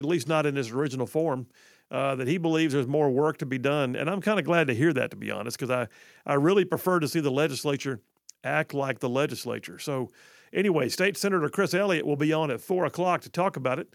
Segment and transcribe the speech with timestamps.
[0.00, 1.46] at least not in its original form.
[1.90, 4.66] Uh, that he believes there's more work to be done, and I'm kind of glad
[4.66, 5.88] to hear that, to be honest, because I
[6.26, 8.02] I really prefer to see the legislature
[8.44, 9.78] act like the legislature.
[9.78, 10.10] So,
[10.52, 13.88] anyway, State Senator Chris Elliott will be on at four o'clock to talk about it.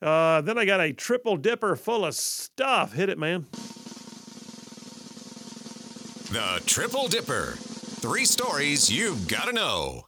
[0.00, 2.92] Uh, then I got a triple dipper full of stuff.
[2.92, 3.46] Hit it, man.
[6.32, 7.56] The Triple Dipper.
[7.56, 10.06] Three stories you've got to know.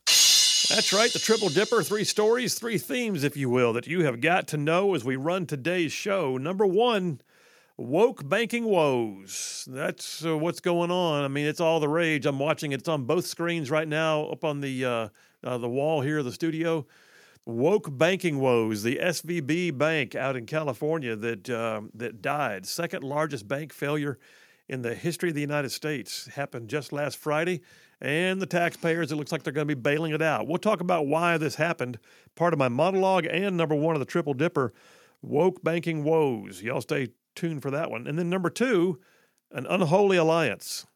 [0.69, 1.83] That's right, the Triple Dipper.
[1.83, 5.15] Three stories, three themes, if you will, that you have got to know as we
[5.15, 6.39] run today's show.
[6.39, 7.21] Number one,
[7.77, 9.69] woke banking woes.
[9.71, 11.23] That's uh, what's going on.
[11.23, 12.25] I mean, it's all the rage.
[12.25, 12.81] I'm watching it.
[12.81, 15.09] It's on both screens right now, up on the uh,
[15.45, 16.87] uh, the wall here of the studio.
[17.45, 18.83] Woke banking woes.
[18.83, 24.19] The SVB Bank out in California that uh, that died, second largest bank failure
[24.67, 27.61] in the history of the United States, happened just last Friday.
[28.01, 30.47] And the taxpayers, it looks like they're going to be bailing it out.
[30.47, 31.99] We'll talk about why this happened.
[32.35, 34.73] Part of my monologue and number one of the Triple Dipper,
[35.23, 36.63] woke banking woes.
[36.63, 38.07] Y'all stay tuned for that one.
[38.07, 39.01] And then number two,
[39.51, 40.87] an unholy alliance.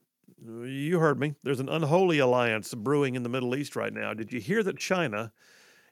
[0.45, 1.35] You heard me.
[1.43, 4.15] There's an unholy alliance brewing in the Middle East right now.
[4.15, 5.33] Did you hear that China,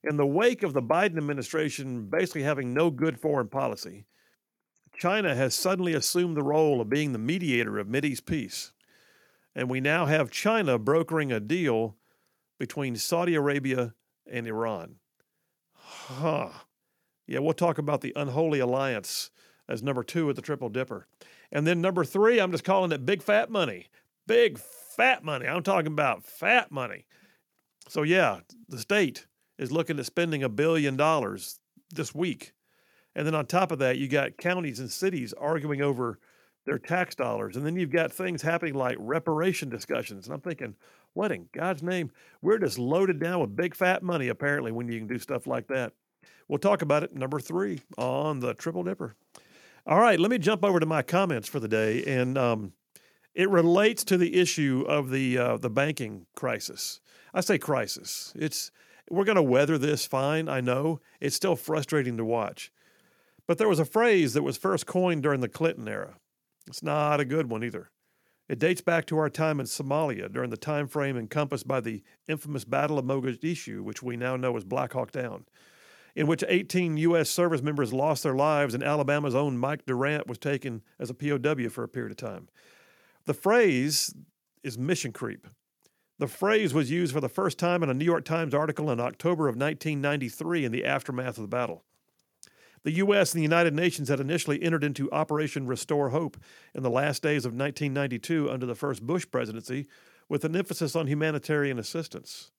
[0.04, 4.06] in the wake of the Biden administration basically having no good foreign policy,
[4.96, 8.72] China has suddenly assumed the role of being the mediator of Mideast peace.
[9.56, 11.96] And we now have China brokering a deal
[12.58, 13.94] between Saudi Arabia
[14.30, 14.96] and Iran.
[15.74, 16.50] Huh.
[17.26, 19.30] Yeah, we'll talk about the unholy alliance
[19.68, 21.08] as number two at the Triple Dipper.
[21.50, 23.86] And then number three, I'm just calling it big fat money.
[24.26, 25.46] Big fat money.
[25.46, 27.06] I'm talking about fat money.
[27.88, 29.26] So, yeah, the state
[29.58, 31.58] is looking at spending a billion dollars
[31.91, 32.52] this week
[33.16, 36.20] and then on top of that, you got counties and cities arguing over
[36.67, 37.56] their tax dollars.
[37.56, 40.27] And then you've got things happening like reparation discussions.
[40.27, 40.75] And I'm thinking,
[41.14, 42.11] what in God's name?
[42.42, 45.69] We're just loaded down with big fat money, apparently, when you can do stuff like
[45.69, 45.92] that.
[46.48, 49.14] We'll talk about it number three on the Triple Dipper.
[49.87, 52.05] All right, let me jump over to my comments for the day.
[52.05, 52.72] And um,
[53.34, 57.00] it relates to the issue of the, uh, the banking crisis.
[57.32, 58.32] I say crisis.
[58.37, 58.71] It's
[59.09, 61.00] we're going to weather this fine, I know.
[61.21, 62.72] It's still frustrating to watch.
[63.47, 66.16] But there was a phrase that was first coined during the Clinton era.
[66.66, 67.91] It's not a good one either.
[68.49, 72.03] It dates back to our time in Somalia during the time frame encompassed by the
[72.28, 75.47] infamous Battle of Mogadishu, which we now know as Black Hawk Down,
[76.15, 77.28] in which 18 U.S.
[77.28, 81.69] service members lost their lives and Alabama's own Mike Durant was taken as a POW
[81.69, 82.49] for a period of time.
[83.25, 84.15] The phrase
[84.62, 85.47] is mission creep.
[86.19, 89.00] The phrase was used for the first time in a New York Times article in
[89.00, 91.84] October of 1993 in the aftermath of the battle.
[92.86, 93.32] The U.S.
[93.32, 96.36] and the United Nations had initially entered into Operation Restore Hope
[96.72, 99.88] in the last days of 1992 under the first Bush presidency,
[100.28, 102.52] with an emphasis on humanitarian assistance.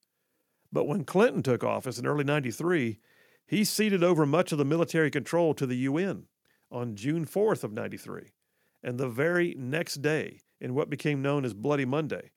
[0.69, 2.99] But when Clinton took office in early 93,
[3.45, 6.25] he ceded over much of the military control to the UN
[6.69, 8.33] on June 4th of 93.
[8.83, 12.31] And the very next day, in what became known as Bloody Monday,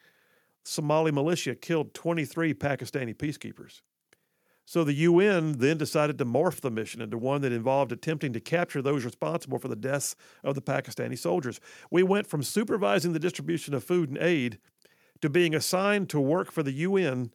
[0.63, 3.81] Somali militia killed 23 Pakistani peacekeepers.
[4.71, 8.41] So the UN then decided to morph the mission into one that involved attempting to
[8.41, 10.15] capture those responsible for the deaths
[10.45, 11.59] of the Pakistani soldiers.
[11.91, 14.61] We went from supervising the distribution of food and aid
[15.23, 17.33] to being assigned to work for the UN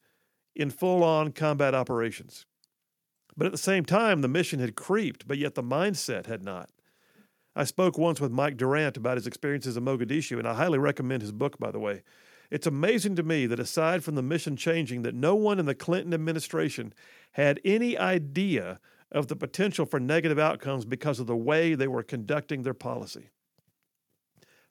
[0.55, 2.45] in full on combat operations.
[3.35, 6.69] But at the same time, the mission had creeped, but yet the mindset had not.
[7.53, 11.21] I spoke once with Mike Durant about his experiences in Mogadishu, and I highly recommend
[11.21, 12.03] his book, by the way.
[12.51, 15.75] It's amazing to me that aside from the mission changing, that no one in the
[15.75, 16.93] Clinton administration
[17.35, 18.79] had any idea
[19.11, 23.29] of the potential for negative outcomes because of the way they were conducting their policy.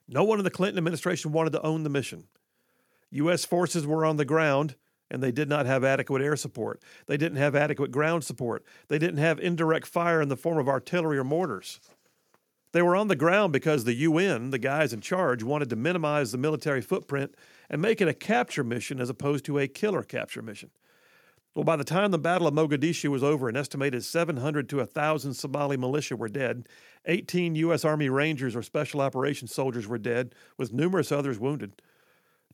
[0.07, 2.23] No one in the Clinton administration wanted to own the mission.
[3.11, 3.45] U.S.
[3.45, 4.75] forces were on the ground
[5.11, 6.81] and they did not have adequate air support.
[7.05, 8.65] They didn't have adequate ground support.
[8.87, 11.79] They didn't have indirect fire in the form of artillery or mortars.
[12.71, 16.31] They were on the ground because the UN, the guys in charge, wanted to minimize
[16.31, 17.35] the military footprint
[17.69, 20.71] and make it a capture mission as opposed to a killer capture mission.
[21.55, 25.33] Well, by the time the Battle of Mogadishu was over, an estimated 700 to 1,000
[25.33, 26.67] Somali militia were dead.
[27.05, 27.85] 18 U.S.
[27.85, 31.81] Army Rangers or Special Operations soldiers were dead, with numerous others wounded.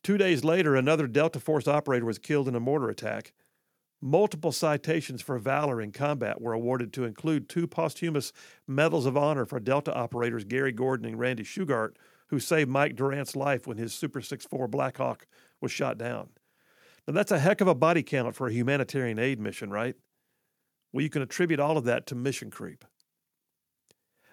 [0.03, 3.33] Two days later, another Delta Force operator was killed in a mortar attack.
[4.01, 8.31] Multiple citations for valor in combat were awarded to include two posthumous
[8.67, 11.95] Medals of Honor for Delta operators Gary Gordon and Randy Shughart,
[12.27, 15.25] who saved Mike Durant's life when his Super 6.4 Blackhawk
[15.59, 16.29] was shot down.
[17.07, 19.95] Now, that's a heck of a body count for a humanitarian aid mission, right?
[20.91, 22.85] Well, you can attribute all of that to mission creep.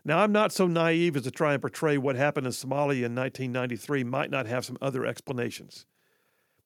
[0.05, 3.15] Now, I'm not so naive as to try and portray what happened in Somalia in
[3.15, 5.87] 1993 might not have some other explanations.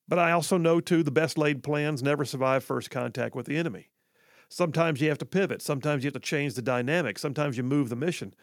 [0.09, 3.57] But I also know, too, the best laid plans never survive first contact with the
[3.57, 3.89] enemy.
[4.49, 5.63] Sometimes you have to pivot.
[5.63, 7.19] Sometimes you have to change the dynamic.
[7.19, 8.35] Sometimes you move the mission.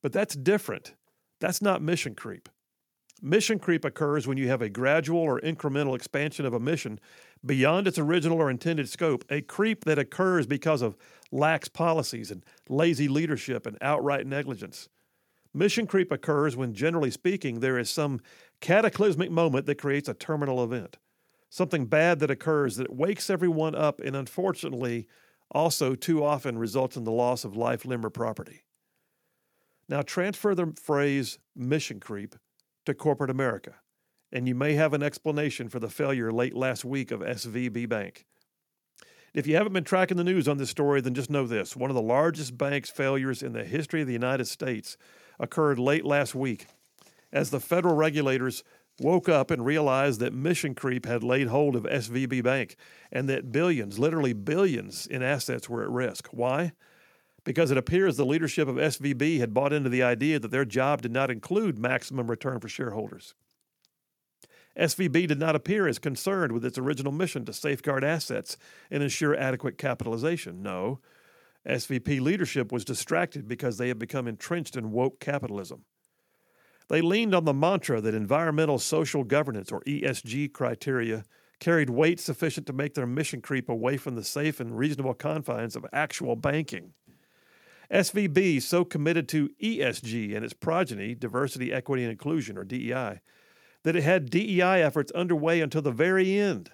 [0.00, 0.94] But that's different.
[1.40, 2.48] That's not mission creep.
[3.24, 6.98] Mission creep occurs when you have a gradual or incremental expansion of a mission
[7.46, 10.96] beyond its original or intended scope, a creep that occurs because of
[11.30, 14.88] lax policies and lazy leadership and outright negligence.
[15.54, 18.20] Mission creep occurs when, generally speaking, there is some
[18.60, 20.98] cataclysmic moment that creates a terminal event,
[21.48, 25.06] something bad that occurs that wakes everyone up and unfortunately
[25.52, 28.64] also too often results in the loss of life, limb, or property.
[29.88, 32.34] Now, transfer the phrase mission creep
[32.86, 33.74] to corporate America,
[34.30, 38.26] and you may have an explanation for the failure late last week of SVB Bank.
[39.34, 41.90] If you haven't been tracking the news on this story, then just know this one
[41.90, 44.96] of the largest bank's failures in the history of the United States
[45.38, 46.66] occurred late last week
[47.32, 48.62] as the federal regulators
[49.00, 52.76] woke up and realized that mission creep had laid hold of SVB Bank
[53.10, 56.28] and that billions, literally billions, in assets were at risk.
[56.28, 56.72] Why?
[57.44, 61.02] Because it appears the leadership of SVB had bought into the idea that their job
[61.02, 63.34] did not include maximum return for shareholders.
[64.78, 68.56] SVB did not appear as concerned with its original mission to safeguard assets
[68.90, 70.62] and ensure adequate capitalization.
[70.62, 71.00] No,
[71.68, 75.84] SVB leadership was distracted because they had become entrenched in woke capitalism.
[76.88, 81.24] They leaned on the mantra that environmental social governance, or ESG criteria,
[81.60, 85.76] carried weight sufficient to make their mission creep away from the safe and reasonable confines
[85.76, 86.92] of actual banking.
[87.92, 93.20] SVB, so committed to ESG and its progeny, diversity, equity, and inclusion, or DEI,
[93.82, 96.70] that it had DEI efforts underway until the very end,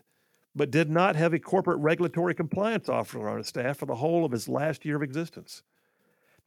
[0.55, 4.25] but did not have a corporate regulatory compliance officer on its staff for the whole
[4.25, 5.62] of its last year of existence.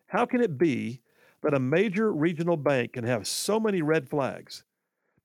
[0.08, 1.02] How can it be
[1.42, 4.64] that a major regional bank can have so many red flags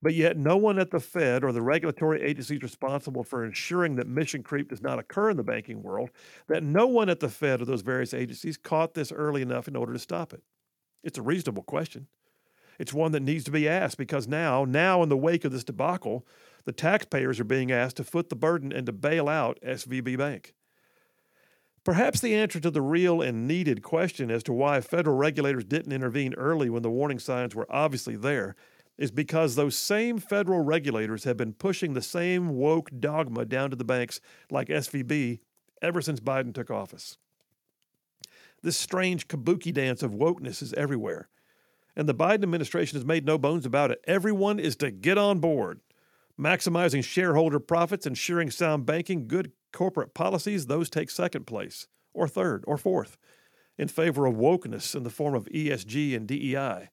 [0.02, 4.06] but yet, no one at the Fed or the regulatory agencies responsible for ensuring that
[4.06, 6.10] mission creep does not occur in the banking world,
[6.48, 9.76] that no one at the Fed or those various agencies caught this early enough in
[9.76, 10.42] order to stop it.
[11.02, 12.08] It's a reasonable question.
[12.78, 15.64] It's one that needs to be asked because now, now in the wake of this
[15.64, 16.26] debacle,
[16.66, 20.54] the taxpayers are being asked to foot the burden and to bail out SVB Bank.
[21.84, 25.92] Perhaps the answer to the real and needed question as to why federal regulators didn't
[25.92, 28.56] intervene early when the warning signs were obviously there
[28.98, 33.76] is because those same federal regulators have been pushing the same woke dogma down to
[33.76, 34.20] the banks
[34.50, 35.40] like SVB
[35.82, 37.18] ever since Biden took office.
[38.62, 41.28] This strange kabuki dance of wokeness is everywhere.
[41.94, 44.00] And the Biden administration has made no bones about it.
[44.06, 45.80] Everyone is to get on board.
[46.38, 52.64] Maximizing shareholder profits, ensuring sound banking, good corporate policies, those take second place, or third,
[52.66, 53.16] or fourth,
[53.78, 56.90] in favor of wokeness in the form of ESG and DEI.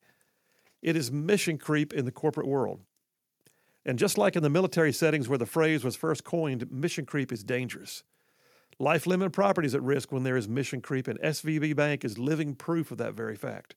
[0.84, 2.82] It is mission creep in the corporate world.
[3.86, 7.32] And just like in the military settings where the phrase was first coined, mission creep
[7.32, 8.04] is dangerous.
[8.80, 12.18] Life limit property is at risk when there is mission creep, and SVB Bank is
[12.18, 13.76] living proof of that very fact.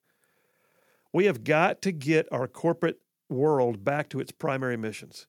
[1.12, 2.99] We have got to get our corporate
[3.29, 5.26] world back to its primary missions.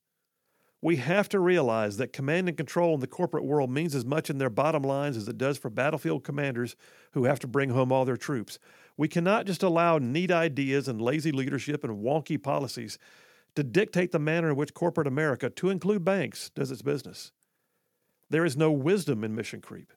[0.81, 4.29] We have to realize that command and control in the corporate world means as much
[4.29, 6.75] in their bottom lines as it does for battlefield commanders
[7.11, 8.59] who have to bring home all their troops.
[8.97, 12.97] We cannot just allow neat ideas and lazy leadership and wonky policies
[13.55, 17.31] to dictate the manner in which corporate America, to include banks, does its business.
[18.29, 19.93] There is no wisdom in mission creep.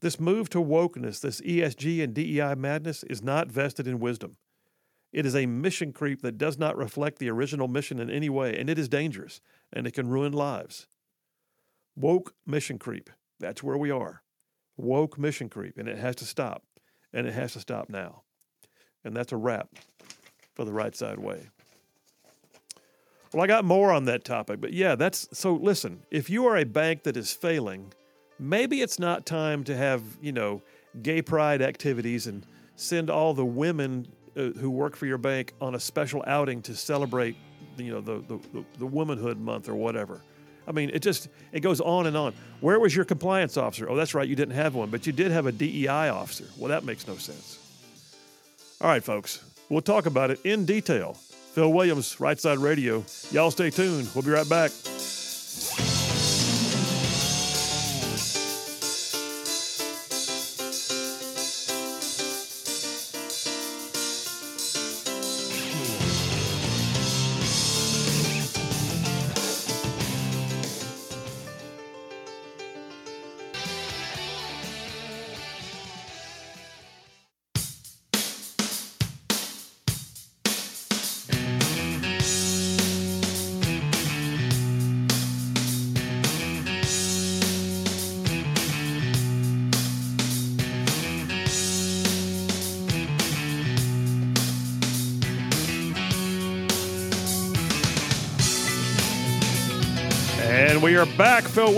[0.00, 4.36] This move to wokeness, this ESG and DEI madness, is not vested in wisdom.
[5.12, 8.58] It is a mission creep that does not reflect the original mission in any way,
[8.58, 9.40] and it is dangerous,
[9.72, 10.88] and it can ruin lives.
[11.94, 13.08] Woke mission creep.
[13.38, 14.22] That's where we are.
[14.76, 16.64] Woke mission creep, and it has to stop
[17.14, 18.22] and it has to stop now.
[19.04, 19.68] And that's a wrap
[20.54, 21.48] for the right side way.
[23.32, 26.56] Well, I got more on that topic, but yeah, that's so listen, if you are
[26.56, 27.92] a bank that is failing,
[28.38, 30.62] maybe it's not time to have, you know,
[31.02, 34.06] gay pride activities and send all the women
[34.36, 37.36] uh, who work for your bank on a special outing to celebrate,
[37.76, 40.20] you know, the, the, the womanhood month or whatever.
[40.66, 42.34] I mean, it just it goes on and on.
[42.60, 43.88] Where was your compliance officer?
[43.88, 46.44] Oh, that's right, you didn't have one, but you did have a DEI officer.
[46.56, 47.58] Well, that makes no sense.
[48.80, 51.14] All right, folks, we'll talk about it in detail.
[51.54, 53.04] Phil Williams, Right Side Radio.
[53.30, 54.08] Y'all stay tuned.
[54.14, 54.72] We'll be right back.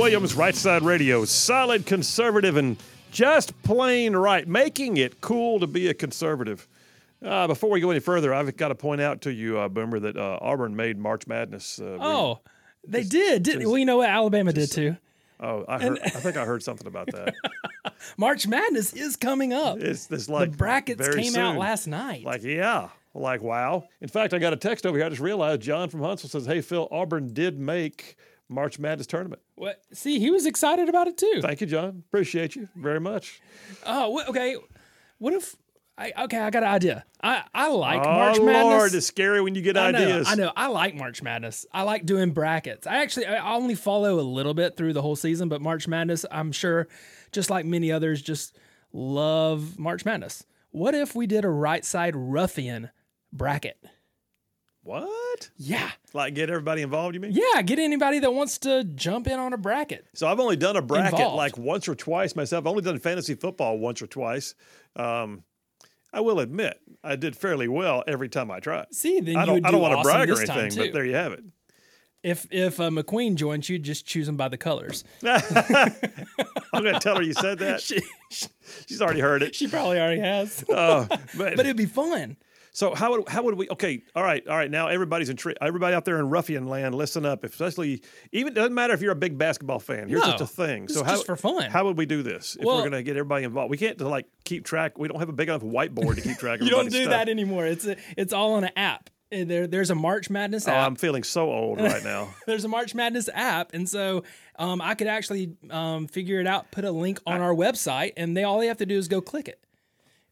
[0.06, 2.76] Williams, Right Side Radio, solid conservative and
[3.10, 6.68] just plain right, making it cool to be a conservative.
[7.20, 9.98] Uh, before we go any further, I've got to point out to you, uh, Boomer,
[9.98, 11.80] that uh, Auburn made March Madness.
[11.80, 12.38] Uh, Oh,
[12.86, 13.42] they did.
[13.42, 14.08] did well, you know what?
[14.08, 14.96] Alabama did too.
[15.40, 15.98] oh, I heard.
[16.04, 17.34] I think I heard something about that.
[18.16, 19.80] March Madness is coming up.
[19.80, 22.22] It's this like the brackets came out last night.
[22.22, 22.90] Like, yeah.
[23.12, 23.88] Like, wow.
[24.00, 25.06] In fact, I got a text over here.
[25.06, 28.16] I just realized John from Huntsville says, Hey, Phil, Auburn did make
[28.48, 29.42] March Madness tournament.
[29.54, 29.82] what?
[29.92, 31.40] See, he was excited about it too.
[31.42, 32.04] Thank you, John.
[32.08, 33.40] Appreciate you very much.
[33.84, 34.56] Oh, okay.
[35.18, 35.56] What if?
[35.98, 37.04] I, okay, I got an idea.
[37.22, 38.94] I, I like oh, March Lord, Madness.
[38.94, 40.26] it's scary when you get I know, ideas.
[40.28, 40.52] I know.
[40.54, 41.64] I like March Madness.
[41.72, 42.86] I like doing brackets.
[42.86, 46.26] I actually I only follow a little bit through the whole season, but March Madness,
[46.30, 46.86] I'm sure,
[47.32, 48.58] just like many others, just
[48.92, 50.44] love March Madness.
[50.70, 52.90] What if we did a right side ruffian
[53.32, 53.82] bracket?
[54.86, 55.50] What?
[55.56, 55.90] Yeah.
[56.12, 57.32] Like, get everybody involved, you mean?
[57.32, 60.06] Yeah, get anybody that wants to jump in on a bracket.
[60.14, 61.36] So I've only done a bracket Involved.
[61.36, 62.62] like once or twice myself.
[62.62, 64.54] I've only done fantasy football once or twice.
[64.94, 65.42] Um,
[66.12, 68.94] I will admit, I did fairly well every time I tried.
[68.94, 70.78] See, then I you don't, would I do don't want to awesome brag or anything,
[70.78, 71.42] but there you have it.
[72.22, 75.04] If if uh, McQueen joins you, just choose them by the colors.
[75.24, 77.80] I'm going to tell her you said that.
[77.82, 78.00] she,
[78.86, 79.54] She's already heard it.
[79.54, 82.36] she probably already has, Oh, but, but it'd be fun.
[82.76, 83.70] So how would how would we?
[83.70, 84.70] Okay, all right, all right.
[84.70, 85.38] Now everybody's in.
[85.62, 87.42] Everybody out there in ruffian land, listen up.
[87.42, 88.02] Especially
[88.32, 90.10] even doesn't matter if you're a big basketball fan.
[90.10, 90.88] Here's No, just a thing.
[90.88, 91.70] So how just for fun.
[91.70, 93.70] How would we do this if Well- we're going to get everybody involved?
[93.70, 94.98] We can't like keep track.
[94.98, 96.60] We don't have a big enough whiteboard to keep track.
[96.60, 97.10] of You don't do stuff.
[97.12, 97.64] that anymore.
[97.64, 99.08] It's a, it's all on an app.
[99.32, 100.86] Uh, There, there's a March Madness Oh, app.
[100.86, 102.28] I'm feeling so old right now.
[102.46, 104.22] there's a March Madness app, and so
[104.58, 108.36] um, I could actually um, figure it out, put a link on our website, and
[108.36, 109.58] they all they have to do is go click it,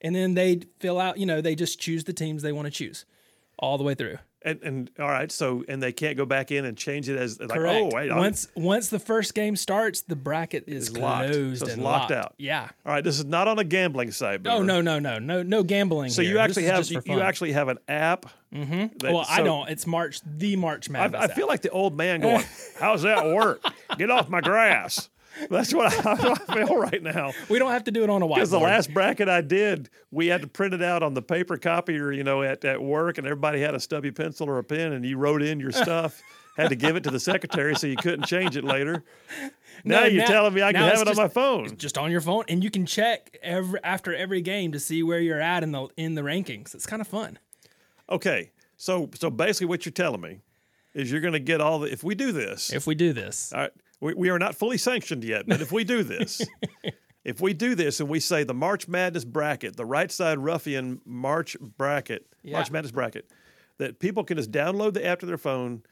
[0.04, 1.18] and then they fill out.
[1.18, 3.04] You know, they just choose the teams they want to choose,
[3.58, 4.18] all the way through.
[4.46, 7.40] And, and all right, so and they can't go back in and change it as
[7.40, 7.80] like Correct.
[7.80, 11.30] oh wait I'm- once once the first game starts, the bracket is locked.
[11.32, 12.26] closed So it's and locked locked.
[12.26, 12.34] out.
[12.36, 12.68] Yeah.
[12.84, 14.40] all right this is not on a gambling site.
[14.44, 14.64] Oh Boomer.
[14.66, 16.10] no no no no no gambling.
[16.10, 16.32] So here.
[16.32, 18.26] you actually is have you, you actually have an app.
[18.54, 19.10] Mm-hmm.
[19.14, 19.66] Well, I don't.
[19.70, 21.22] It's March the March I, Madness.
[21.22, 22.44] I feel like the old man going,
[22.78, 23.62] "How's that work?
[23.96, 25.08] Get off my grass."
[25.50, 26.12] That's what I,
[26.48, 27.32] I feel right now.
[27.48, 28.34] we don't have to do it on a whiteboard.
[28.34, 31.56] Because the last bracket I did, we had to print it out on the paper
[31.56, 34.92] copier, you know, at, at work, and everybody had a stubby pencil or a pen,
[34.92, 36.20] and you wrote in your stuff.
[36.56, 39.02] had to give it to the secretary so you couldn't change it later.
[39.82, 41.76] Now No, you're now- telling me I can have it on my phone.
[41.76, 45.18] just on your phone, and you can check every after every game to see where
[45.18, 46.76] you're at in the in the rankings.
[46.76, 47.40] It's kind of fun.
[48.08, 50.42] Okay, so so basically, what you're telling me
[50.94, 51.92] is you're going to get all the.
[51.92, 53.72] If we do this, If we do this, All right.
[54.04, 56.42] We, we are not fully sanctioned yet, but if we do this,
[57.24, 61.00] if we do this and we say the March Madness bracket, the right side ruffian
[61.06, 63.30] March bracket, March Madness bracket,
[63.78, 65.84] that people can just download the app to their phone,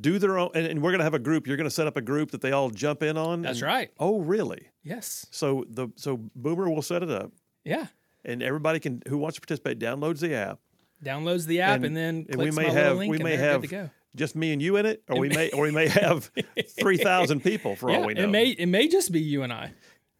[0.00, 1.46] do their own, and, and we're going to have a group.
[1.46, 3.42] You're going to set up a group that they all jump in on.
[3.42, 3.90] That's and- right.
[3.98, 4.68] Oh, really?
[4.82, 7.30] yes, So the so Boomer will set it up,
[7.62, 7.88] yeah.
[8.24, 10.60] and everybody can who wants to participate downloads the app.
[11.04, 13.52] Downloads the app and, then and we clicks may have link we and may they're
[13.52, 13.90] have good to go.
[14.16, 16.30] Just me and you in it, or we may or we may have
[16.80, 18.24] three thousand people for all we know.
[18.24, 19.72] it may it may just be you and I.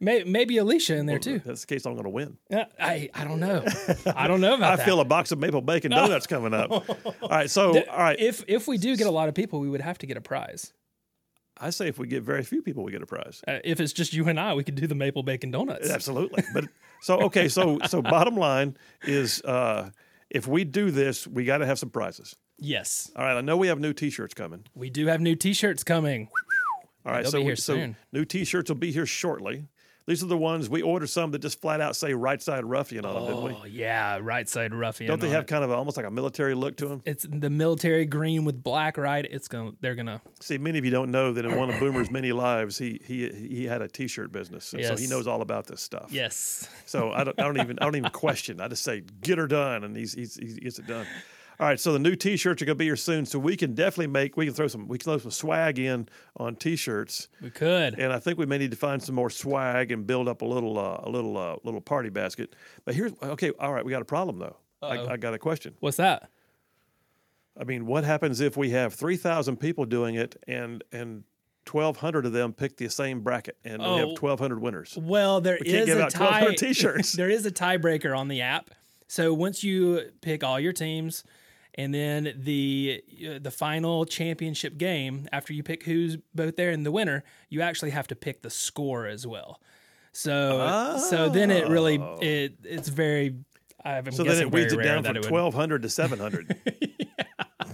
[0.03, 1.35] May, maybe Alicia in there too.
[1.35, 1.85] If that's the case.
[1.85, 2.35] I'm going to win.
[2.49, 3.63] Yeah, I I don't know.
[4.15, 4.85] I don't know about I that.
[4.85, 6.71] feel a box of maple bacon donuts coming up.
[7.21, 8.19] All right, so all right.
[8.19, 10.21] if if we do get a lot of people, we would have to get a
[10.21, 10.73] prize.
[11.59, 13.43] I say if we get very few people, we get a prize.
[13.47, 15.91] Uh, if it's just you and I, we could do the maple bacon donuts.
[15.91, 16.43] Absolutely.
[16.51, 16.65] But
[17.01, 19.91] so okay, so so bottom line is uh,
[20.31, 22.35] if we do this, we got to have some prizes.
[22.63, 24.65] Yes, All right, I know we have new T-shirts coming.
[24.75, 26.29] we do have new T-shirts coming.
[27.05, 27.95] All right, They'll so be here so soon.
[28.13, 29.65] new T-shirts will be here shortly.
[30.07, 33.05] These are the ones we ordered some that just flat out say right side ruffian
[33.05, 33.51] on them, didn't we?
[33.61, 35.07] Oh yeah, right side ruffian.
[35.09, 35.47] Don't they on have it.
[35.47, 37.01] kind of a, almost like a military look to them?
[37.05, 39.25] It's the military green with black, right?
[39.29, 39.71] It's gonna.
[39.79, 40.19] They're gonna.
[40.39, 43.29] See, many of you don't know that in one of Boomer's many lives, he he
[43.29, 45.09] he had a T-shirt business, and so he Yes.
[45.11, 46.07] knows all about this stuff.
[46.11, 46.67] Yes.
[46.87, 48.59] So I don't, I don't even I don't even question.
[48.59, 51.05] I just say get her done, and he's, he's he gets it done.
[51.61, 54.07] All right, so the new T-shirts are gonna be here soon, so we can definitely
[54.07, 57.99] make we can throw some we can throw some swag in on T-shirts, We could.
[57.99, 60.45] and I think we may need to find some more swag and build up a
[60.45, 62.55] little uh, a little uh, little party basket.
[62.83, 64.57] But here's okay, all right, we got a problem though.
[64.81, 65.75] I, I got a question.
[65.81, 66.31] What's that?
[67.59, 71.25] I mean, what happens if we have three thousand people doing it, and and
[71.65, 74.15] twelve hundred of them pick the same bracket, and we have Oh.
[74.15, 74.97] twelve hundred winners?
[74.99, 76.55] Well, there can't is a tie.
[76.55, 77.11] t-shirts.
[77.13, 78.71] there is a tiebreaker on the app.
[79.07, 81.23] So once you pick all your teams,
[81.75, 86.85] and then the uh, the final championship game, after you pick who's both there and
[86.85, 89.61] the winner, you actually have to pick the score as well.
[90.13, 93.35] So so then it really it it's very.
[93.83, 94.11] I'm Oh.
[94.11, 96.55] So then it weeds it down from it would- twelve hundred to seven hundred.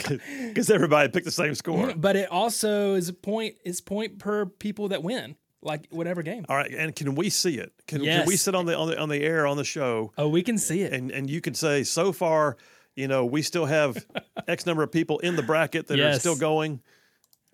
[0.47, 1.93] because everybody picked the same score.
[1.95, 3.55] but it also is a point.
[3.65, 6.45] Is point per people that win, like whatever game.
[6.47, 7.73] All right, and can we see it?
[7.87, 10.29] Can, can we sit on the on the on the air on the show Oh,
[10.29, 10.93] we can see it.
[10.93, 12.57] and and you can say so far,
[12.97, 14.05] you know, we still have
[14.47, 16.81] X number of people in the bracket that are still going.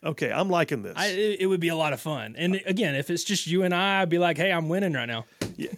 [0.04, 0.94] Okay, I'm liking this.
[0.98, 2.36] I, it, would be a lot of fun.
[2.38, 5.06] And again, if it's just you and I, I'd be like, "Hey, I'm winning right
[5.06, 5.70] now." Yeah.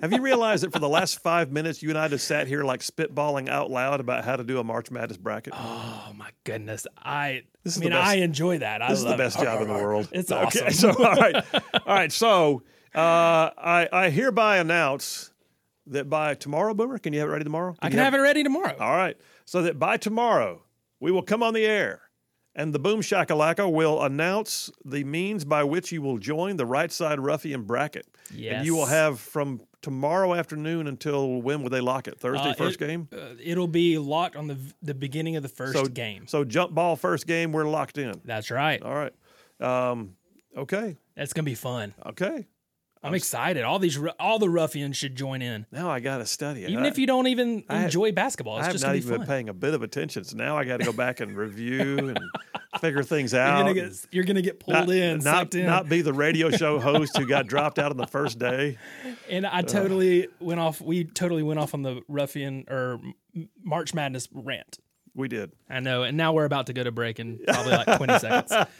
[0.00, 2.64] have you realized that for the last five minutes, you and I just sat here
[2.64, 5.52] like spitballing out loud about how to do a March Madness bracket?
[5.56, 7.42] Oh my goodness, I.
[7.64, 8.80] This is I mean, best- I enjoy that.
[8.80, 9.44] I This is the best it.
[9.44, 10.08] job in the world.
[10.12, 10.72] It's Okay, awesome.
[10.72, 12.12] so all right, all right.
[12.12, 12.62] So
[12.94, 15.30] uh, I I hereby announce
[15.92, 17.74] that by tomorrow, Boomer, can you have it ready tomorrow?
[17.80, 18.76] I can have it ready tomorrow.
[18.78, 19.16] All right.
[19.44, 20.62] So that by tomorrow,
[21.00, 22.02] we will come on the air
[22.54, 26.90] and the Boom Shakalaka will announce the means by which you will join the right
[26.90, 28.06] side ruffian bracket.
[28.34, 28.56] Yes.
[28.56, 32.18] And you will have from tomorrow afternoon until when will they lock it?
[32.18, 33.08] Thursday, Uh, first it- game?
[33.12, 36.26] Uh, it'll be locked on the the beginning of the first So, game.
[36.26, 38.20] So jump ball first game, we're locked in.
[38.24, 38.82] That's right.
[38.82, 39.12] All right.
[39.60, 40.16] Um,
[40.56, 40.96] okay.
[41.16, 41.94] That's gonna be fun.
[42.06, 42.46] Okay.
[43.02, 43.62] I'm excited.
[43.64, 46.70] All these all the ruffians should join in, Now I got to study it.
[46.70, 48.56] even I- if you don't even I- enjoy basketball.
[48.56, 50.24] I It's have just not be even been paying a bit of attention.
[50.24, 52.18] So now I got to go back and review and
[52.80, 53.60] figure things You're out.
[53.62, 56.50] gonna get you're gonna get pulled not, in, not, sucked in, not be the radio
[56.50, 58.78] show host who got dropped out on the first day.
[59.30, 59.62] and I uh.
[59.62, 60.80] totally went off.
[60.80, 63.00] We totally went off on the ruffian or
[63.62, 64.78] March Madness rant.
[65.14, 65.52] We did.
[65.68, 68.52] I know, and now we're about to go to break in probably like 20 seconds.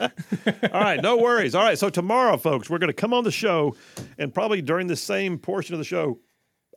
[0.73, 1.54] All right, no worries.
[1.54, 3.75] All right, so tomorrow, folks, we're going to come on the show,
[4.18, 6.18] and probably during the same portion of the show,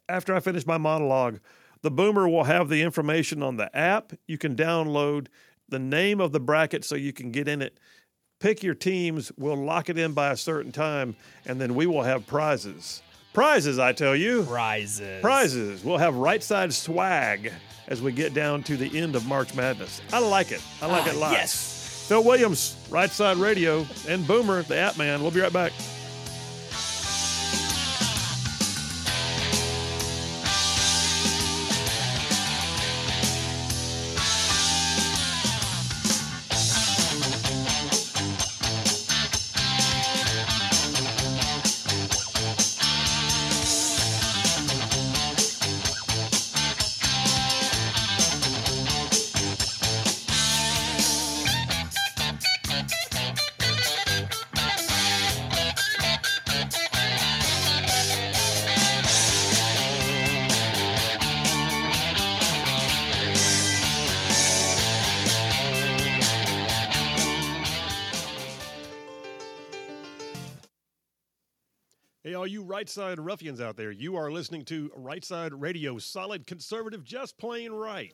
[0.09, 1.39] after I finish my monologue,
[1.81, 4.13] the Boomer will have the information on the app.
[4.27, 5.27] You can download
[5.69, 7.79] the name of the bracket so you can get in it.
[8.39, 9.31] Pick your teams.
[9.37, 11.15] We'll lock it in by a certain time,
[11.45, 13.01] and then we will have prizes.
[13.33, 14.43] Prizes, I tell you.
[14.43, 15.21] Prizes.
[15.21, 15.83] Prizes.
[15.83, 17.53] We'll have right side swag
[17.91, 20.01] as we get down to the end of March Madness.
[20.13, 20.61] I like it.
[20.81, 21.31] I like Ah, it live.
[21.33, 22.05] yes.
[22.07, 25.21] Phil Williams, Right Side Radio, and Boomer, the App Man.
[25.21, 25.73] We'll be right back.
[72.81, 77.37] Right side ruffians out there, you are listening to Right Side Radio, solid conservative, just
[77.37, 78.11] plain right.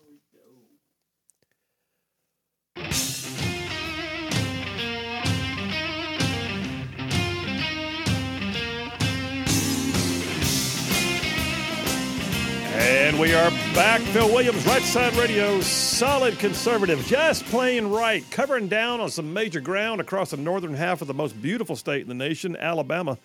[12.75, 14.01] And we are back.
[14.01, 19.62] Phil Williams, Right Side Radio, solid conservative, just plain right, covering down on some major
[19.62, 23.17] ground across the northern half of the most beautiful state in the nation, Alabama.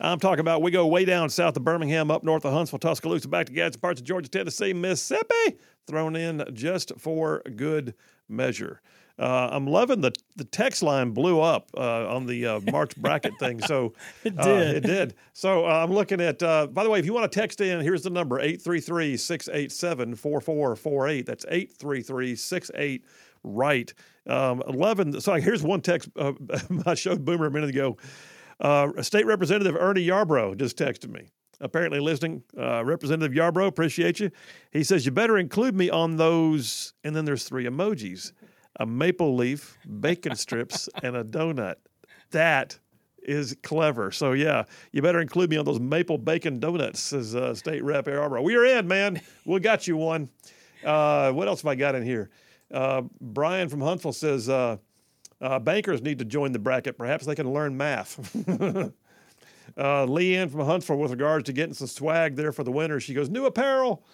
[0.00, 3.28] I'm talking about we go way down south of Birmingham, up north of Huntsville, Tuscaloosa,
[3.28, 7.94] back to Gadsden, parts of Georgia, Tennessee, Mississippi, thrown in just for good
[8.28, 8.80] measure.
[9.18, 13.34] Uh, I'm loving the the text line blew up uh, on the uh, March bracket
[13.38, 13.60] thing.
[13.60, 13.92] So
[14.24, 14.76] It uh, did.
[14.76, 15.14] it did.
[15.34, 16.42] So uh, I'm looking at.
[16.42, 21.26] Uh, by the way, if you want to text in, here's the number 833-687-4448.
[21.26, 23.02] That's 833-68
[23.44, 23.92] right.
[24.26, 25.20] Um, 11.
[25.20, 26.32] So here's one text uh,
[26.86, 27.96] I showed Boomer a minute ago.
[28.60, 31.28] Uh, State Representative Ernie Yarbrough just texted me.
[31.60, 32.42] Apparently listening.
[32.58, 34.30] Uh, Representative Yarbrough, appreciate you.
[34.70, 36.94] He says you better include me on those.
[37.04, 38.32] And then there's three emojis:
[38.78, 41.76] a maple leaf, bacon strips, and a donut.
[42.30, 42.78] That
[43.22, 44.10] is clever.
[44.10, 48.06] So yeah, you better include me on those maple bacon donuts, says uh, State Rep
[48.06, 48.42] Yarbrough.
[48.42, 49.20] We are in, man.
[49.44, 50.30] We got you one.
[50.84, 52.30] Uh, what else have I got in here?
[52.72, 54.78] Uh, Brian from Huntsville says uh,
[55.40, 56.98] uh, bankers need to join the bracket.
[56.98, 58.18] Perhaps they can learn math.
[58.48, 58.90] uh,
[59.76, 63.28] Leanne from Huntsville, with regards to getting some swag there for the winter, she goes
[63.28, 64.04] new apparel.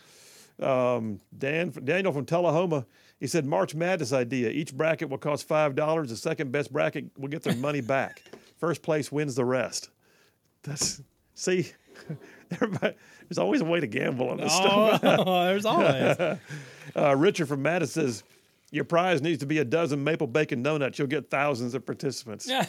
[0.61, 2.87] Um, Dan Daniel from Tullahoma,
[3.21, 4.49] he said March Madness idea.
[4.49, 6.09] Each bracket will cost five dollars.
[6.09, 8.23] The second best bracket will get their money back.
[8.59, 9.91] First place wins the rest.
[10.63, 11.03] That's
[11.35, 11.73] see,
[12.51, 12.95] everybody.
[13.29, 15.01] There's always a way to gamble on this stuff.
[15.03, 16.17] Oh, there's always.
[16.95, 18.23] Uh, Richard from Madison says,
[18.71, 20.99] Your prize needs to be a dozen maple bacon donuts.
[20.99, 22.49] You'll get thousands of participants.
[22.49, 22.67] Yeah.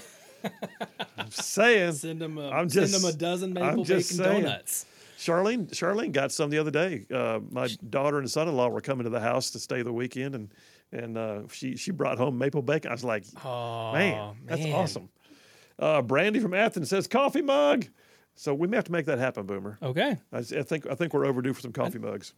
[1.18, 1.94] I'm saying.
[1.94, 4.44] Send them a, I'm send them a dozen I'm maple just bacon saying.
[4.44, 4.86] donuts.
[5.18, 7.06] Charlene, Charlene got some the other day.
[7.12, 10.50] Uh, my daughter and son-in-law were coming to the house to stay the weekend, and
[10.92, 12.92] and uh, she she brought home maple bacon.
[12.92, 14.74] I was like, Oh, man, that's man.
[14.74, 15.10] awesome.
[15.80, 17.86] Uh, Brandy from Athens says coffee mug.
[18.36, 19.80] So we may have to make that happen, Boomer.
[19.82, 22.34] Okay, I, I think I think we're overdue for some coffee mugs.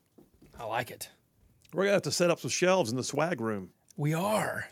[0.57, 1.09] I like it.
[1.73, 3.69] We're gonna have to set up some shelves in the swag room.
[3.95, 4.67] We are.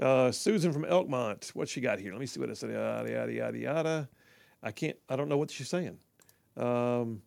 [0.00, 2.12] Uh, Susan from Elkmont, what she got here?
[2.12, 2.70] Let me see what it said.
[2.70, 4.08] Yada yada yada yada.
[4.62, 4.96] I can't.
[5.08, 5.98] I don't know what she's saying.
[6.56, 7.22] Um,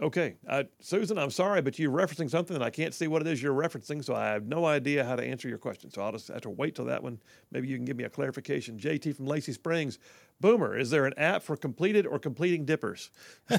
[0.00, 3.28] okay, uh, Susan, I'm sorry, but you're referencing something and I can't see what it
[3.28, 5.90] is you're referencing, so I have no idea how to answer your question.
[5.90, 7.20] So I'll just have to wait till that one.
[7.50, 8.78] Maybe you can give me a clarification.
[8.78, 9.98] JT from Lacey Springs,
[10.40, 13.10] Boomer, is there an app for completed or completing dippers?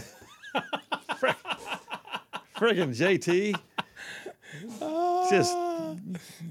[2.56, 3.56] Friggin' JT.
[5.30, 5.56] Just,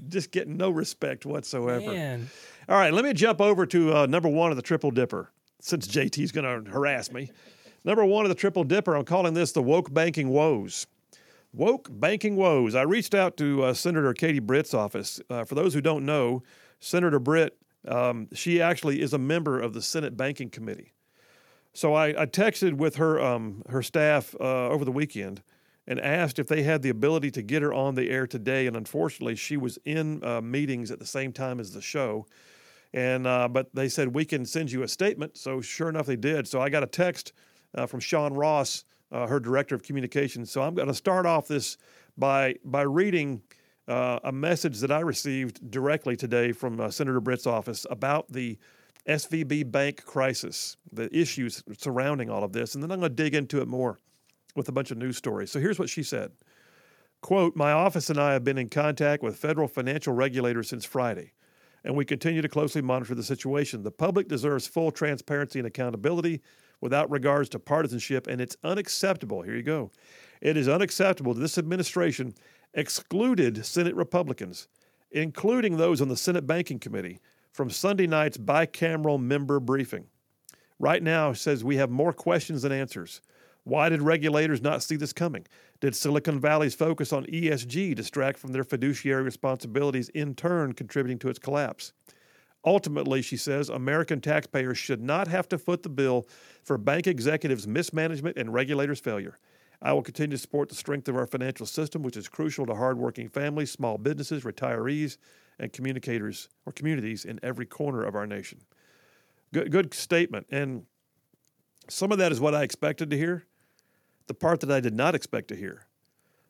[0.09, 1.91] just getting no respect whatsoever.
[1.91, 2.29] Man,
[2.69, 5.87] All right, let me jump over to uh, number one of the Triple Dipper, since
[5.87, 7.31] JT's going to harass me.
[7.83, 10.87] Number one of the Triple Dipper, I'm calling this the woke banking woes.
[11.53, 12.73] Woke banking woes.
[12.73, 15.21] I reached out to uh, Senator Katie Britt's office.
[15.29, 16.41] Uh, for those who don't know,
[16.79, 20.93] Senator Britt, um, she actually is a member of the Senate Banking Committee.
[21.73, 25.41] So I, I texted with her um, her staff uh, over the weekend
[25.87, 28.67] and asked if they had the ability to get her on the air today.
[28.67, 32.25] And unfortunately, she was in uh, meetings at the same time as the show.
[32.93, 35.37] And uh, but they said we can send you a statement.
[35.37, 36.47] So sure enough, they did.
[36.47, 37.33] So I got a text
[37.75, 40.51] uh, from Sean Ross, uh, her director of communications.
[40.51, 41.77] So I'm going to start off this
[42.17, 43.41] by by reading
[43.87, 48.57] uh, a message that I received directly today from uh, Senator Britt's office about the
[49.07, 53.35] SVB bank crisis, the issues surrounding all of this, and then I'm going to dig
[53.35, 53.99] into it more
[54.55, 55.51] with a bunch of news stories.
[55.51, 56.31] So here's what she said.
[57.21, 61.31] Quote, my office and I have been in contact with federal financial regulators since Friday,
[61.85, 63.81] and we continue to closely monitor the situation.
[63.81, 66.41] The public deserves full transparency and accountability
[66.81, 69.41] without regards to partisanship, and it's unacceptable.
[69.41, 69.89] Here you go.
[70.41, 72.33] It is unacceptable that this administration
[72.73, 74.67] excluded Senate Republicans,
[75.11, 77.19] including those on the Senate Banking Committee,
[77.53, 80.07] from Sunday night's bicameral member briefing.
[80.79, 83.21] Right now, says we have more questions than answers.
[83.63, 85.45] Why did regulators not see this coming?
[85.79, 91.29] Did Silicon Valley's focus on ESG distract from their fiduciary responsibilities, in turn contributing to
[91.29, 91.93] its collapse?
[92.65, 96.25] Ultimately, she says, American taxpayers should not have to foot the bill
[96.63, 99.37] for bank executives' mismanagement and regulators' failure.
[99.81, 102.75] I will continue to support the strength of our financial system, which is crucial to
[102.75, 105.17] hardworking families, small businesses, retirees,
[105.59, 108.59] and communicators or communities in every corner of our nation.
[109.53, 110.47] Good, good statement.
[110.49, 110.85] And
[111.89, 113.45] some of that is what I expected to hear.
[114.27, 115.87] The part that I did not expect to hear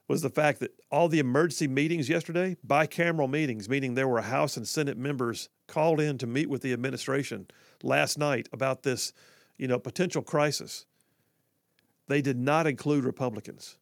[0.08, 4.58] was the fact that all the emergency meetings yesterday, bicameral meetings, meaning there were House
[4.58, 7.48] and Senate members called in to meet with the administration
[7.82, 9.14] last night about this,
[9.58, 10.86] you know, potential crisis.
[12.08, 13.78] They did not include Republicans.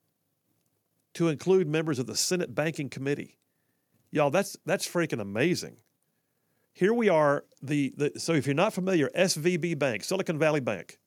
[1.15, 3.37] To include members of the Senate Banking Committee.
[4.11, 5.77] Y'all, that's that's freaking amazing.
[6.73, 10.99] Here we are, the, the so if you're not familiar, SVB Bank, Silicon Valley Bank,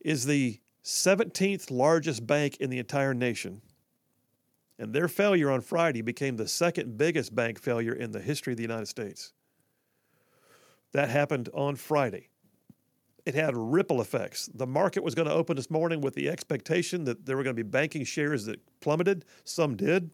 [0.00, 3.60] is the 17th largest bank in the entire nation.
[4.78, 8.56] And their failure on Friday became the second biggest bank failure in the history of
[8.56, 9.32] the United States.
[10.92, 12.28] That happened on Friday.
[13.24, 14.48] It had ripple effects.
[14.54, 17.56] The market was going to open this morning with the expectation that there were going
[17.56, 19.24] to be banking shares that plummeted.
[19.42, 20.12] Some did.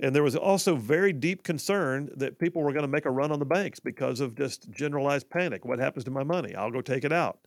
[0.00, 3.30] And there was also very deep concern that people were going to make a run
[3.30, 5.66] on the banks because of just generalized panic.
[5.66, 6.54] What happens to my money?
[6.54, 7.40] I'll go take it out.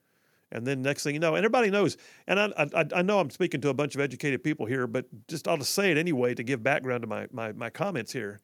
[0.52, 3.30] And then next thing you know, and everybody knows, and I, I, I know I'm
[3.30, 6.36] speaking to a bunch of educated people here, but just I'll just say it anyway
[6.36, 8.40] to give background to my, my, my comments here.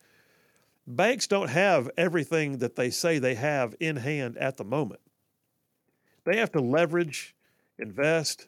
[0.88, 5.02] Banks don't have everything that they say they have in hand at the moment.
[6.26, 7.36] They have to leverage,
[7.78, 8.48] invest,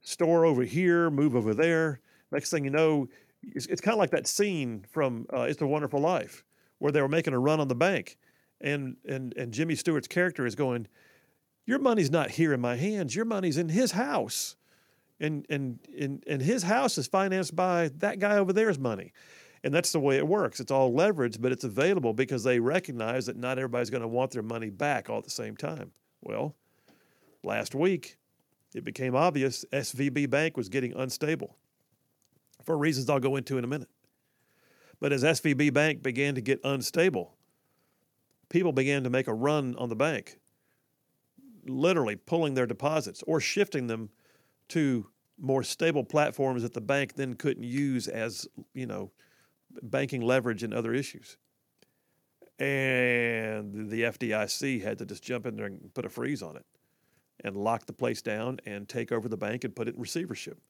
[0.00, 2.00] store over here, move over there.
[2.30, 3.08] Next thing you know,
[3.42, 6.44] it's, it's kind of like that scene from uh, It's a Wonderful Life
[6.78, 8.18] where they were making a run on the bank,
[8.60, 10.86] and and and Jimmy Stewart's character is going,
[11.66, 13.14] "Your money's not here in my hands.
[13.14, 14.56] Your money's in his house,
[15.20, 19.12] and and and and his house is financed by that guy over there's money."
[19.62, 20.60] And that's the way it works.
[20.60, 24.30] It's all leveraged, but it's available because they recognize that not everybody's going to want
[24.32, 25.90] their money back all at the same time.
[26.20, 26.54] Well,
[27.42, 28.18] last week,
[28.74, 31.56] it became obvious SVB Bank was getting unstable
[32.62, 33.88] for reasons I'll go into in a minute.
[35.00, 37.36] But as SVB Bank began to get unstable,
[38.48, 40.38] people began to make a run on the bank,
[41.66, 44.10] literally pulling their deposits or shifting them
[44.68, 45.06] to
[45.38, 49.10] more stable platforms that the bank then couldn't use as, you know,
[49.82, 51.36] banking leverage and other issues.
[52.58, 56.64] And the FDIC had to just jump in there and put a freeze on it
[57.42, 60.60] and lock the place down and take over the bank and put it in receivership.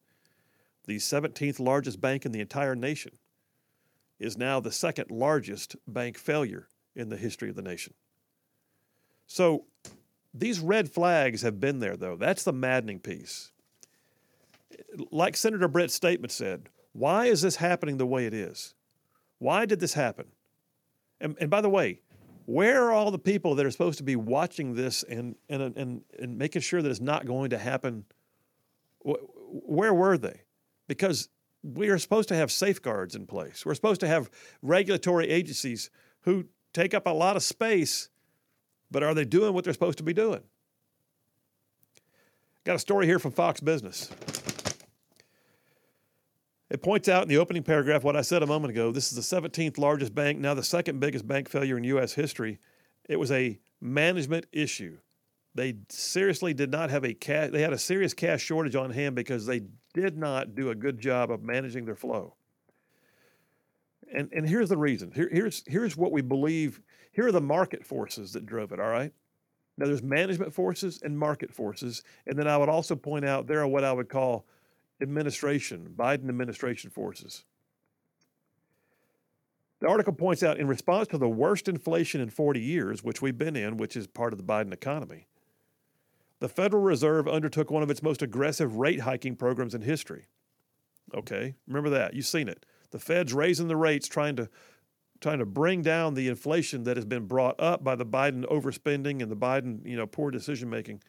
[0.86, 3.12] The 17th largest bank in the entire nation
[4.18, 7.92] is now the second largest bank failure in the history of the nation.
[9.26, 9.66] So
[10.34, 12.16] these red flags have been there, though.
[12.16, 13.52] That's the maddening piece.
[15.10, 18.74] Like Senator Britt's statement said, why is this happening the way it is?
[19.38, 20.26] Why did this happen?
[21.20, 22.00] And, and by the way,
[22.46, 26.02] where are all the people that are supposed to be watching this and, and, and,
[26.18, 28.04] and making sure that it's not going to happen?
[29.02, 30.42] Where were they?
[30.88, 31.28] Because
[31.62, 33.64] we are supposed to have safeguards in place.
[33.64, 34.30] We're supposed to have
[34.62, 35.90] regulatory agencies
[36.22, 38.10] who take up a lot of space,
[38.90, 40.42] but are they doing what they're supposed to be doing?
[42.64, 44.10] Got a story here from Fox Business.
[46.70, 48.90] It points out in the opening paragraph what I said a moment ago.
[48.90, 52.14] This is the 17th largest bank, now the second biggest bank failure in U.S.
[52.14, 52.58] history.
[53.08, 54.98] It was a management issue.
[55.54, 59.14] They seriously did not have a cash, they had a serious cash shortage on hand
[59.14, 62.34] because they did not do a good job of managing their flow.
[64.12, 65.12] And, and here's the reason.
[65.12, 66.80] Here, here's, here's what we believe.
[67.14, 69.12] Here are the market forces that drove it, all right?
[69.76, 72.02] Now, there's management forces and market forces.
[72.26, 74.46] And then I would also point out there are what I would call
[75.00, 77.44] administration, Biden administration forces.
[79.80, 83.36] The article points out in response to the worst inflation in 40 years, which we've
[83.36, 85.26] been in, which is part of the Biden economy,
[86.40, 90.26] the Federal Reserve undertook one of its most aggressive rate hiking programs in history.
[91.14, 92.14] Okay, remember that.
[92.14, 92.66] You've seen it.
[92.90, 94.48] The Fed's raising the rates, trying to
[95.24, 99.22] trying to bring down the inflation that has been brought up by the Biden overspending
[99.22, 101.02] and the Biden, you know, poor decision making.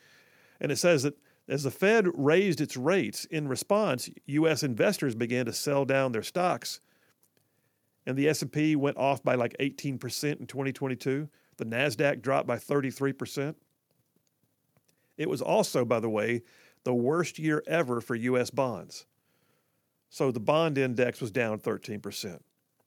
[0.61, 1.17] And it says that
[1.49, 4.63] as the Fed raised its rates in response, U.S.
[4.63, 6.79] investors began to sell down their stocks,
[8.05, 11.27] and the S&P went off by like 18% in 2022.
[11.57, 13.53] The Nasdaq dropped by 33%.
[15.17, 16.41] It was also, by the way,
[16.85, 18.49] the worst year ever for U.S.
[18.49, 19.07] bonds.
[20.09, 22.39] So the bond index was down 13%.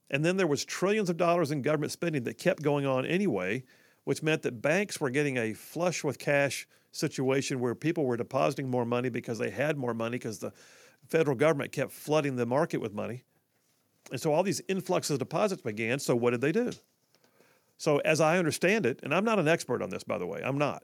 [0.09, 3.63] And then there was trillions of dollars in government spending that kept going on anyway,
[4.03, 8.69] which meant that banks were getting a flush with cash situation where people were depositing
[8.69, 10.51] more money because they had more money because the
[11.07, 13.23] federal government kept flooding the market with money.
[14.11, 15.99] And so all these influxes of deposits began.
[15.99, 16.71] So what did they do?
[17.77, 20.41] So as I understand it, and I'm not an expert on this, by the way,
[20.43, 20.83] I'm not.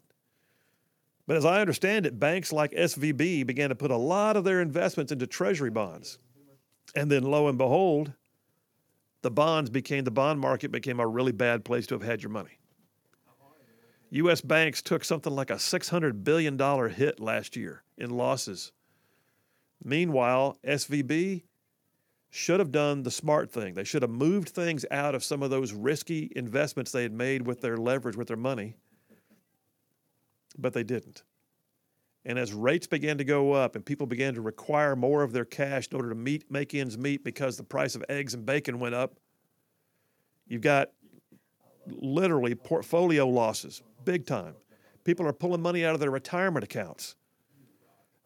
[1.27, 4.61] But as I understand it, banks like SVB began to put a lot of their
[4.61, 6.19] investments into treasury bonds.
[6.95, 8.13] And then lo and behold,
[9.25, 12.29] the bonds became the bond market became a really bad place to have had your
[12.29, 12.59] money.
[14.11, 14.39] U.S.
[14.39, 16.59] banks took something like a $600 billion
[16.91, 18.71] hit last year in losses.
[19.83, 21.41] Meanwhile, SVB
[22.29, 23.73] should have done the smart thing.
[23.73, 27.47] They should have moved things out of some of those risky investments they had made
[27.47, 28.75] with their leverage, with their money,
[30.55, 31.23] but they didn't.
[32.25, 35.45] And as rates began to go up and people began to require more of their
[35.45, 38.79] cash in order to meet, make ends meet because the price of eggs and bacon
[38.79, 39.19] went up,
[40.47, 40.91] you've got
[41.87, 44.55] literally portfolio losses, big time.
[45.03, 47.15] People are pulling money out of their retirement accounts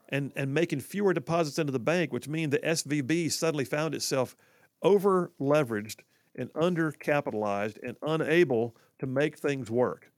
[0.08, 4.36] and, and making fewer deposits into the bank, which means the SVB suddenly found itself
[4.82, 6.02] over leveraged
[6.36, 10.10] and undercapitalized and unable to make things work.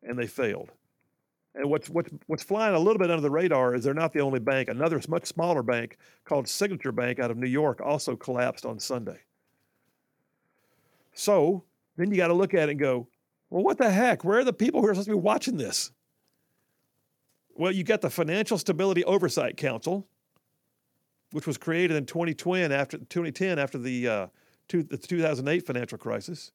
[0.00, 0.70] And they failed.
[1.58, 4.20] And what's, what's, what's flying a little bit under the radar is they're not the
[4.20, 4.68] only bank.
[4.68, 9.18] Another much smaller bank called Signature Bank out of New York also collapsed on Sunday.
[11.14, 11.64] So
[11.96, 13.08] then you got to look at it and go,
[13.50, 14.24] well, what the heck?
[14.24, 15.90] Where are the people who are supposed to be watching this?
[17.54, 20.06] Well, you got the Financial Stability Oversight Council,
[21.32, 24.26] which was created in 2010 after 2010 after the, uh,
[24.68, 26.52] two, the 2008 financial crisis.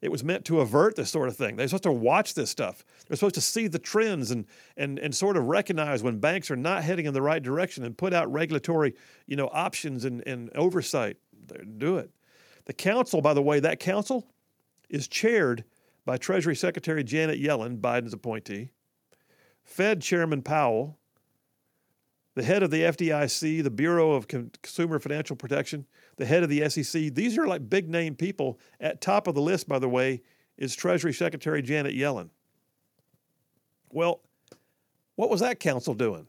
[0.00, 1.56] It was meant to avert this sort of thing.
[1.56, 2.84] They're supposed to watch this stuff.
[3.06, 6.56] They're supposed to see the trends and and and sort of recognize when banks are
[6.56, 8.94] not heading in the right direction and put out regulatory,
[9.26, 11.18] you know, options and, and oversight.
[11.46, 12.10] They do it.
[12.64, 14.26] The council, by the way, that council
[14.88, 15.64] is chaired
[16.04, 18.70] by Treasury Secretary Janet Yellen, Biden's appointee,
[19.62, 20.98] Fed Chairman Powell,
[22.34, 26.68] the head of the FDIC, the Bureau of Consumer Financial Protection, the head of the
[26.68, 27.14] SEC.
[27.14, 28.58] These are like big name people.
[28.80, 30.22] At top of the list, by the way,
[30.56, 32.30] is Treasury Secretary Janet Yellen.
[33.92, 34.20] Well,
[35.16, 36.26] what was that council doing?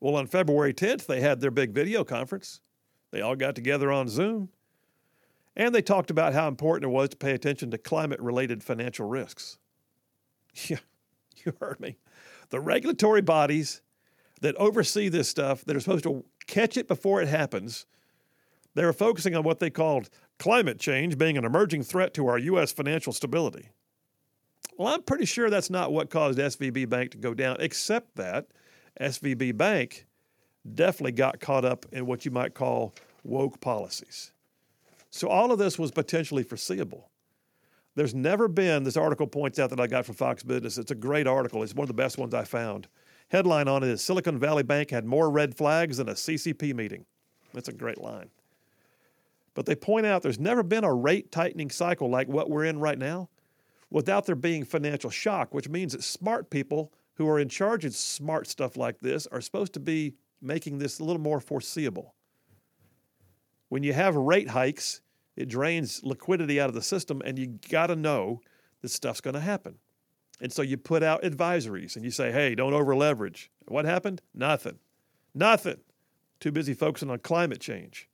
[0.00, 2.60] Well, on February 10th, they had their big video conference.
[3.10, 4.50] They all got together on Zoom.
[5.56, 9.08] And they talked about how important it was to pay attention to climate related financial
[9.08, 9.58] risks.
[10.68, 10.78] Yeah,
[11.44, 11.98] you heard me.
[12.50, 13.80] The regulatory bodies
[14.40, 17.86] that oversee this stuff, that are supposed to catch it before it happens,
[18.74, 22.38] they were focusing on what they called climate change being an emerging threat to our
[22.38, 22.70] U.S.
[22.72, 23.70] financial stability.
[24.76, 28.46] Well, I'm pretty sure that's not what caused SVB Bank to go down, except that
[29.00, 30.06] SVB Bank
[30.74, 34.32] definitely got caught up in what you might call woke policies.
[35.10, 37.10] So all of this was potentially foreseeable.
[37.94, 40.78] There's never been, this article points out that I got from Fox Business.
[40.78, 41.62] It's a great article.
[41.64, 42.86] It's one of the best ones I found.
[43.28, 47.04] Headline on it is Silicon Valley Bank had more red flags than a CCP meeting.
[47.52, 48.30] That's a great line.
[49.54, 52.78] But they point out there's never been a rate tightening cycle like what we're in
[52.78, 53.28] right now
[53.90, 57.94] without there being financial shock, which means that smart people who are in charge of
[57.94, 62.14] smart stuff like this are supposed to be making this a little more foreseeable.
[63.68, 65.00] When you have rate hikes,
[65.36, 68.40] it drains liquidity out of the system, and you got to know
[68.80, 69.76] that stuff's going to happen.
[70.40, 73.50] And so you put out advisories and you say, hey, don't over leverage.
[73.66, 74.22] What happened?
[74.34, 74.78] Nothing.
[75.34, 75.78] Nothing.
[76.40, 78.08] Too busy focusing on climate change.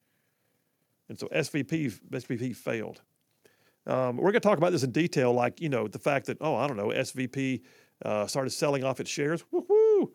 [1.09, 3.03] And so SVB, SVB failed.
[3.87, 6.39] Um, we're going to talk about this in detail, like, you know, the fact that,
[6.41, 7.61] oh, I don't know, SVB
[8.05, 9.45] uh, started selling off its shares.
[9.53, 10.11] Woohoo!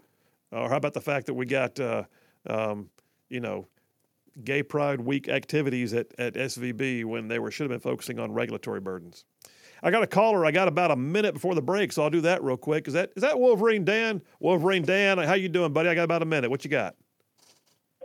[0.51, 2.03] Or how about the fact that we got, uh,
[2.47, 2.89] um,
[3.29, 3.67] you know,
[4.43, 8.31] Gay Pride Week activities at, at SVB when they were should have been focusing on
[8.31, 9.25] regulatory burdens.
[9.81, 10.45] I got a caller.
[10.45, 12.87] I got about a minute before the break, so I'll do that real quick.
[12.87, 14.21] Is that is that Wolverine Dan?
[14.39, 15.89] Wolverine Dan, how you doing, buddy?
[15.89, 16.49] I got about a minute.
[16.49, 16.95] What you got?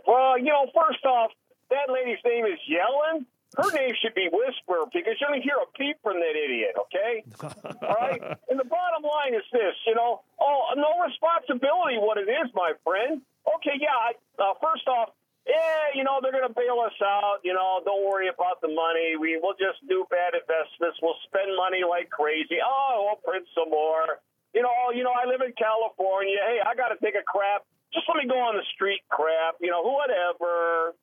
[0.07, 1.31] Well, you know, first off,
[1.69, 3.25] that lady's name is Yellen.
[3.57, 7.23] Her name should be Whisper because you only hear a peep from that idiot, okay?
[7.87, 8.21] All right?
[8.49, 12.73] And the bottom line is this, you know, oh, no responsibility what it is, my
[12.83, 13.21] friend.
[13.55, 14.11] Okay, yeah, I,
[14.43, 15.09] uh, first off,
[15.45, 17.45] yeah, you know, they're going to bail us out.
[17.45, 19.13] You know, don't worry about the money.
[19.13, 20.97] We will just do bad investments.
[21.01, 22.57] We'll spend money like crazy.
[22.65, 24.25] Oh, we'll print some more.
[24.57, 26.41] You know, you know, I live in California.
[26.41, 27.61] Hey, I got to take a crap.
[27.93, 29.61] Just let me go on the street crap.
[29.61, 30.97] You know, whatever.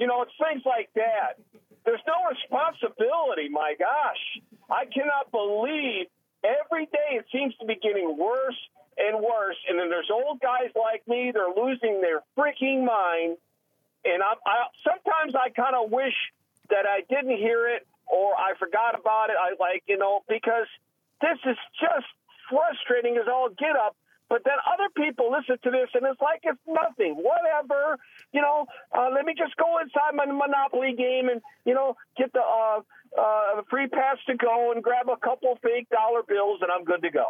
[0.00, 1.36] You know, it's things like that.
[1.84, 3.52] There's no responsibility.
[3.52, 4.22] My gosh,
[4.72, 6.08] I cannot believe
[6.40, 8.58] every day it seems to be getting worse
[8.96, 9.60] and worse.
[9.68, 11.28] And then there's old guys like me.
[11.28, 13.36] They're losing their freaking mind
[14.04, 16.14] and I, I sometimes I kind of wish
[16.70, 19.36] that I didn't hear it or I forgot about it.
[19.38, 20.66] I like you know because
[21.20, 22.06] this is just
[22.50, 23.96] frustrating as all get up.
[24.28, 27.16] But then other people listen to this and it's like it's nothing.
[27.16, 27.98] Whatever,
[28.32, 28.66] you know.
[28.90, 32.80] Uh, let me just go inside my Monopoly game and you know get the uh,
[33.18, 37.02] uh, free pass to go and grab a couple fake dollar bills and I'm good
[37.02, 37.26] to go.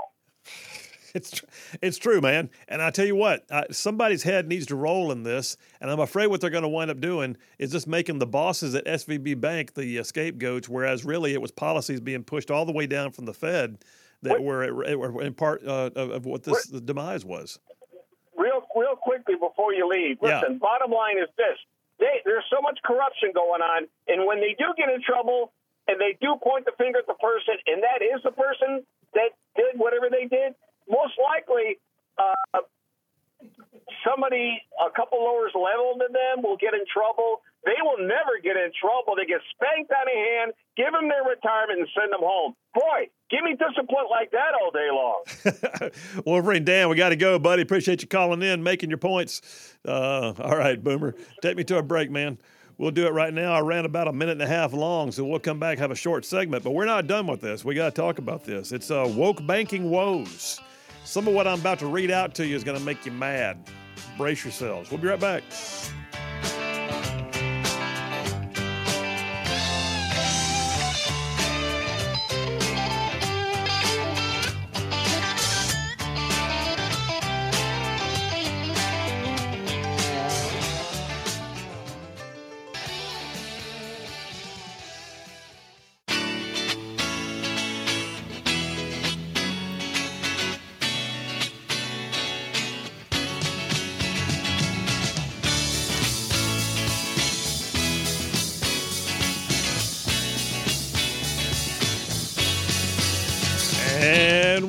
[1.14, 1.42] it's
[1.80, 2.50] it's true, man.
[2.68, 6.00] And I tell you what, uh, somebody's head needs to roll in this, and I'm
[6.00, 9.40] afraid what they're going to wind up doing is just making the bosses at SVB
[9.40, 13.12] Bank the uh, scapegoats, whereas really it was policies being pushed all the way down
[13.12, 13.78] from the Fed
[14.22, 14.42] that what?
[14.42, 17.58] were, were in part uh, of, of, what this the demise was.
[18.36, 20.52] Real, real quickly before you leave, listen.
[20.52, 20.58] Yeah.
[20.58, 21.58] Bottom line is this:
[21.98, 25.52] they, there's so much corruption going on, and when they do get in trouble,
[25.88, 29.36] and they do point the finger at the person, and that is the person that
[29.56, 30.54] did whatever they did,
[30.88, 31.78] most likely
[32.18, 32.60] uh,
[34.06, 37.42] somebody a couple lowers level than them will get in trouble.
[37.64, 39.14] They will never get in trouble.
[39.16, 42.54] They get spanked on the hand, give them their retirement, and send them home.
[42.74, 45.90] Boy, give me discipline like that all day long.
[46.26, 47.62] Wolverine Dan, we got to go, buddy.
[47.62, 49.76] Appreciate you calling in, making your points.
[49.86, 52.38] Uh, all right, Boomer, take me to a break, man.
[52.78, 53.52] We'll do it right now.
[53.52, 55.96] I ran about a minute and a half long, so we'll come back have a
[55.96, 56.64] short segment.
[56.64, 57.64] But we're not done with this.
[57.64, 58.72] We got to talk about this.
[58.72, 60.60] It's uh, woke banking woes.
[61.04, 63.12] Some of what I'm about to read out to you is going to make you
[63.12, 63.58] mad.
[64.16, 64.90] Brace yourselves.
[64.90, 65.42] We'll be right back.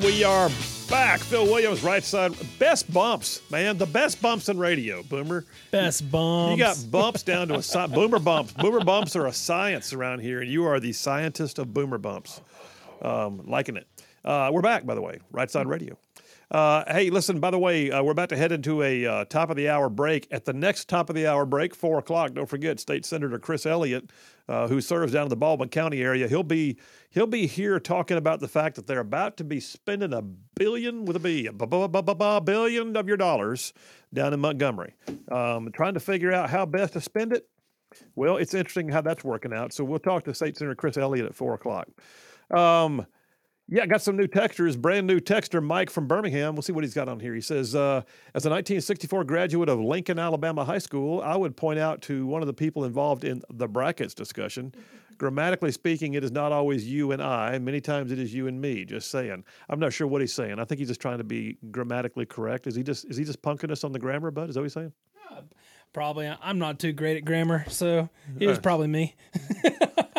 [0.04, 0.50] Are
[0.90, 1.20] back.
[1.20, 2.34] Phil Williams, right side.
[2.58, 3.78] Best bumps, man.
[3.78, 5.46] The best bumps in radio, Boomer.
[5.70, 6.58] Best bumps.
[6.58, 8.52] You got bumps down to a sci- boomer bumps.
[8.52, 12.42] Boomer bumps are a science around here, and you are the scientist of boomer bumps.
[13.00, 13.86] Um, liking it.
[14.24, 15.20] Uh, we're back, by the way.
[15.32, 15.96] Right side radio.
[16.50, 19.50] Uh, hey, listen, by the way, uh, we're about to head into a uh, top
[19.50, 20.26] of the hour break.
[20.30, 23.66] At the next top of the hour break, 4 o'clock, don't forget State Senator Chris
[23.66, 24.10] Elliott,
[24.48, 26.28] uh, who serves down in the Baldwin County area.
[26.28, 26.78] He'll be
[27.10, 31.04] he'll be here talking about the fact that they're about to be spending a billion
[31.04, 33.72] with a B, a billion of your dollars
[34.12, 34.94] down in Montgomery.
[35.30, 37.48] Um, trying to figure out how best to spend it.
[38.16, 39.72] Well, it's interesting how that's working out.
[39.72, 41.88] So we'll talk to State Senator Chris Elliott at 4 o'clock.
[42.50, 43.06] Um,
[43.68, 44.78] yeah, I got some new texters.
[44.78, 46.54] Brand new texter, Mike from Birmingham.
[46.54, 47.34] We'll see what he's got on here.
[47.34, 48.02] He says, uh,
[48.34, 52.42] as a 1964 graduate of Lincoln, Alabama High School, I would point out to one
[52.42, 54.74] of the people involved in the brackets discussion,
[55.18, 57.58] Grammatically speaking, it is not always you and I.
[57.58, 58.84] Many times it is you and me.
[58.84, 59.44] Just saying.
[59.68, 60.58] I'm not sure what he's saying.
[60.58, 62.66] I think he's just trying to be grammatically correct.
[62.66, 64.48] Is he just is he just punking us on the grammar, bud?
[64.48, 64.92] Is that what he's saying?
[65.92, 66.26] Probably.
[66.26, 68.08] I'm not too great at grammar, so
[68.38, 69.14] it was probably me.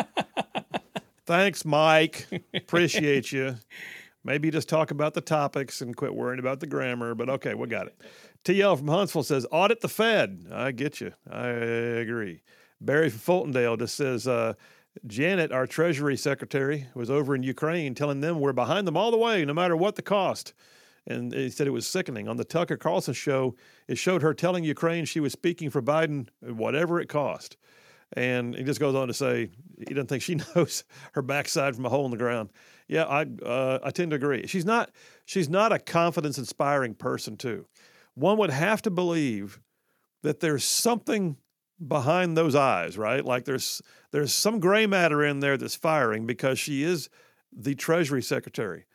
[1.26, 2.26] Thanks, Mike.
[2.54, 3.56] Appreciate you.
[4.22, 7.14] Maybe just talk about the topics and quit worrying about the grammar.
[7.14, 8.00] But okay, we got it.
[8.44, 10.46] TL from Huntsville says, audit the Fed.
[10.52, 11.12] I get you.
[11.28, 12.42] I agree.
[12.80, 13.20] Barry from
[13.52, 14.54] Fultondale just says, uh,
[15.06, 19.16] Janet, our Treasury Secretary, was over in Ukraine telling them we're behind them all the
[19.16, 20.54] way, no matter what the cost.
[21.08, 22.28] And he said it was sickening.
[22.28, 23.56] On the Tucker Carlson show,
[23.88, 27.56] it showed her telling Ukraine she was speaking for Biden, whatever it cost.
[28.12, 31.86] And he just goes on to say he doesn't think she knows her backside from
[31.86, 32.50] a hole in the ground.
[32.88, 34.46] Yeah, I uh, I tend to agree.
[34.46, 34.90] She's not
[35.24, 37.66] she's not a confidence inspiring person too.
[38.14, 39.60] One would have to believe
[40.22, 41.36] that there's something
[41.86, 43.24] behind those eyes, right?
[43.24, 43.82] Like there's
[44.12, 47.08] there's some gray matter in there that's firing because she is
[47.52, 48.86] the Treasury Secretary.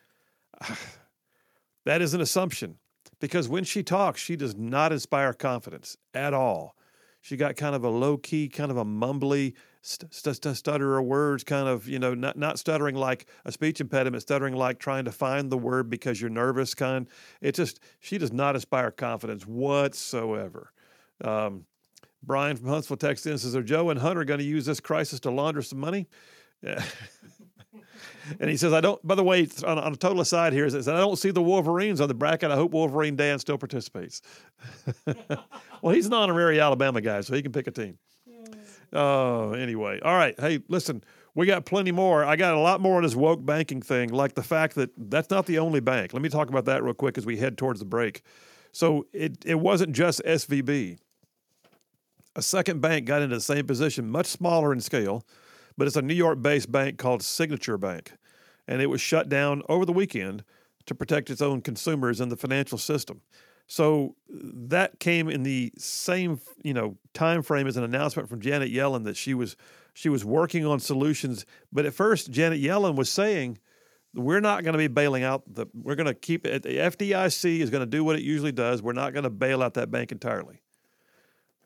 [1.85, 2.77] that is an assumption
[3.19, 6.75] because when she talks, she does not inspire confidence at all.
[7.21, 11.43] She got kind of a low key, kind of a mumbly, st- st- stutterer words,
[11.43, 15.11] kind of, you know, not, not stuttering like a speech impediment, stuttering like trying to
[15.11, 17.07] find the word because you're nervous, kind.
[17.39, 20.73] It just, she does not inspire confidence whatsoever.
[21.23, 21.65] Um,
[22.23, 25.31] Brian from Huntsville Texas says, Are Joe and Hunter going to use this crisis to
[25.31, 26.07] launder some money?
[26.63, 26.83] Yeah.
[28.39, 30.87] And he says, I don't, by the way, on, on a total aside here, says,
[30.87, 32.51] I don't see the Wolverines on the bracket.
[32.51, 34.21] I hope Wolverine Dan still participates.
[35.81, 37.97] well, he's an honorary Alabama guy, so he can pick a team.
[38.93, 39.99] Oh, uh, anyway.
[40.03, 40.37] All right.
[40.39, 41.03] Hey, listen,
[41.33, 42.25] we got plenty more.
[42.25, 45.29] I got a lot more on this woke banking thing, like the fact that that's
[45.29, 46.13] not the only bank.
[46.13, 48.21] Let me talk about that real quick as we head towards the break.
[48.73, 50.97] So it, it wasn't just SVB
[52.35, 55.25] a second bank got into the same position, much smaller in scale,
[55.77, 58.13] but it's a New York based bank called Signature Bank.
[58.71, 60.45] And it was shut down over the weekend
[60.85, 63.19] to protect its own consumers and the financial system.
[63.67, 68.71] So that came in the same, you know, time frame as an announcement from Janet
[68.71, 69.57] Yellen that she was
[69.93, 71.45] she was working on solutions.
[71.71, 73.57] But at first, Janet Yellen was saying,
[74.13, 75.67] "We're not going to be bailing out the.
[75.73, 76.63] We're going to keep it.
[76.63, 78.81] The FDIC is going to do what it usually does.
[78.81, 80.61] We're not going to bail out that bank entirely."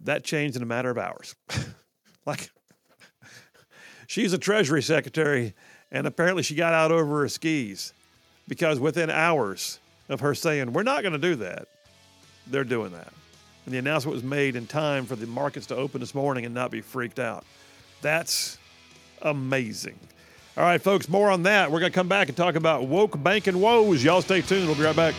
[0.01, 1.35] That changed in a matter of hours.
[2.25, 2.49] like,
[4.07, 5.53] she's a Treasury Secretary,
[5.91, 7.93] and apparently she got out over her skis
[8.47, 9.79] because within hours
[10.09, 11.67] of her saying, We're not going to do that,
[12.47, 13.11] they're doing that.
[13.65, 16.53] And the announcement was made in time for the markets to open this morning and
[16.53, 17.43] not be freaked out.
[18.01, 18.59] That's
[19.23, 19.99] amazing.
[20.57, 21.71] All right, folks, more on that.
[21.71, 24.03] We're going to come back and talk about woke banking woes.
[24.03, 24.67] Y'all stay tuned.
[24.67, 25.15] We'll be right back.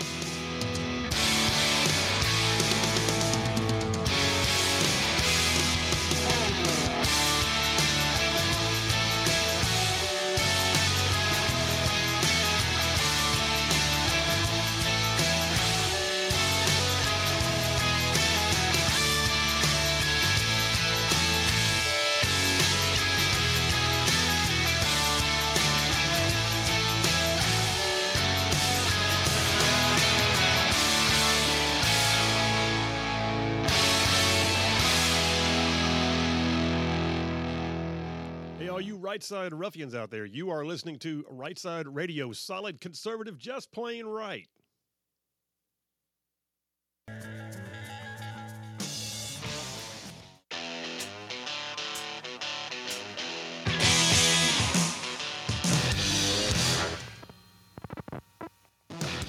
[38.94, 43.72] Right side ruffians out there, you are listening to Right Side Radio, solid conservative, just
[43.72, 44.46] plain right.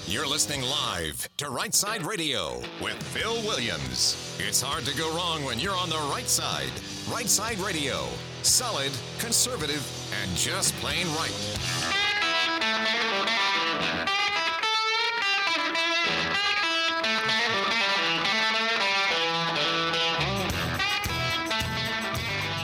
[0.06, 4.38] You're listening live to Right Side Radio with Phil Williams.
[4.40, 6.72] It's hard to go wrong when you're on the right side.
[7.12, 8.06] Right Side Radio,
[8.48, 9.86] solid, conservative,
[10.24, 11.34] and just plain right.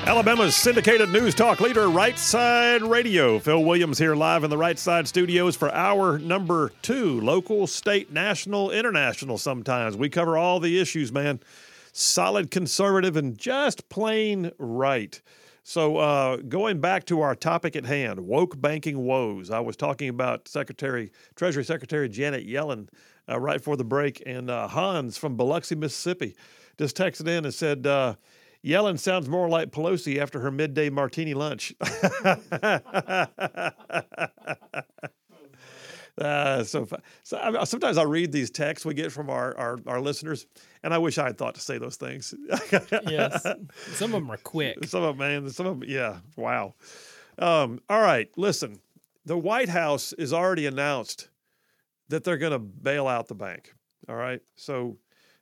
[0.06, 3.40] Alabama's syndicated news talk leader, Right Side Radio.
[3.40, 8.12] Phil Williams here live in the Right Side studios for hour number two local, state,
[8.12, 9.98] national, international sometimes.
[9.98, 11.42] We cover all the issues, man.
[11.92, 15.22] Solid conservative and just plain right.
[15.66, 19.49] So, uh, going back to our topic at hand, woke banking woes.
[19.49, 22.89] I was talking about Secretary, Treasury Secretary Janet Yellen
[23.30, 26.36] uh, right before the break, and uh, Hans from Biloxi, Mississippi,
[26.78, 28.16] just texted in and said, uh,
[28.64, 31.74] Yellen sounds more like Pelosi after her midday martini lunch.
[36.18, 36.88] Uh, so,
[37.24, 40.45] so I, sometimes I read these texts we get from our, our, our listeners,
[40.84, 42.34] and I wish I had thought to say those things.
[43.07, 43.45] yes,
[43.93, 44.86] some of them are quick.
[44.86, 45.49] Some of them, man.
[45.49, 46.20] Some of them, yeah.
[46.36, 46.76] Wow.
[47.39, 48.80] Um, all right, listen.
[49.26, 51.30] The White House is already announced
[52.09, 53.74] that they're going to bail out the bank.
[54.07, 54.97] All right, so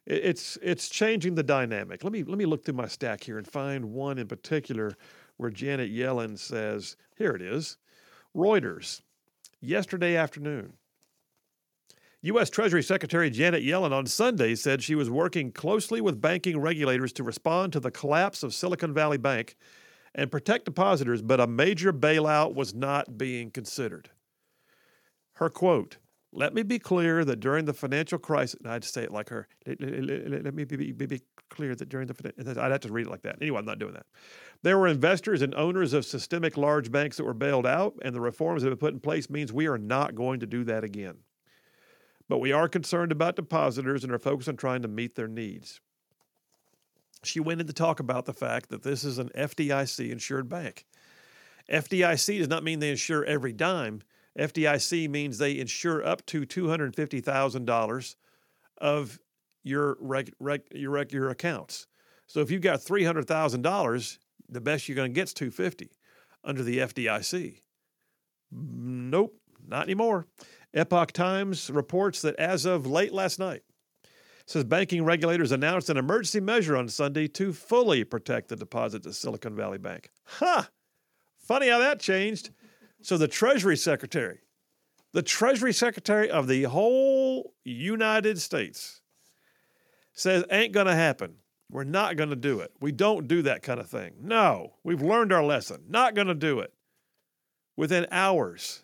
[0.06, 2.04] it, it's it's changing the dynamic.
[2.04, 4.96] Let me let me look through my stack here and find one in particular
[5.38, 7.78] where Janet Yellen says, "Here it is."
[8.36, 9.02] Reuters,
[9.62, 10.74] yesterday afternoon.
[12.24, 12.50] U.S.
[12.50, 17.24] Treasury Secretary Janet Yellen on Sunday said she was working closely with banking regulators to
[17.24, 19.56] respond to the collapse of Silicon Valley Bank
[20.14, 24.10] and protect depositors, but a major bailout was not being considered.
[25.34, 25.98] Her quote,
[26.34, 29.48] let me be clear that during the financial crisis, and I'd say it like her,
[29.66, 33.08] let, let, let me be, be, be, clear that during the, I'd have to read
[33.08, 33.36] it like that.
[33.42, 34.06] Anyway, I'm not doing that.
[34.64, 38.22] There were investors and owners of systemic large banks that were bailed out, and the
[38.22, 40.86] reforms that have been put in place means we are not going to do that
[40.86, 41.18] again.
[42.30, 45.82] But we are concerned about depositors and are focused on trying to meet their needs.
[47.24, 50.86] She went in to talk about the fact that this is an FDIC insured bank.
[51.70, 54.02] FDIC does not mean they insure every dime.
[54.38, 58.16] FDIC means they insure up to $250,000
[58.78, 59.20] of
[59.64, 61.88] your, reg, reg, your, reg, your accounts.
[62.28, 64.18] So if you've got $300,000,
[64.50, 65.92] the best you're going to get is 250
[66.44, 67.62] under the FDIC.
[68.52, 69.36] Nope,
[69.68, 70.28] not anymore.
[70.74, 73.64] Epoch Times reports that as of late last night,
[74.46, 79.14] says banking regulators announced an emergency measure on Sunday to fully protect the deposits at
[79.14, 80.10] Silicon Valley Bank.
[80.24, 80.64] Huh.
[81.38, 82.52] Funny how that changed.
[83.02, 84.40] So the Treasury Secretary,
[85.14, 89.02] the Treasury Secretary of the whole United States,
[90.14, 91.36] says ain't going to happen.
[91.70, 92.72] We're not going to do it.
[92.82, 94.14] We don't do that kind of thing.
[94.22, 95.84] No, we've learned our lesson.
[95.88, 96.74] Not going to do it.
[97.78, 98.84] Within hours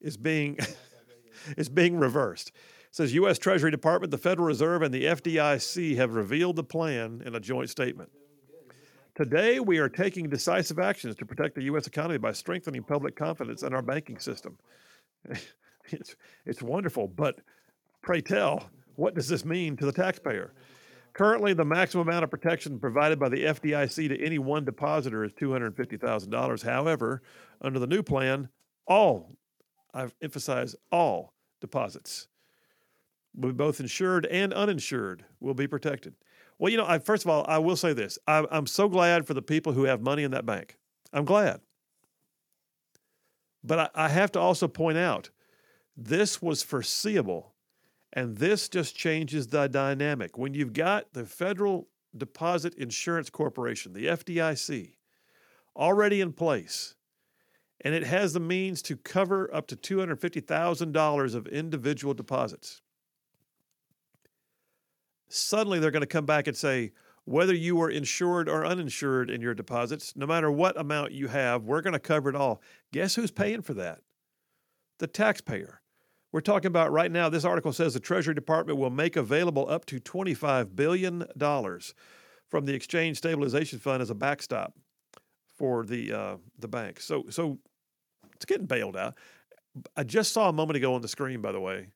[0.00, 0.58] is being
[1.56, 2.48] is being reversed.
[2.48, 3.38] It says U.S.
[3.38, 7.70] Treasury Department, the Federal Reserve, and the FDIC have revealed the plan in a joint
[7.70, 8.10] statement.
[9.18, 11.88] Today, we are taking decisive actions to protect the U.S.
[11.88, 14.56] economy by strengthening public confidence in our banking system.
[15.90, 17.40] It's, it's wonderful, but
[18.02, 20.52] pray tell, what does this mean to the taxpayer?
[21.14, 25.32] Currently, the maximum amount of protection provided by the FDIC to any one depositor is
[25.32, 26.62] $250,000.
[26.62, 27.22] However,
[27.62, 28.50] under the new plan,
[28.86, 29.32] all,
[29.94, 32.28] I've emphasized all deposits,
[33.32, 36.12] both insured and uninsured, will be protected.
[36.58, 39.26] Well, you know, I, first of all, I will say this I, I'm so glad
[39.26, 40.76] for the people who have money in that bank.
[41.12, 41.60] I'm glad.
[43.64, 45.30] But I, I have to also point out
[45.96, 47.54] this was foreseeable.
[48.12, 50.38] And this just changes the dynamic.
[50.38, 54.94] When you've got the Federal Deposit Insurance Corporation, the FDIC,
[55.76, 56.94] already in place,
[57.82, 62.80] and it has the means to cover up to $250,000 of individual deposits.
[65.28, 66.92] Suddenly, they're going to come back and say,
[67.24, 71.64] whether you are insured or uninsured in your deposits, no matter what amount you have,
[71.64, 72.62] we're going to cover it all.
[72.92, 74.00] Guess who's paying for that?
[74.98, 75.82] The taxpayer.
[76.32, 79.84] We're talking about right now, this article says the Treasury Department will make available up
[79.86, 81.24] to $25 billion
[82.48, 84.74] from the Exchange Stabilization Fund as a backstop
[85.56, 87.00] for the uh, the bank.
[87.00, 87.58] So so
[88.34, 89.16] it's getting bailed out.
[89.96, 91.88] I just saw a moment ago on the screen, by the way.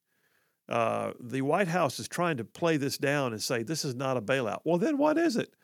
[0.72, 4.16] Uh, the White House is trying to play this down and say this is not
[4.16, 4.60] a bailout.
[4.64, 5.54] Well, then what is it?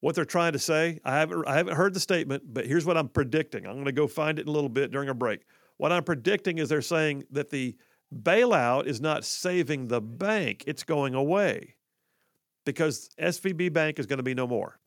[0.00, 2.96] What they're trying to say, I haven't I haven't heard the statement, but here's what
[2.96, 3.66] I'm predicting.
[3.66, 5.40] I'm going to go find it in a little bit during a break.
[5.76, 7.76] What I'm predicting is they're saying that the
[8.14, 11.74] bailout is not saving the bank; it's going away
[12.64, 14.80] because SVB Bank is going to be no more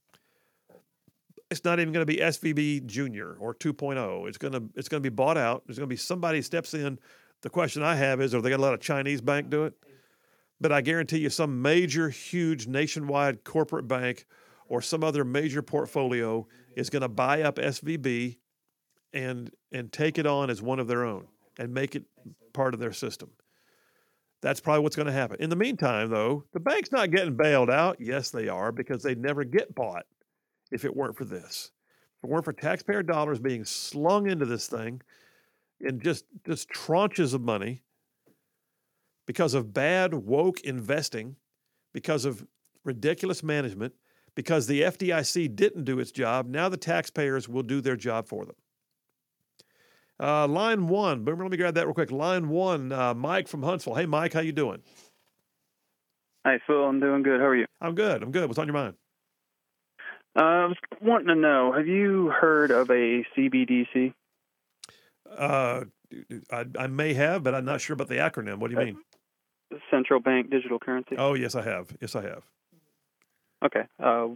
[1.51, 4.27] it's not even going to be SVB Junior or 2.0.
[4.27, 5.63] It's going to it's going to be bought out.
[5.67, 6.97] There's going to be somebody steps in.
[7.41, 9.73] The question I have is, are they going to let a Chinese bank do it?
[10.59, 14.25] But I guarantee you, some major, huge nationwide corporate bank
[14.67, 18.37] or some other major portfolio is going to buy up SVB
[19.13, 21.27] and and take it on as one of their own
[21.57, 22.03] and make it
[22.53, 23.29] part of their system.
[24.41, 25.37] That's probably what's going to happen.
[25.39, 27.97] In the meantime, though, the bank's not getting bailed out.
[27.99, 30.05] Yes, they are because they'd never get bought
[30.71, 31.71] if it weren't for this.
[32.17, 35.01] If it weren't for taxpayer dollars being slung into this thing
[35.81, 37.81] in just, just tranches of money
[39.25, 41.35] because of bad, woke investing,
[41.93, 42.45] because of
[42.83, 43.93] ridiculous management,
[44.35, 48.45] because the FDIC didn't do its job, now the taxpayers will do their job for
[48.45, 48.55] them.
[50.19, 52.11] Uh, line one, Boomer, let me grab that real quick.
[52.11, 53.95] Line one, uh, Mike from Huntsville.
[53.95, 54.81] Hey, Mike, how you doing?
[56.45, 56.83] Hi, Phil.
[56.83, 57.39] I'm doing good.
[57.39, 57.65] How are you?
[57.81, 58.21] I'm good.
[58.21, 58.47] I'm good.
[58.47, 58.95] What's on your mind?
[60.35, 64.13] Uh, I was wanting to know have you heard of a CBDC?
[65.37, 65.85] Uh,
[66.51, 68.59] I, I may have, but I'm not sure about the acronym.
[68.59, 68.97] What do you mean?
[69.89, 71.15] Central bank digital currency.
[71.17, 71.95] Oh, yes, I have.
[72.01, 72.43] Yes, I have.
[73.63, 73.83] Okay.
[73.99, 74.29] Uh,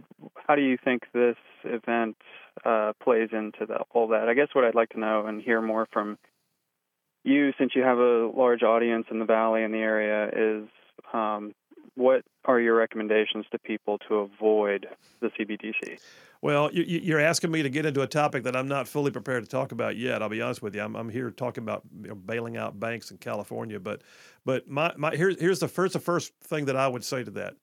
[0.46, 2.16] how do you think this event
[2.64, 4.28] uh, plays into the, all that.
[4.28, 6.18] I guess what I'd like to know and hear more from
[7.24, 10.68] you, since you have a large audience in the valley and the area, is
[11.12, 11.54] um,
[11.96, 14.86] what are your recommendations to people to avoid
[15.20, 15.98] the CBDC?
[16.42, 19.42] Well, you, are asking me to get into a topic that I'm not fully prepared
[19.42, 20.22] to talk about yet.
[20.22, 20.82] I'll be honest with you.
[20.82, 21.82] I'm, I'm here talking about
[22.26, 24.02] bailing out banks in California, but
[24.44, 27.30] but my, my here's here's the first the first thing that I would say to
[27.32, 27.54] that: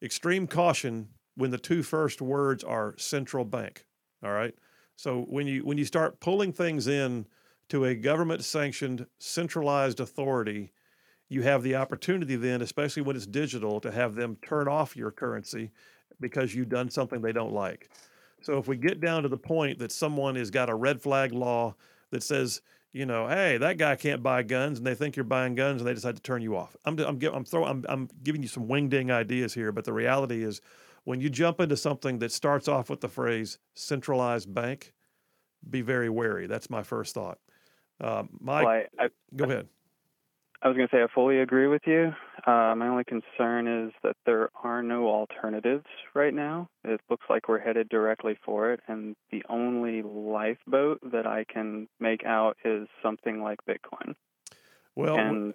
[0.00, 3.86] extreme caution when the two first words are central bank.
[4.22, 4.54] All right.
[4.96, 7.26] So when you when you start pulling things in
[7.70, 10.72] to a government sanctioned centralized authority,
[11.32, 15.10] you have the opportunity then, especially when it's digital, to have them turn off your
[15.10, 15.70] currency
[16.20, 17.90] because you've done something they don't like.
[18.42, 21.32] So if we get down to the point that someone has got a red flag
[21.32, 21.74] law
[22.10, 22.60] that says,
[22.92, 25.88] you know, hey, that guy can't buy guns, and they think you're buying guns, and
[25.88, 26.76] they decide to turn you off.
[26.84, 30.44] I'm I'm I'm throwing I'm, I'm giving you some wingding ideas here, but the reality
[30.44, 30.60] is,
[31.04, 34.92] when you jump into something that starts off with the phrase centralized bank,
[35.70, 36.46] be very wary.
[36.46, 37.38] That's my first thought.
[37.98, 39.68] Uh, Mike, well, I, I, go ahead.
[40.64, 42.12] I was going to say I fully agree with you.
[42.46, 46.68] Uh, my only concern is that there are no alternatives right now.
[46.84, 51.88] It looks like we're headed directly for it, and the only lifeboat that I can
[51.98, 54.14] make out is something like Bitcoin.
[54.94, 55.54] Well, and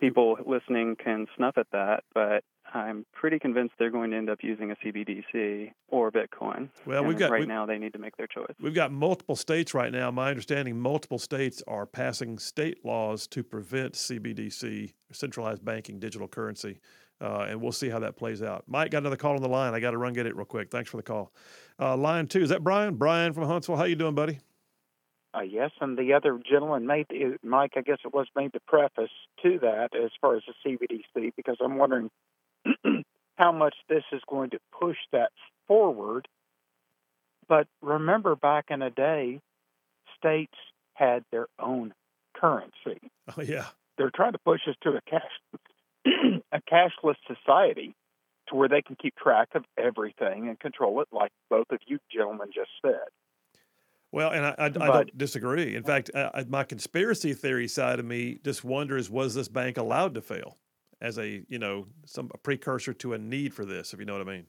[0.00, 4.38] people listening can snuff at that, but I'm pretty convinced they're going to end up
[4.42, 6.68] using a CBDC or Bitcoin.
[6.84, 8.54] Well, and we've got right now they need to make their choice.
[8.60, 10.10] We've got multiple states right now.
[10.10, 16.78] My understanding, multiple states are passing state laws to prevent CBDC, centralized banking, digital currency,
[17.20, 18.64] uh, and we'll see how that plays out.
[18.68, 19.74] Mike got another call on the line.
[19.74, 20.70] I got to run get it real quick.
[20.70, 21.32] Thanks for the call.
[21.80, 22.94] Uh, line two is that Brian?
[22.94, 23.76] Brian from Huntsville.
[23.76, 24.38] How you doing, buddy?
[25.36, 27.06] Uh, yes, and the other gentleman made
[27.42, 27.72] Mike.
[27.76, 29.10] I guess it was made the preface
[29.42, 32.10] to that as far as the CBDC because I'm wondering
[33.36, 35.30] how much this is going to push that
[35.68, 36.26] forward.
[37.48, 39.40] But remember, back in the day,
[40.16, 40.54] states
[40.94, 41.92] had their own
[42.34, 43.10] currency.
[43.36, 43.66] Oh yeah,
[43.98, 45.60] they're trying to push us to a cash
[46.52, 47.94] a cashless society
[48.48, 51.98] to where they can keep track of everything and control it, like both of you
[52.10, 53.08] gentlemen just said.
[54.12, 55.74] Well, and I, I, but, I don't disagree.
[55.74, 59.76] In fact, uh, I, my conspiracy theory side of me just wonders: was this bank
[59.76, 60.56] allowed to fail
[61.00, 63.92] as a you know some a precursor to a need for this?
[63.92, 64.46] If you know what I mean.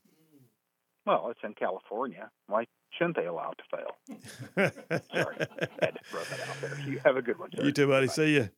[1.06, 2.30] Well, it's in California.
[2.48, 2.66] Why
[2.98, 4.72] shouldn't they allow it to fail?
[5.14, 6.80] Sorry, I had to throw that out there.
[6.88, 7.50] You have a good one.
[7.56, 7.64] Sir.
[7.64, 8.08] You too, buddy.
[8.08, 8.14] Bye.
[8.14, 8.50] See you.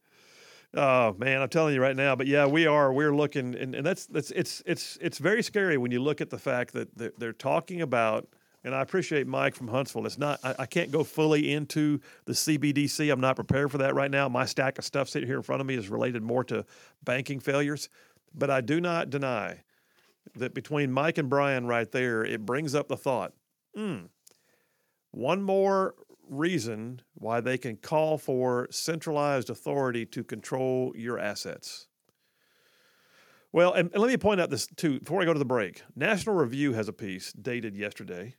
[0.76, 2.16] Oh man, I'm telling you right now.
[2.16, 2.94] But yeah, we are.
[2.94, 6.30] We're looking, and, and that's that's it's it's it's very scary when you look at
[6.30, 8.28] the fact that they're, they're talking about
[8.64, 10.06] and I appreciate Mike from Huntsville.
[10.06, 13.12] It's not I, I, can't go fully into the CBDC.
[13.12, 14.28] I'm not prepared for that right now.
[14.28, 16.66] My stack of stuff sitting here in front of me is related more to
[17.04, 17.90] banking failures,
[18.34, 19.64] but I do not deny
[20.36, 23.34] that between Mike and Brian right there, it brings up the thought.
[23.76, 24.06] Hmm,
[25.12, 25.96] one more
[26.30, 31.88] reason why they can call for centralized authority to control your assets.
[33.52, 35.82] Well, and, and, let me point out this too before I go to the break.
[35.96, 38.36] National Review has a piece dated yesterday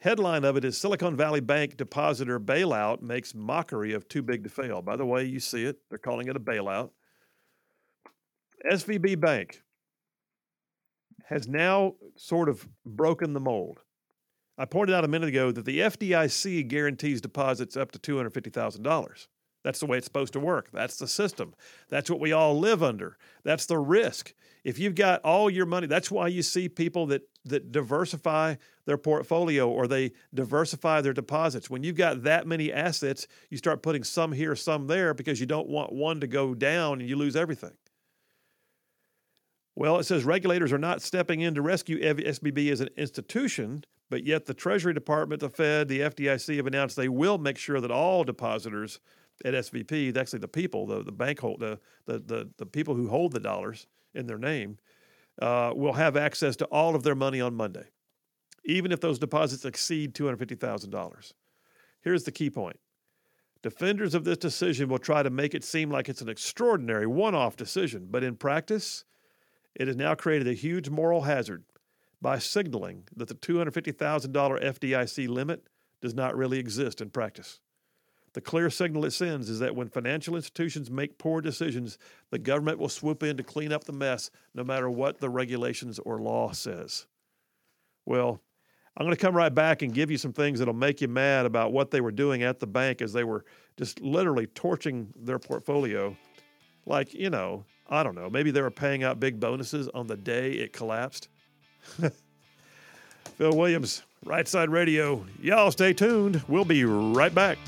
[0.00, 4.50] Headline of it is Silicon Valley Bank depositor bailout makes mockery of too big to
[4.50, 4.80] fail.
[4.80, 5.76] By the way, you see it.
[5.90, 6.90] They're calling it a bailout.
[8.70, 9.62] SVB Bank
[11.26, 13.80] has now sort of broken the mold.
[14.56, 19.26] I pointed out a minute ago that the FDIC guarantees deposits up to $250,000.
[19.62, 20.70] That's the way it's supposed to work.
[20.72, 21.54] That's the system.
[21.88, 23.18] That's what we all live under.
[23.44, 24.34] That's the risk.
[24.64, 28.56] If you've got all your money, that's why you see people that that diversify
[28.86, 31.70] their portfolio or they diversify their deposits.
[31.70, 35.46] When you've got that many assets, you start putting some here, some there because you
[35.46, 37.72] don't want one to go down and you lose everything.
[39.74, 44.24] Well, it says regulators are not stepping in to rescue SVB as an institution, but
[44.24, 47.90] yet the Treasury Department, the Fed, the FDIC have announced they will make sure that
[47.90, 49.00] all depositors
[49.44, 53.08] at SVB, actually the people, the, the bank hold, the, the, the, the people who
[53.08, 54.78] hold the dollars in their name,
[55.40, 57.86] uh, will have access to all of their money on Monday,
[58.64, 61.32] even if those deposits exceed $250,000.
[62.02, 62.78] Here's the key point
[63.62, 67.34] defenders of this decision will try to make it seem like it's an extraordinary one
[67.34, 69.04] off decision, but in practice,
[69.74, 71.64] it has now created a huge moral hazard
[72.22, 75.66] by signaling that the $250,000 FDIC limit
[76.00, 77.60] does not really exist in practice.
[78.32, 81.98] The clear signal it sends is that when financial institutions make poor decisions,
[82.30, 85.98] the government will swoop in to clean up the mess no matter what the regulations
[85.98, 87.06] or law says.
[88.06, 88.40] Well,
[88.96, 91.46] I'm going to come right back and give you some things that'll make you mad
[91.46, 93.44] about what they were doing at the bank as they were
[93.76, 96.16] just literally torching their portfolio.
[96.86, 100.16] Like, you know, I don't know, maybe they were paying out big bonuses on the
[100.16, 101.28] day it collapsed.
[103.36, 105.24] Phil Williams, Right Side Radio.
[105.40, 106.42] Y'all stay tuned.
[106.46, 107.58] We'll be right back.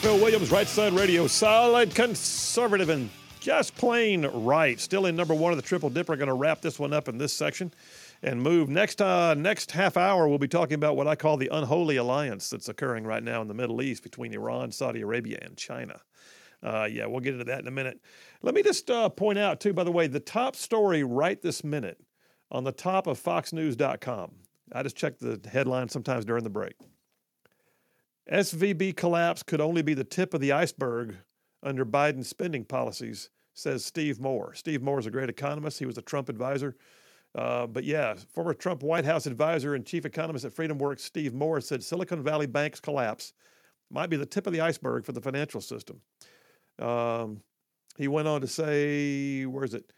[0.00, 4.80] Phil Williams, Right Side Radio, solid conservative and just plain right.
[4.80, 6.16] Still in number one of the Triple Dipper.
[6.16, 7.74] Going to wrap this one up in this section
[8.22, 9.02] and move next.
[9.02, 12.70] Uh, next half hour, we'll be talking about what I call the unholy alliance that's
[12.70, 16.00] occurring right now in the Middle East between Iran, Saudi Arabia, and China.
[16.62, 18.00] Uh, yeah, we'll get into that in a minute.
[18.40, 21.62] Let me just uh, point out, too, by the way, the top story right this
[21.62, 21.98] minute
[22.50, 24.30] on the top of FoxNews.com.
[24.72, 26.74] I just check the headline sometimes during the break.
[28.30, 31.16] SVB collapse could only be the tip of the iceberg
[31.62, 34.54] under Biden's spending policies, says Steve Moore.
[34.54, 35.78] Steve Moore is a great economist.
[35.78, 36.76] He was a Trump advisor.
[37.34, 41.60] Uh, but yeah, former Trump White House advisor and chief economist at FreedomWorks, Steve Moore,
[41.60, 43.32] said Silicon Valley Bank's collapse
[43.90, 46.00] might be the tip of the iceberg for the financial system.
[46.78, 47.42] Um,
[47.96, 49.92] he went on to say, where is it?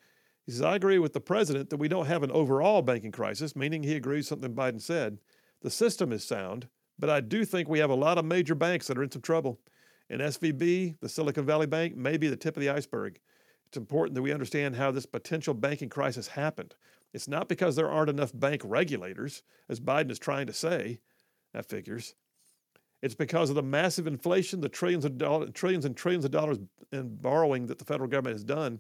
[0.47, 3.55] He says, I agree with the president that we don't have an overall banking crisis,
[3.55, 5.19] meaning he agrees something Biden said.
[5.61, 6.69] The system is sound,
[7.03, 9.23] but I do think we have a lot of major banks that are in some
[9.23, 9.59] trouble.
[10.09, 13.19] And SVB, the Silicon Valley Bank, may be the tip of the iceberg.
[13.67, 16.77] It's important that we understand how this potential banking crisis happened.
[17.13, 21.01] It's not because there aren't enough bank regulators, as Biden is trying to say.
[21.55, 22.15] That figures.
[23.03, 25.19] It's because of the massive inflation, the trillions of
[25.55, 26.59] trillions and trillions of dollars
[26.93, 28.79] in borrowing that the federal government has done,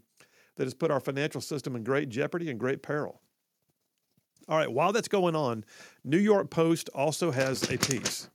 [0.55, 3.21] that has put our financial system in great jeopardy and great peril.
[4.49, 5.65] All right, while that's going on,
[6.05, 8.29] New York Post also has a piece.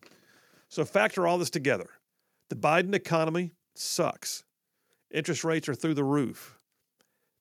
[0.70, 1.90] So factor all this together.
[2.50, 4.44] The Biden economy sucks.
[5.12, 6.58] Interest rates are through the roof.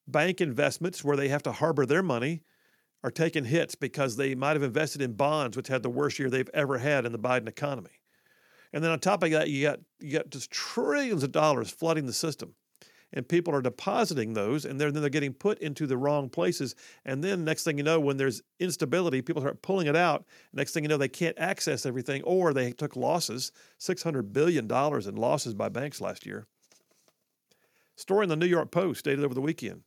[0.09, 2.43] Bank investments, where they have to harbor their money,
[3.03, 6.31] are taking hits because they might have invested in bonds, which had the worst year
[6.31, 8.01] they've ever had in the Biden economy.
[8.73, 12.07] And then on top of that, you got you got just trillions of dollars flooding
[12.07, 12.55] the system
[13.13, 16.75] and people are depositing those and they're, then they're getting put into the wrong places
[17.05, 20.25] and then next thing you know when there's instability people start pulling it out.
[20.53, 25.17] Next thing you know they can't access everything or they took losses $600 billion in
[25.17, 26.47] losses by banks last year.
[27.97, 29.83] Story in the new york post dated over the weekend.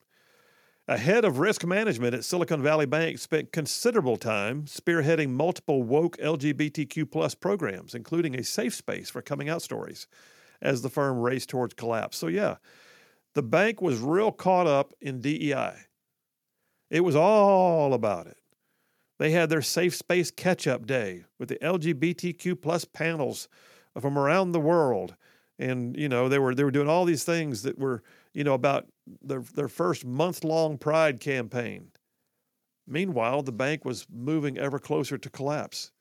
[0.88, 6.18] A head of risk management at silicon valley bank spent considerable time spearheading multiple woke
[6.18, 10.08] lgbtq plus programs including a safe space for coming out stories
[10.62, 12.18] as the firm raced towards collapse.
[12.18, 12.56] So yeah
[13.36, 15.74] the bank was real caught up in DEI.
[16.90, 18.38] It was all about it.
[19.20, 23.48] They had their safe space catch up day with the LGBTQ plus panels
[24.00, 25.16] from around the world.
[25.60, 28.02] And, you know, they were they were doing all these things that were,
[28.34, 28.88] you know, about
[29.22, 31.92] their their first month long pride campaign.
[32.88, 35.92] Meanwhile, the bank was moving ever closer to collapse.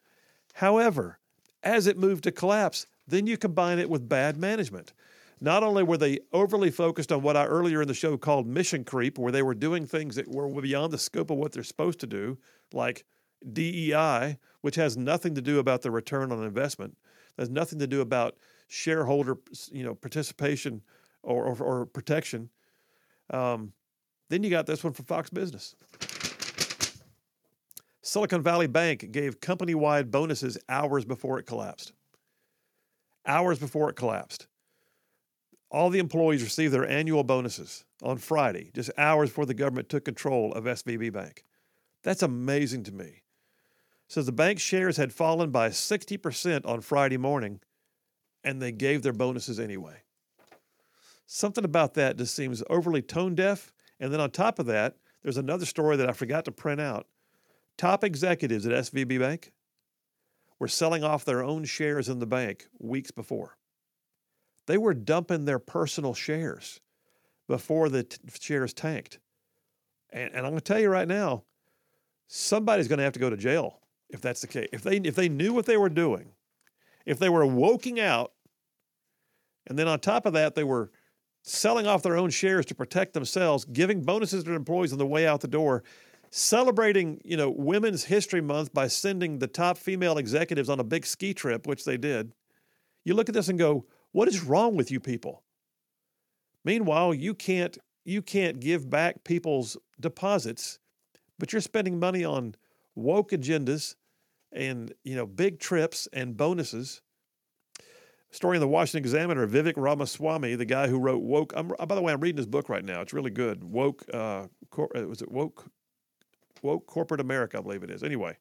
[0.54, 1.18] However,
[1.62, 4.92] as it moved to collapse, then you combine it with bad management.
[5.40, 8.84] Not only were they overly focused on what I earlier in the show called mission
[8.84, 12.00] creep, where they were doing things that were beyond the scope of what they're supposed
[12.00, 12.38] to do,
[12.72, 13.04] like
[13.52, 16.96] DEI, which has nothing to do about the return on investment,
[17.38, 18.36] has nothing to do about
[18.66, 19.38] shareholder,
[19.70, 20.82] you know, participation
[21.22, 22.50] or, or, or protection.
[23.30, 23.72] Um,
[24.28, 25.76] then you got this one from Fox Business.
[28.02, 31.92] Silicon Valley Bank gave company wide bonuses hours before it collapsed.
[33.26, 34.46] Hours before it collapsed.
[35.70, 40.04] All the employees received their annual bonuses on Friday, just hours before the government took
[40.04, 41.44] control of SVB Bank.
[42.02, 43.22] That's amazing to me.
[44.08, 47.60] Says the bank shares had fallen by 60% on Friday morning,
[48.42, 50.02] and they gave their bonuses anyway.
[51.26, 53.74] Something about that just seems overly tone deaf.
[54.00, 57.06] And then on top of that, there's another story that I forgot to print out.
[57.76, 59.52] Top executives at SVB Bank
[60.58, 63.58] were selling off their own shares in the bank weeks before.
[64.68, 66.78] They were dumping their personal shares
[67.48, 69.18] before the t- shares tanked.
[70.10, 71.44] And, and I'm going to tell you right now,
[72.26, 74.68] somebody's going to have to go to jail if that's the case.
[74.70, 76.32] If they if they knew what they were doing,
[77.06, 78.32] if they were woking out,
[79.66, 80.90] and then on top of that they were
[81.42, 85.06] selling off their own shares to protect themselves, giving bonuses to their employees on the
[85.06, 85.82] way out the door,
[86.28, 91.06] celebrating you know Women's History Month by sending the top female executives on a big
[91.06, 92.32] ski trip, which they did.
[93.06, 95.42] You look at this and go, What is wrong with you people?
[96.64, 100.78] Meanwhile, you can't you can't give back people's deposits,
[101.38, 102.54] but you're spending money on
[102.94, 103.94] woke agendas
[104.52, 107.02] and you know big trips and bonuses.
[108.30, 112.02] Story in the Washington Examiner: Vivek Ramaswamy, the guy who wrote "Woke." I'm, by the
[112.02, 113.00] way, I'm reading his book right now.
[113.00, 113.64] It's really good.
[113.64, 114.04] Woke.
[114.12, 115.70] Uh, cor- uh, was it woke?
[116.62, 118.02] Woke corporate America, I believe it is.
[118.02, 118.36] Anyway,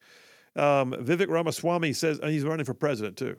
[0.56, 3.38] um, Vivek Ramaswamy says he's running for president too.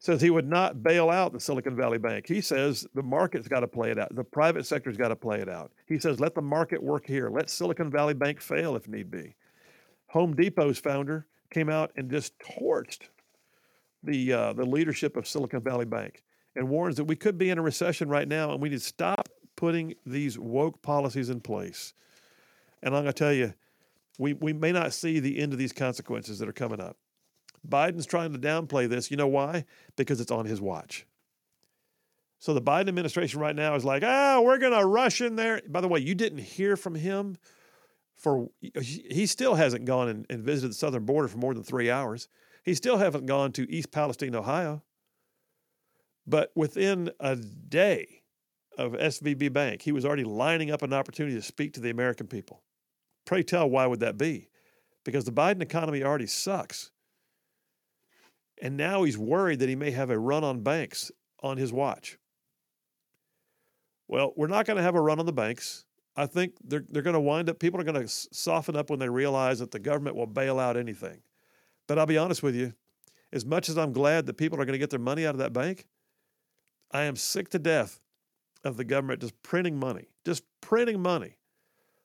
[0.00, 2.26] Says he would not bail out the Silicon Valley Bank.
[2.26, 4.14] He says the market's got to play it out.
[4.14, 5.70] The private sector's got to play it out.
[5.86, 7.28] He says let the market work here.
[7.28, 9.34] Let Silicon Valley Bank fail if need be.
[10.08, 13.08] Home Depot's founder came out and just torched
[14.02, 16.24] the uh, the leadership of Silicon Valley Bank
[16.56, 18.84] and warns that we could be in a recession right now and we need to
[18.84, 21.92] stop putting these woke policies in place.
[22.82, 23.52] And I'm going to tell you,
[24.18, 26.96] we, we may not see the end of these consequences that are coming up.
[27.68, 29.10] Biden's trying to downplay this.
[29.10, 29.64] You know why?
[29.96, 31.06] Because it's on his watch.
[32.38, 35.60] So the Biden administration right now is like, ah, we're going to rush in there.
[35.68, 37.36] By the way, you didn't hear from him
[38.16, 41.90] for, he still hasn't gone and, and visited the southern border for more than three
[41.90, 42.28] hours.
[42.64, 44.82] He still hasn't gone to East Palestine, Ohio.
[46.26, 48.22] But within a day
[48.78, 52.26] of SVB Bank, he was already lining up an opportunity to speak to the American
[52.26, 52.62] people.
[53.26, 54.48] Pray tell, why would that be?
[55.04, 56.90] Because the Biden economy already sucks.
[58.60, 61.10] And now he's worried that he may have a run on banks
[61.42, 62.18] on his watch.
[64.06, 65.84] Well, we're not going to have a run on the banks.
[66.16, 68.98] I think they're, they're going to wind up, people are going to soften up when
[68.98, 71.22] they realize that the government will bail out anything.
[71.86, 72.74] But I'll be honest with you,
[73.32, 75.38] as much as I'm glad that people are going to get their money out of
[75.38, 75.86] that bank,
[76.90, 78.00] I am sick to death
[78.64, 81.38] of the government just printing money, just printing money.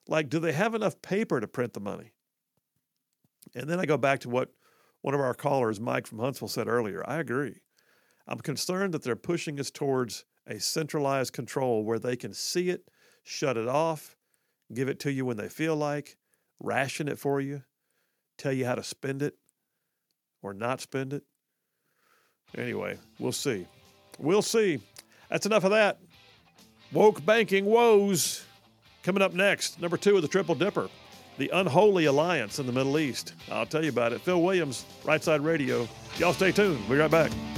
[0.08, 2.12] Like, do they have enough paper to print the money?
[3.54, 4.52] And then I go back to what
[5.06, 7.08] one of our callers, Mike from Huntsville, said earlier.
[7.08, 7.60] I agree.
[8.26, 12.88] I'm concerned that they're pushing us towards a centralized control where they can see it,
[13.22, 14.16] shut it off,
[14.74, 16.16] give it to you when they feel like,
[16.58, 17.62] ration it for you,
[18.36, 19.36] tell you how to spend it
[20.42, 21.22] or not spend it.
[22.58, 23.64] Anyway, we'll see.
[24.18, 24.80] We'll see.
[25.30, 26.00] That's enough of that.
[26.90, 28.44] Woke banking woes.
[29.04, 30.88] Coming up next, number two of the Triple Dipper
[31.38, 33.34] the unholy alliance in the Middle East.
[33.50, 34.20] I'll tell you about it.
[34.20, 35.88] Phil Williams, Right Side Radio.
[36.18, 36.80] Y'all stay tuned.
[36.88, 37.55] We'll be right back.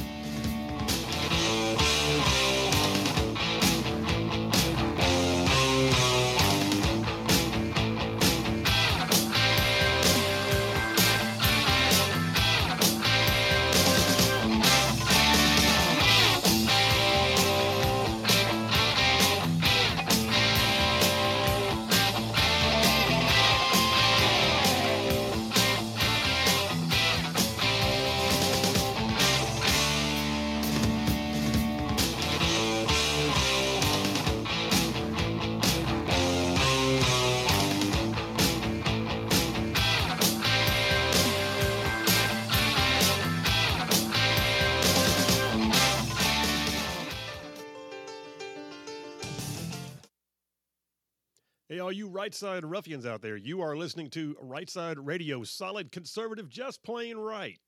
[52.28, 56.82] Right side ruffians out there, you are listening to Right Side Radio, solid conservative, just
[56.82, 57.58] plain right.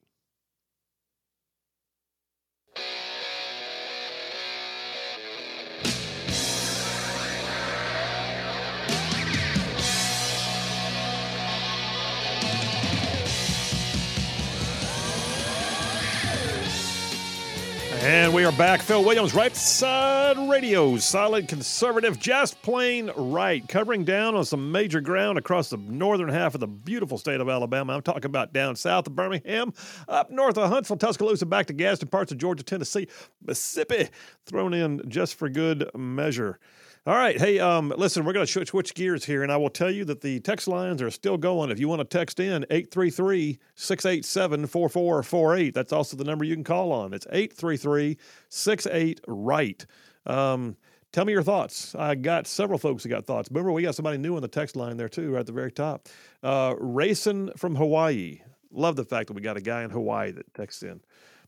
[18.02, 18.80] And we are back.
[18.80, 25.02] Phil Williams, Right Side Radio, solid conservative, just plain right, covering down on some major
[25.02, 27.92] ground across the northern half of the beautiful state of Alabama.
[27.92, 29.74] I'm talking about down south of Birmingham,
[30.08, 33.06] up north of Huntsville, Tuscaloosa, back to Gadsden, parts of Georgia, Tennessee,
[33.44, 34.08] Mississippi,
[34.46, 36.58] thrown in just for good measure.
[37.06, 37.40] All right.
[37.40, 40.20] Hey, um, listen, we're going to switch gears here, and I will tell you that
[40.20, 41.70] the text lines are still going.
[41.70, 45.72] If you want to text in, 833 687 4448.
[45.72, 47.14] That's also the number you can call on.
[47.14, 48.18] It's 833
[48.50, 49.86] 68 Right.
[50.26, 50.76] Um,
[51.10, 51.94] tell me your thoughts.
[51.94, 53.48] I got several folks who got thoughts.
[53.50, 55.72] Remember, we got somebody new on the text line there, too, right at the very
[55.72, 56.06] top.
[56.42, 58.42] Uh, Racing from Hawaii.
[58.72, 61.00] Love the fact that we got a guy in Hawaii that texts in.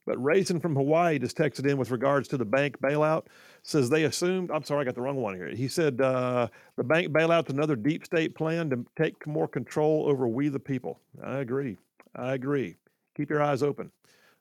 [0.04, 3.26] But Racing from Hawaii just texted in with regards to the bank bailout
[3.62, 4.50] says they assumed.
[4.50, 5.48] I'm sorry, I got the wrong one here.
[5.48, 10.26] He said uh, the bank bailout's another deep state plan to take more control over
[10.26, 11.00] we the people.
[11.22, 11.76] I agree.
[12.16, 12.76] I agree.
[13.16, 13.92] Keep your eyes open.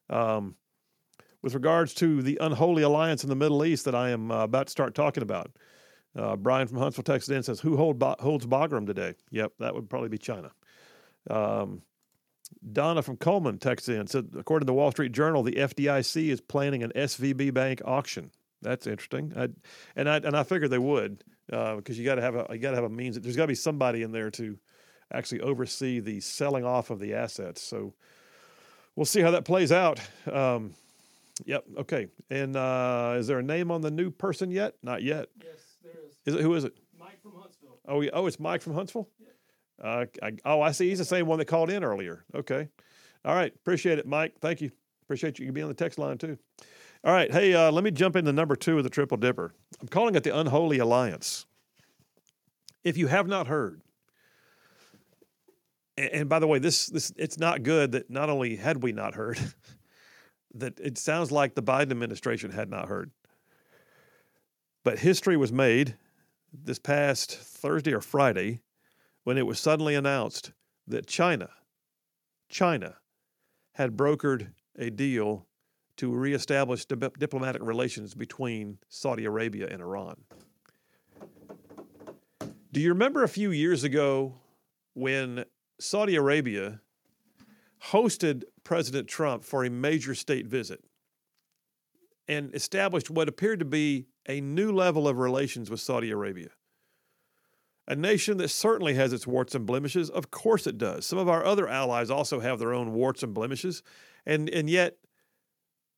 [0.10, 0.56] Um,
[1.42, 4.68] with regards to the unholy alliance in the Middle East that I am uh, about
[4.68, 5.52] to start talking about,
[6.16, 9.90] uh, Brian from Huntsville, Texas, in says, "Who hold, holds Bagram today?" Yep, that would
[9.90, 10.52] probably be China.
[11.30, 11.82] Um,
[12.72, 16.42] Donna from Cullman texts in said, according to the Wall Street Journal, the FDIC is
[16.42, 18.32] planning an SVB bank auction.
[18.62, 19.34] That's interesting.
[19.36, 19.50] I,
[19.96, 22.60] and I and I figured they would because uh, you got to have a you
[22.60, 23.20] got to have a means.
[23.20, 24.58] There's got to be somebody in there to
[25.12, 27.62] actually oversee the selling off of the assets.
[27.62, 27.94] So
[28.96, 30.00] we'll see how that plays out.
[30.32, 30.74] Um,
[31.46, 31.66] yep.
[31.80, 32.08] Okay.
[32.30, 34.76] And uh, is there a name on the new person yet?
[34.84, 35.30] Not yet.
[35.44, 36.34] Yes, there is.
[36.34, 36.74] Is it who is it?
[37.00, 37.80] Mike from Huntsville.
[37.88, 38.12] Oh, yeah.
[38.14, 39.10] oh, it's Mike from Huntsville.
[39.84, 40.90] Uh, I, oh, I see.
[40.90, 42.24] He's the same one that called in earlier.
[42.36, 42.70] Okay.
[43.26, 43.54] All right.
[43.54, 44.36] Appreciate it, Mike.
[44.40, 44.72] Thank you.
[45.04, 46.38] Appreciate you being on the text line too.
[47.04, 47.32] All right.
[47.32, 49.54] Hey, uh, let me jump into number two of the Triple Dipper.
[49.82, 51.46] I'm calling it the Unholy Alliance.
[52.84, 53.82] If you have not heard,
[55.98, 58.92] and, and by the way, this this it's not good that not only had we
[58.92, 59.40] not heard,
[60.54, 63.12] that it sounds like the Biden administration had not heard.
[64.84, 65.96] But history was made
[66.54, 68.62] this past Thursday or Friday
[69.24, 70.52] when it was suddenly announced
[70.88, 71.50] that China,
[72.50, 72.98] China,
[73.74, 75.48] had brokered a deal
[75.98, 80.16] to reestablish dip- diplomatic relations between Saudi Arabia and Iran.
[82.72, 84.36] Do you remember a few years ago
[84.94, 85.46] when
[85.80, 86.82] Saudi Arabia
[87.90, 90.84] hosted President Trump for a major state visit
[92.28, 96.50] and established what appeared to be a new level of relations with Saudi Arabia?
[97.88, 100.10] A nation that certainly has its warts and blemishes.
[100.10, 101.06] Of course it does.
[101.06, 103.84] Some of our other allies also have their own warts and blemishes.
[104.26, 104.98] And, and yet,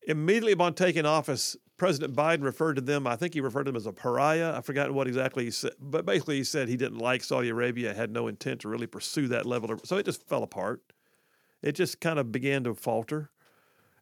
[0.06, 3.76] immediately upon taking office, President Biden referred to them, I think he referred to them
[3.76, 4.54] as a pariah.
[4.56, 7.92] I've forgotten what exactly he said, but basically he said he didn't like Saudi Arabia,
[7.92, 9.70] had no intent to really pursue that level.
[9.72, 10.80] Of, so it just fell apart.
[11.62, 13.30] It just kind of began to falter.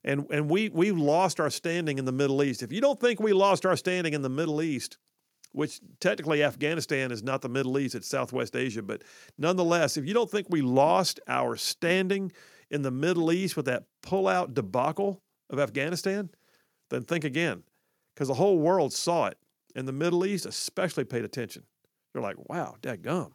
[0.04, 2.62] And, and we, we lost our standing in the Middle East.
[2.62, 4.98] If you don't think we lost our standing in the Middle East,
[5.52, 9.02] which technically Afghanistan is not the Middle East, it's Southwest Asia, but
[9.38, 12.32] nonetheless, if you don't think we lost our standing
[12.70, 16.30] in the Middle East with that pullout debacle of Afghanistan,
[16.90, 17.62] then think again,
[18.14, 19.38] because the whole world saw it,
[19.76, 21.64] and the Middle East especially paid attention.
[22.12, 23.32] They're like, "Wow, gum,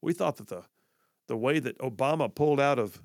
[0.00, 0.64] we thought that the
[1.28, 3.00] the way that Obama pulled out of,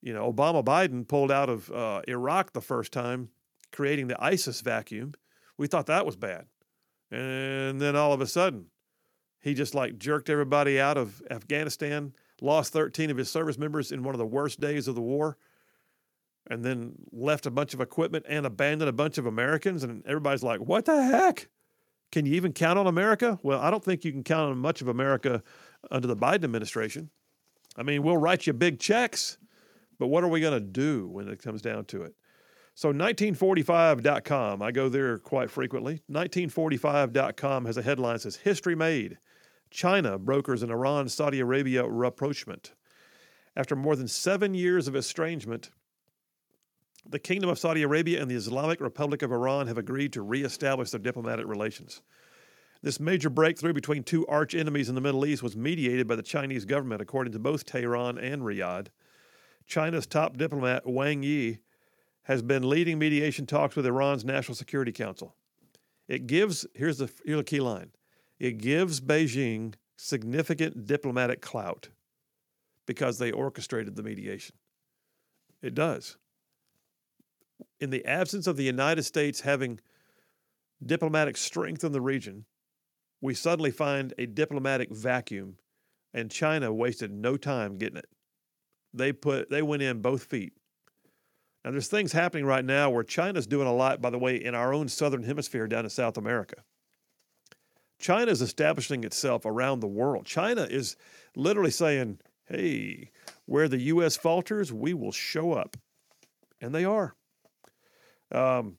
[0.00, 3.28] you know, Obama Biden pulled out of uh, Iraq the first time,
[3.72, 5.12] creating the ISIS vacuum,
[5.58, 6.46] we thought that was bad,
[7.10, 8.66] and then all of a sudden,
[9.40, 14.02] he just like jerked everybody out of Afghanistan, lost 13 of his service members in
[14.02, 15.36] one of the worst days of the war."
[16.50, 19.84] and then left a bunch of equipment and abandoned a bunch of Americans.
[19.84, 21.48] And everybody's like, what the heck?
[22.12, 23.38] Can you even count on America?
[23.42, 25.42] Well, I don't think you can count on much of America
[25.90, 27.08] under the Biden administration.
[27.76, 29.38] I mean, we'll write you big checks,
[29.98, 32.14] but what are we going to do when it comes down to it?
[32.80, 36.00] So 1945.com, I go there quite frequently.
[36.10, 39.18] 1945.com has a headline that says History Made.
[39.70, 42.72] China brokers an Iran Saudi Arabia rapprochement.
[43.54, 45.68] After more than seven years of estrangement,
[47.06, 50.88] the Kingdom of Saudi Arabia and the Islamic Republic of Iran have agreed to reestablish
[50.88, 52.00] their diplomatic relations.
[52.80, 56.22] This major breakthrough between two arch enemies in the Middle East was mediated by the
[56.22, 58.86] Chinese government, according to both Tehran and Riyadh.
[59.66, 61.58] China's top diplomat, Wang Yi,
[62.24, 65.34] has been leading mediation talks with Iran's National Security Council.
[66.08, 67.90] It gives, here's the, here's the key line
[68.38, 71.90] it gives Beijing significant diplomatic clout
[72.86, 74.56] because they orchestrated the mediation.
[75.62, 76.16] It does
[77.80, 79.80] in the absence of the United States having
[80.84, 82.44] diplomatic strength in the region,
[83.20, 85.56] we suddenly find a diplomatic vacuum,
[86.14, 88.08] and China wasted no time getting it.
[88.92, 90.52] They put they went in both feet.
[91.64, 94.54] Now there's things happening right now where China's doing a lot, by the way, in
[94.54, 96.56] our own southern hemisphere down in South America.
[97.98, 100.24] China is establishing itself around the world.
[100.24, 100.96] China is
[101.36, 103.10] literally saying, hey,
[103.44, 104.16] where the U.S.
[104.16, 105.76] falters, we will show up.
[106.62, 107.14] And they are.
[108.32, 108.78] Um,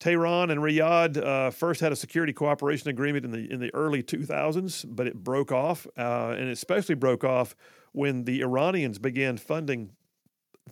[0.00, 4.02] Tehran and Riyadh uh, first had a security cooperation agreement in the in the early
[4.02, 7.54] 2000s, but it broke off, uh, and it especially broke off
[7.92, 9.92] when the Iranians began funding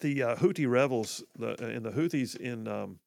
[0.00, 2.98] the uh, Houthi rebels the, and the Houthis in um,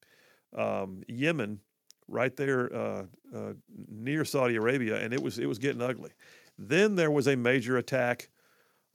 [0.56, 1.60] um, Yemen,
[2.08, 3.52] right there uh, uh,
[3.88, 6.10] near Saudi Arabia, and it was it was getting ugly.
[6.58, 8.30] Then there was a major attack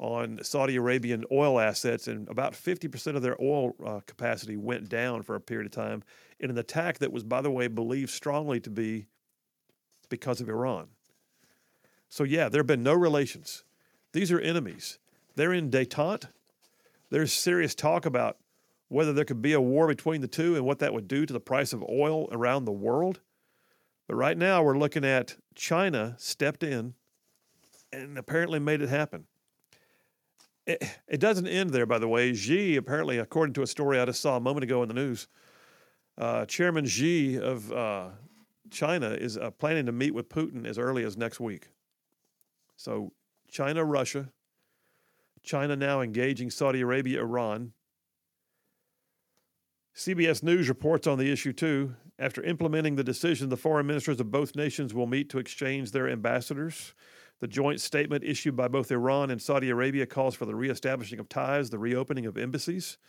[0.01, 5.21] on Saudi Arabian oil assets, and about 50% of their oil uh, capacity went down
[5.21, 6.03] for a period of time
[6.39, 9.05] in an attack that was, by the way, believed strongly to be
[10.09, 10.87] because of Iran.
[12.09, 13.63] So, yeah, there have been no relations.
[14.11, 14.97] These are enemies.
[15.35, 16.25] They're in detente.
[17.11, 18.37] There's serious talk about
[18.87, 21.33] whether there could be a war between the two and what that would do to
[21.33, 23.19] the price of oil around the world.
[24.07, 26.95] But right now, we're looking at China stepped in
[27.93, 29.25] and apparently made it happen.
[30.65, 32.33] it, it doesn't end there, by the way.
[32.33, 35.27] Xi, apparently, according to a story I just saw a moment ago in the news,
[36.17, 38.09] uh, Chairman Xi of uh,
[38.69, 41.69] China is uh, planning to meet with Putin as early as next week.
[42.77, 43.11] So,
[43.49, 44.29] China, Russia,
[45.43, 47.73] China now engaging Saudi Arabia, Iran.
[49.95, 51.95] CBS News reports on the issue too.
[52.17, 56.07] After implementing the decision, the foreign ministers of both nations will meet to exchange their
[56.09, 56.93] ambassadors.
[57.39, 61.27] The joint statement issued by both Iran and Saudi Arabia calls for the reestablishing of
[61.27, 62.99] ties, the reopening of embassies.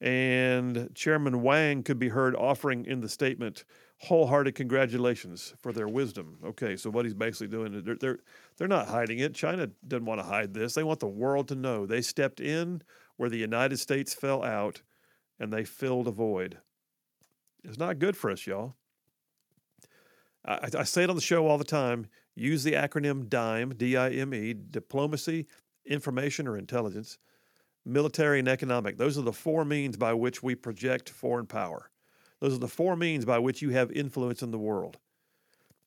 [0.00, 3.64] And Chairman Wang could be heard offering in the statement
[4.04, 6.38] wholehearted congratulations for their wisdom.
[6.44, 8.18] Okay, so what he's basically doing, they're, they're,
[8.56, 9.34] they're not hiding it.
[9.34, 10.74] China doesn't want to hide this.
[10.74, 11.86] They want the world to know.
[11.86, 12.82] They stepped in
[13.16, 14.82] where the United States fell out
[15.40, 16.58] and they filled a void.
[17.64, 18.74] It's not good for us, y'all.
[20.44, 22.06] I, I say it on the show all the time.
[22.34, 25.46] Use the acronym DIME, D I M E, diplomacy,
[25.86, 27.18] information or intelligence,
[27.86, 28.96] military, and economic.
[28.98, 31.90] Those are the four means by which we project foreign power.
[32.44, 34.98] Those are the four means by which you have influence in the world.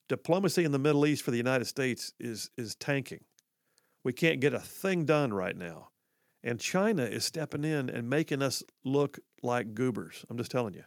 [0.09, 3.25] Diplomacy in the Middle East for the United States is, is tanking.
[4.03, 5.89] We can't get a thing done right now.
[6.43, 10.25] And China is stepping in and making us look like goobers.
[10.31, 10.85] I'm just telling you.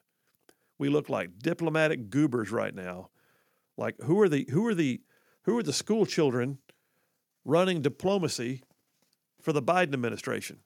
[0.80, 3.10] We look like diplomatic goobers right now.
[3.78, 5.00] Like who are the who are the
[5.44, 6.58] who are the school children
[7.44, 8.64] running diplomacy
[9.40, 10.62] for the Biden administration?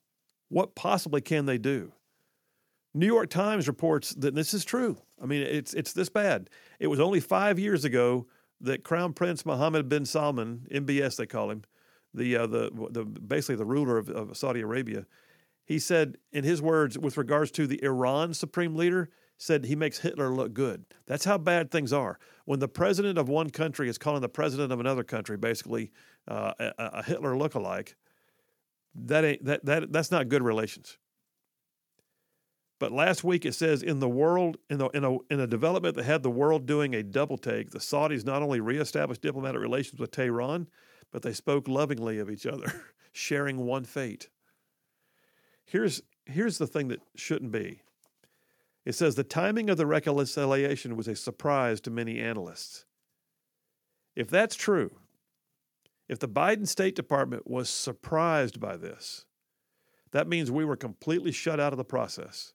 [0.49, 1.93] What possibly can they do?
[2.95, 4.97] New York Times reports that this is true.
[5.21, 6.49] I mean, it's it's this bad.
[6.79, 8.27] It was only five years ago
[8.61, 11.65] that Crown Prince Mohammed bin Salman, MBS they call him,
[12.15, 15.07] the uh, the the basically the ruler of, of Saudi Arabia,
[15.65, 19.99] he said in his words with regards to the Iran supreme leader, said he makes
[19.99, 20.85] Hitler look good.
[21.07, 22.19] That's how bad things are.
[22.45, 25.91] When the president of one country is calling the president of another country basically
[26.29, 27.95] uh, a, a Hitler lookalike,
[28.95, 30.99] that ain't that that that's not good relations.
[32.85, 35.97] But last week it says in the world in a, in a in a development
[35.97, 39.99] that had the world doing a double take, the Saudis not only reestablished diplomatic relations
[39.99, 40.69] with Tehran,
[41.11, 44.29] but they spoke lovingly of each other, sharing one fate.
[45.65, 47.81] Here's here's the thing that shouldn't be.
[48.85, 52.85] It says the timing of the reconciliation was a surprise to many analysts.
[54.15, 54.91] If that's true,
[56.07, 59.25] if the Biden State Department was surprised by this,
[60.11, 62.53] that means we were completely shut out of the process.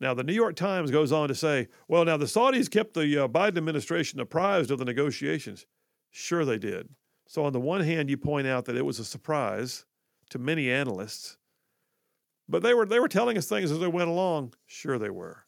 [0.00, 3.24] Now, the New York Times goes on to say, well, now the Saudis kept the
[3.24, 5.66] uh, Biden administration apprised of the negotiations.
[6.10, 6.90] Sure, they did.
[7.26, 9.86] So, on the one hand, you point out that it was a surprise
[10.30, 11.38] to many analysts,
[12.48, 14.54] but they were they were telling us things as they went along.
[14.66, 15.44] Sure, they were.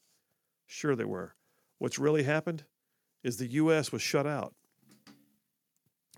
[0.66, 1.34] Sure, they were.
[1.78, 2.64] What's really happened
[3.22, 3.92] is the U.S.
[3.92, 4.54] was shut out.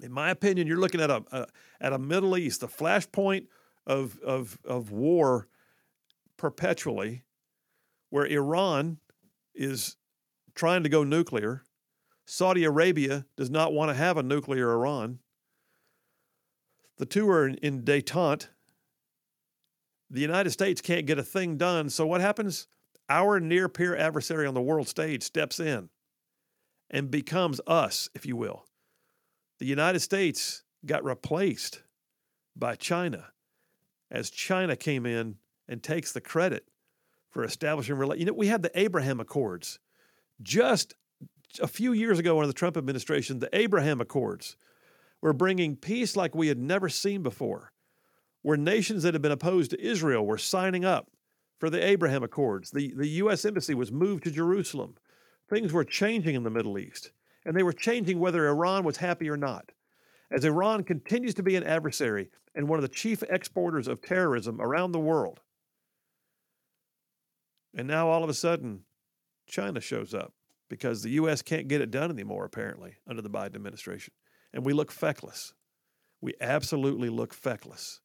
[0.03, 1.47] In my opinion, you're looking at a, a
[1.81, 3.47] at a Middle East, a flashpoint
[3.87, 5.49] of of of war
[6.37, 7.25] perpetually,
[8.11, 8.99] where Iran
[9.55, 9.97] is
[10.55, 11.63] trying to go nuclear.
[12.27, 15.19] Saudi Arabia does not want to have a nuclear Iran.
[16.99, 18.49] The two are in, in detente
[20.11, 21.89] the United States can't get a thing done.
[21.89, 22.67] So what happens?
[23.09, 25.89] Our near peer adversary on the world stage steps in
[26.91, 28.67] and becomes us, if you will.
[29.61, 31.83] The United States got replaced
[32.57, 33.29] by China
[34.11, 35.37] as China came in
[35.69, 36.67] and takes the credit
[37.31, 37.97] for establishing.
[38.17, 39.79] You know, we had the Abraham Accords
[40.43, 40.95] just
[41.61, 43.39] a few years ago under the Trump administration.
[43.39, 44.57] The Abraham Accords
[45.21, 47.73] were bringing peace like we had never seen before
[48.43, 51.11] where nations that had been opposed to Israel were signing up
[51.59, 52.71] for the Abraham Accords.
[52.71, 53.45] The, the U.S.
[53.45, 54.97] Embassy was moved to Jerusalem.
[55.49, 57.13] Things were changing in the Middle East,
[57.45, 59.73] and they were changing whether Iran was happy or not.
[60.31, 64.61] As Iran continues to be an adversary and one of the chief exporters of terrorism
[64.61, 65.41] around the world.
[67.75, 68.85] And now all of a sudden,
[69.47, 70.33] China shows up
[70.69, 71.43] because the U.S.
[71.43, 74.15] can't get it done anymore, apparently, under the Biden administration.
[74.53, 75.53] And we look feckless.
[76.21, 78.01] We absolutely look feckless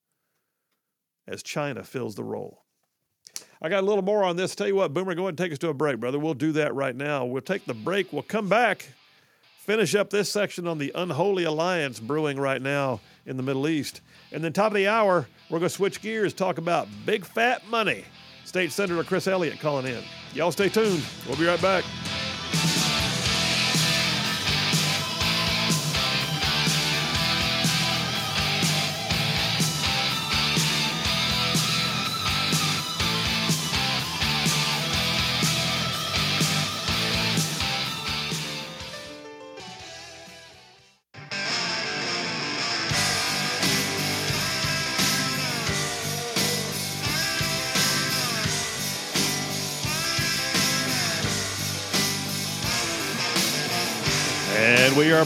[1.27, 2.63] as China fills the role.
[3.61, 4.55] I got a little more on this.
[4.55, 6.19] Tell you what, Boomer, go ahead and take us to a break, brother.
[6.19, 7.25] We'll do that right now.
[7.25, 8.13] We'll take the break.
[8.13, 8.87] We'll come back,
[9.57, 14.01] finish up this section on the unholy alliance brewing right now in the Middle East.
[14.31, 17.67] And then, top of the hour, we're going to switch gears, talk about big fat
[17.69, 18.05] money.
[18.45, 20.03] State Senator Chris Elliott calling in.
[20.33, 21.03] Y'all stay tuned.
[21.27, 21.83] We'll be right back.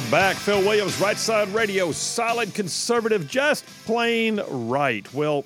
[0.09, 0.37] Back.
[0.37, 5.11] Phil Williams, Right Side Radio, solid conservative, just plain right.
[5.13, 5.45] Well,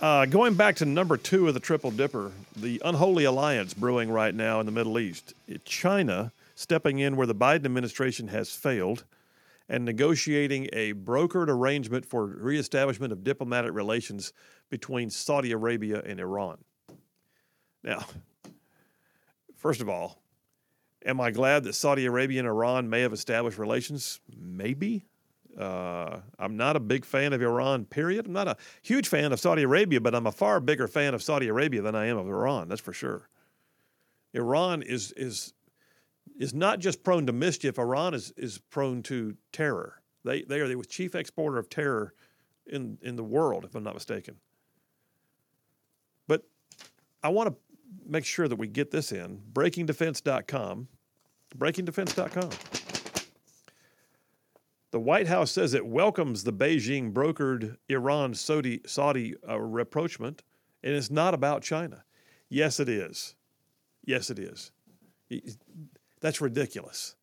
[0.00, 4.34] uh, going back to number two of the Triple Dipper, the unholy alliance brewing right
[4.34, 5.34] now in the Middle East.
[5.64, 9.04] China stepping in where the Biden administration has failed
[9.68, 14.32] and negotiating a brokered arrangement for reestablishment of diplomatic relations
[14.70, 16.56] between Saudi Arabia and Iran.
[17.82, 18.06] Now,
[19.56, 20.22] first of all,
[21.04, 24.20] am I glad that Saudi Arabia and Iran may have established relations?
[24.36, 25.04] Maybe.
[25.58, 28.26] Uh, I'm not a big fan of Iran, period.
[28.26, 31.22] I'm not a huge fan of Saudi Arabia, but I'm a far bigger fan of
[31.22, 33.28] Saudi Arabia than I am of Iran, that's for sure.
[34.34, 35.54] Iran is, is,
[36.38, 40.00] is not just prone to mischief, Iran is, is prone to terror.
[40.24, 42.14] They, they are the chief exporter of terror
[42.66, 44.36] in, in the world, if I'm not mistaken.
[46.28, 46.44] But
[47.22, 47.56] I want to
[48.06, 49.40] make sure that we get this in.
[49.52, 50.88] BreakingDefense.com.
[51.56, 52.50] BreakingDefense.com.
[54.90, 60.42] The White House says it welcomes the Beijing brokered Iran Saudi, Saudi uh, rapprochement,
[60.82, 62.04] and it's not about China.
[62.48, 63.34] Yes, it is.
[64.04, 64.72] Yes, it is.
[66.20, 67.16] That's ridiculous.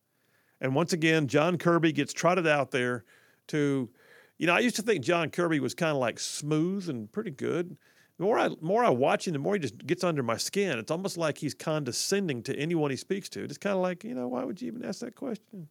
[0.60, 3.04] And once again, John Kirby gets trotted out there
[3.48, 3.90] to,
[4.38, 7.32] you know, I used to think John Kirby was kind of like smooth and pretty
[7.32, 7.76] good.
[8.18, 10.78] The more I more I watch him, the more he just gets under my skin.
[10.78, 13.44] It's almost like he's condescending to anyone he speaks to.
[13.44, 15.68] It's kind of like, you know, why would you even ask that question?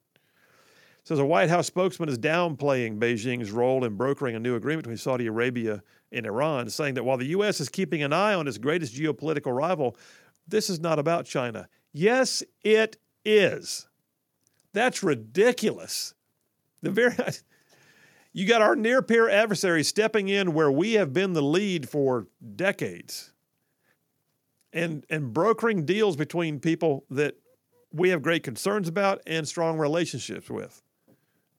[1.06, 4.98] says a White House spokesman is downplaying Beijing's role in brokering a new agreement between
[4.98, 7.62] Saudi Arabia and Iran, saying that while the U.S.
[7.62, 9.96] is keeping an eye on its greatest geopolitical rival,
[10.48, 11.68] this is not about China.
[11.94, 13.88] Yes, it is.
[14.74, 16.16] That's ridiculous.
[16.82, 17.14] The very
[18.36, 22.28] you got our near peer adversary stepping in where we have been the lead for
[22.58, 23.32] decades
[24.74, 27.38] and and brokering deals between people that
[27.94, 30.84] we have great concerns about and strong relationships with.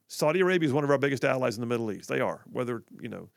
[0.07, 2.11] Saudi Arabia is one of our biggest allies in the Middle East.
[2.11, 3.31] They are, whether you know,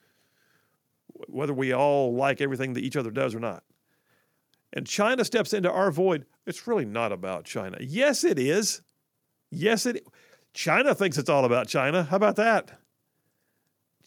[1.30, 3.64] whether we all like everything that each other does or not.
[4.74, 6.26] And China steps into our void.
[6.46, 7.78] It's really not about China.
[7.80, 8.82] Yes, it is.
[9.50, 10.06] Yes, it.
[10.54, 12.04] China thinks it's all about China.
[12.04, 12.79] How about that?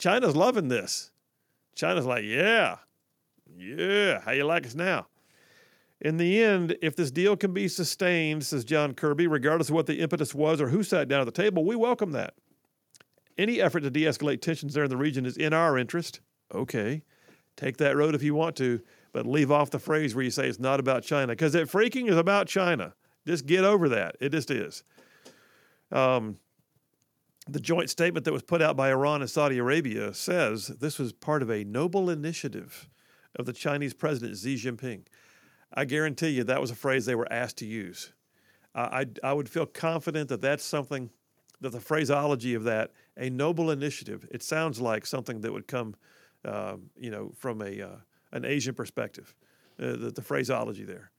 [0.03, 1.13] China's loving this.
[1.77, 2.79] China's like, yeah,
[3.57, 4.21] yeah.
[4.23, 5.07] How you like us now?
[6.01, 9.87] In the end, if this deal can be sustained, says John Kirby, regardless of what
[9.87, 12.35] the impetus was or who sat down at the table, we welcome that.
[13.39, 16.21] Any effort to de escalate tensions there in the region is in our interest.
[16.53, 17.05] Okay,
[17.57, 18.81] take that road if you want to,
[19.13, 22.09] but leave off the phrase where you say it's not about China, because that freaking
[22.09, 22.93] is about China.
[23.25, 24.17] Just get over that.
[24.19, 24.83] It just is.
[25.93, 26.39] Um,
[27.49, 31.13] the joint statement that was put out by Iran and Saudi Arabia says this was
[31.13, 32.89] part of a noble initiative
[33.37, 35.03] of the Chinese president Xi Jinping.
[35.75, 38.13] I guarantee you that was a phrase they were asked to use.
[38.75, 41.11] I, I would feel confident that that's something
[41.61, 44.27] that the phraseology of that a noble initiative.
[44.31, 45.95] It sounds like something that would come,
[46.45, 47.97] uh, you know, from a uh,
[48.33, 49.35] an Asian perspective.
[49.79, 51.11] Uh, the, the, phraseology there,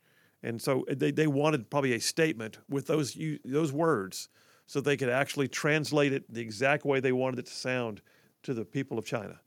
[0.43, 4.29] and so they, they wanted probably a statement with those those words,
[4.65, 8.01] so they could actually translate it the exact way they wanted it to sound
[8.43, 9.39] to the people of China.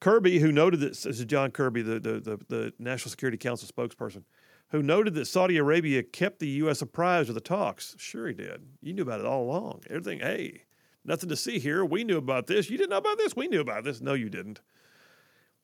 [0.00, 3.68] Kirby, who noted that this is John Kirby, the, the, the, the National Security Council
[3.68, 4.24] spokesperson,
[4.70, 6.82] who noted that Saudi Arabia kept the U.S.
[6.82, 7.94] apprised of the talks.
[7.98, 8.62] Sure, he did.
[8.80, 9.82] You knew about it all along.
[9.88, 10.64] Everything, hey,
[11.04, 11.84] Nothing to see here.
[11.84, 12.70] We knew about this.
[12.70, 13.34] You didn't know about this.
[13.34, 14.00] We knew about this.
[14.00, 14.60] No, you didn't.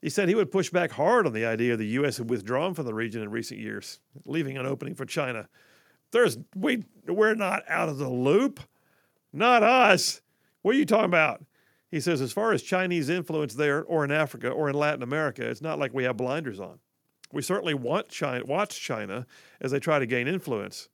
[0.03, 2.19] He said he would push back hard on the idea the U.S.
[2.19, 5.49] had withdrawn from the region in recent years, leaving an opening for China.
[6.11, 8.61] There's we we're not out of the loop.
[9.33, 10.21] Not us.
[10.63, 11.45] What are you talking about?
[11.91, 15.49] He says, as far as Chinese influence there or in Africa or in Latin America,
[15.49, 16.79] it's not like we have blinders on.
[17.33, 19.27] We certainly want China, watch China
[19.61, 20.89] as they try to gain influence.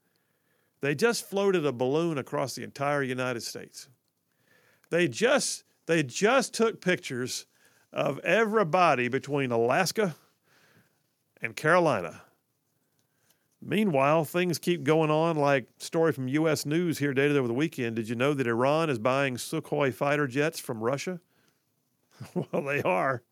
[0.80, 3.88] They just floated a balloon across the entire United States.
[4.90, 7.46] They just they just took pictures
[7.92, 10.16] of everybody between Alaska
[11.40, 12.22] and Carolina.
[13.66, 17.96] Meanwhile, things keep going on like story from US News here dated over the weekend.
[17.96, 21.20] Did you know that Iran is buying Sukhoi fighter jets from Russia?
[22.34, 23.22] well, they are.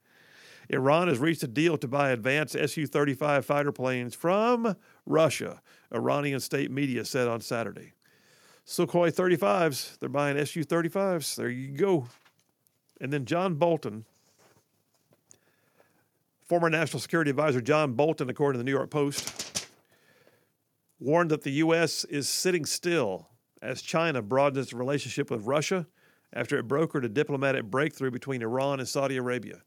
[0.71, 5.61] Iran has reached a deal to buy advanced Su 35 fighter planes from Russia,
[5.93, 7.93] Iranian state media said on Saturday.
[8.67, 9.99] Sukhoi 35s.
[9.99, 11.37] They're buying Su 35s.
[11.37, 12.07] There you go.
[13.03, 14.07] And then John Bolton,
[16.41, 19.52] former National Security Advisor John Bolton, according to the New York Post,
[21.03, 22.05] warned that the U.S.
[22.05, 23.29] is sitting still
[23.61, 25.87] as China broadens its relationship with Russia
[26.33, 29.63] after it brokered a diplomatic breakthrough between Iran and Saudi Arabia.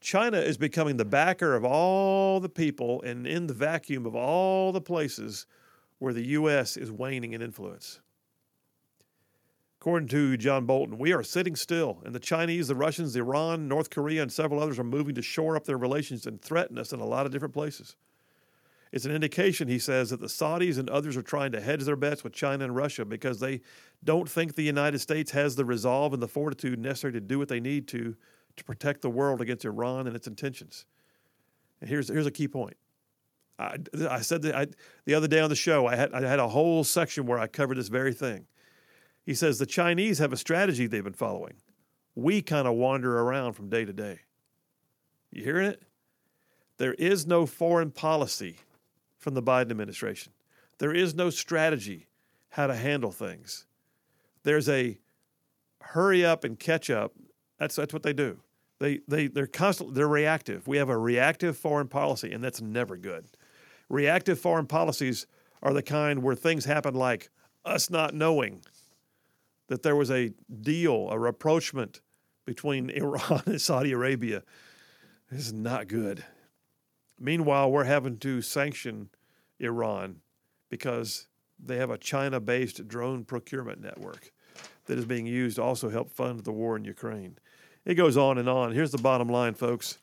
[0.00, 4.72] China is becoming the backer of all the people and in the vacuum of all
[4.72, 5.46] the places
[5.98, 6.76] where the U.S.
[6.76, 8.00] is waning in influence.
[9.80, 13.90] According to John Bolton, we are sitting still, and the Chinese, the Russians, Iran, North
[13.90, 17.00] Korea, and several others are moving to shore up their relations and threaten us in
[17.00, 17.96] a lot of different places.
[18.92, 21.96] It's an indication, he says, that the Saudis and others are trying to hedge their
[21.96, 23.62] bets with China and Russia because they
[24.04, 27.48] don't think the United States has the resolve and the fortitude necessary to do what
[27.48, 28.14] they need to
[28.54, 30.84] to protect the world against Iran and its intentions.
[31.80, 32.76] And here's here's a key point.
[33.58, 33.78] I,
[34.10, 34.66] I said that I,
[35.06, 35.86] the other day on the show.
[35.86, 38.46] I had I had a whole section where I covered this very thing.
[39.24, 41.54] He says the Chinese have a strategy they've been following.
[42.14, 44.20] We kind of wander around from day to day.
[45.30, 45.82] You hearing it?
[46.76, 48.58] There is no foreign policy
[49.22, 50.32] from the Biden administration.
[50.78, 52.08] There is no strategy
[52.50, 53.66] how to handle things.
[54.42, 54.98] There's a
[55.80, 57.12] hurry up and catch up.
[57.58, 58.40] That's that's what they do.
[58.80, 60.66] They they they're constantly they're reactive.
[60.66, 63.26] We have a reactive foreign policy, and that's never good.
[63.88, 65.26] Reactive foreign policies
[65.62, 67.30] are the kind where things happen like
[67.64, 68.62] us not knowing
[69.68, 70.32] that there was a
[70.62, 72.00] deal, a rapprochement
[72.44, 74.42] between Iran and Saudi Arabia.
[75.30, 76.24] This is not good.
[77.22, 79.08] Meanwhile, we're having to sanction
[79.60, 80.16] Iran
[80.68, 81.28] because
[81.62, 84.32] they have a China based drone procurement network
[84.86, 87.38] that is being used to also help fund the war in Ukraine.
[87.84, 88.72] It goes on and on.
[88.72, 89.98] Here's the bottom line, folks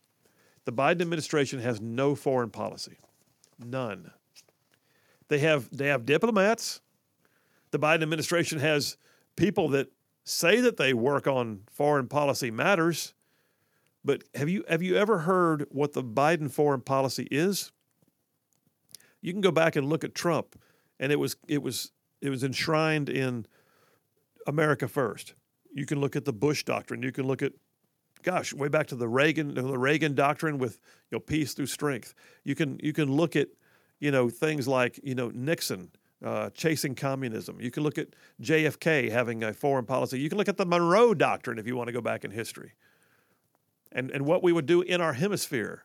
[0.63, 2.97] the Biden administration has no foreign policy,
[3.57, 4.11] none.
[5.27, 6.79] They have, they have diplomats.
[7.71, 8.95] The Biden administration has
[9.35, 9.91] people that
[10.23, 13.13] say that they work on foreign policy matters.
[14.03, 17.71] But have you have you ever heard what the Biden foreign policy is?
[19.21, 20.59] You can go back and look at Trump,
[20.99, 23.45] and it was it was it was enshrined in
[24.47, 25.33] America first.
[25.73, 27.03] You can look at the Bush doctrine.
[27.03, 27.53] You can look at,
[28.23, 30.79] gosh, way back to the Reagan the Reagan doctrine with
[31.11, 32.13] you know peace through strength.
[32.43, 33.49] You can you can look at
[33.99, 35.91] you know things like you know Nixon
[36.23, 37.59] uh, chasing communism.
[37.59, 38.07] You can look at
[38.41, 40.19] JFK having a foreign policy.
[40.19, 42.73] You can look at the Monroe Doctrine if you want to go back in history.
[43.91, 45.83] And, and what we would do in our hemisphere.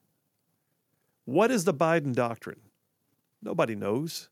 [1.25, 2.61] What is the Biden Doctrine?
[3.43, 4.29] Nobody knows.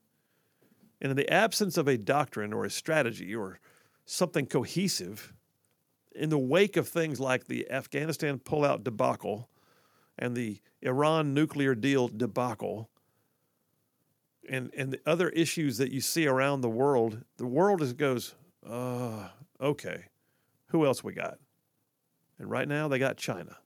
[1.01, 3.61] And in the absence of a doctrine or a strategy or
[4.05, 5.33] something cohesive,
[6.15, 9.49] in the wake of things like the Afghanistan pullout debacle
[10.19, 12.91] and the Iran nuclear deal debacle,
[14.49, 18.35] and and the other issues that you see around the world, the world is goes,
[18.69, 19.29] uh,
[19.61, 20.05] okay,
[20.67, 21.39] who else we got?
[22.39, 23.57] And right now they got China,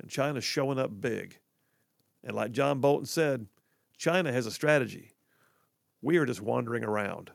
[0.00, 1.38] and China's showing up big,
[2.24, 3.46] and like John Bolton said,
[3.96, 5.12] China has a strategy.
[6.02, 7.30] We are just wandering around,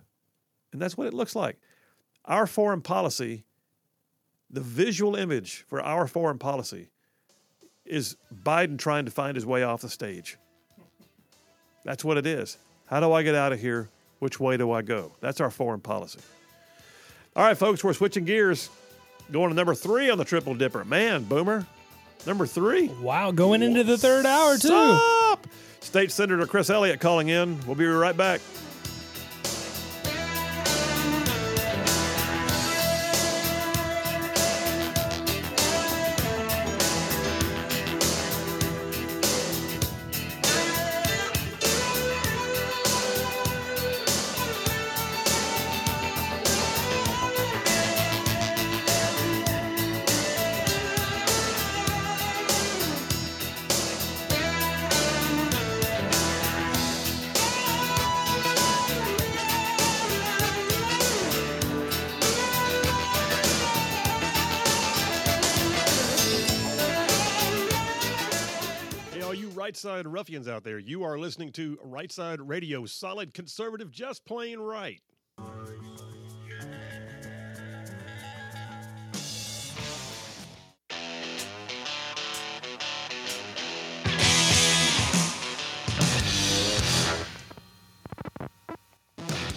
[0.74, 1.58] and that's what it looks like.
[2.26, 3.46] Our foreign policy,
[4.50, 6.90] the visual image for our foreign policy,
[7.86, 10.38] is Biden trying to find his way off the stage.
[11.84, 12.58] That's what it is.
[12.88, 13.90] How do I get out of here?
[14.20, 15.12] Which way do I go?
[15.22, 16.20] That's our foreign policy.
[17.36, 18.70] All right, folks, we're switching gears.
[19.32, 20.84] Going to number three on the Triple Dipper.
[20.86, 21.66] Man, Boomer,
[22.26, 22.88] number three.
[23.02, 24.68] Wow, going into the third hour, too.
[24.68, 25.48] Stop!
[25.80, 27.60] State Senator Chris Elliott calling in.
[27.66, 28.42] We'll be right back.
[70.26, 75.00] Ruffians out there, you are listening to Right Side Radio, solid conservative, just plain right.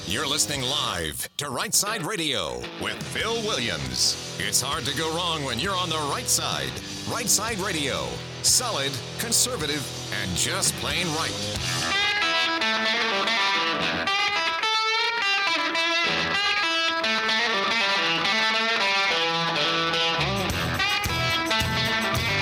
[0.07, 4.37] You're listening live to Right Side Radio with Phil Williams.
[4.39, 6.71] It's hard to go wrong when you're on the right side.
[7.11, 8.07] Right Side Radio.
[8.43, 9.85] Solid, conservative,
[10.23, 11.35] and just plain right.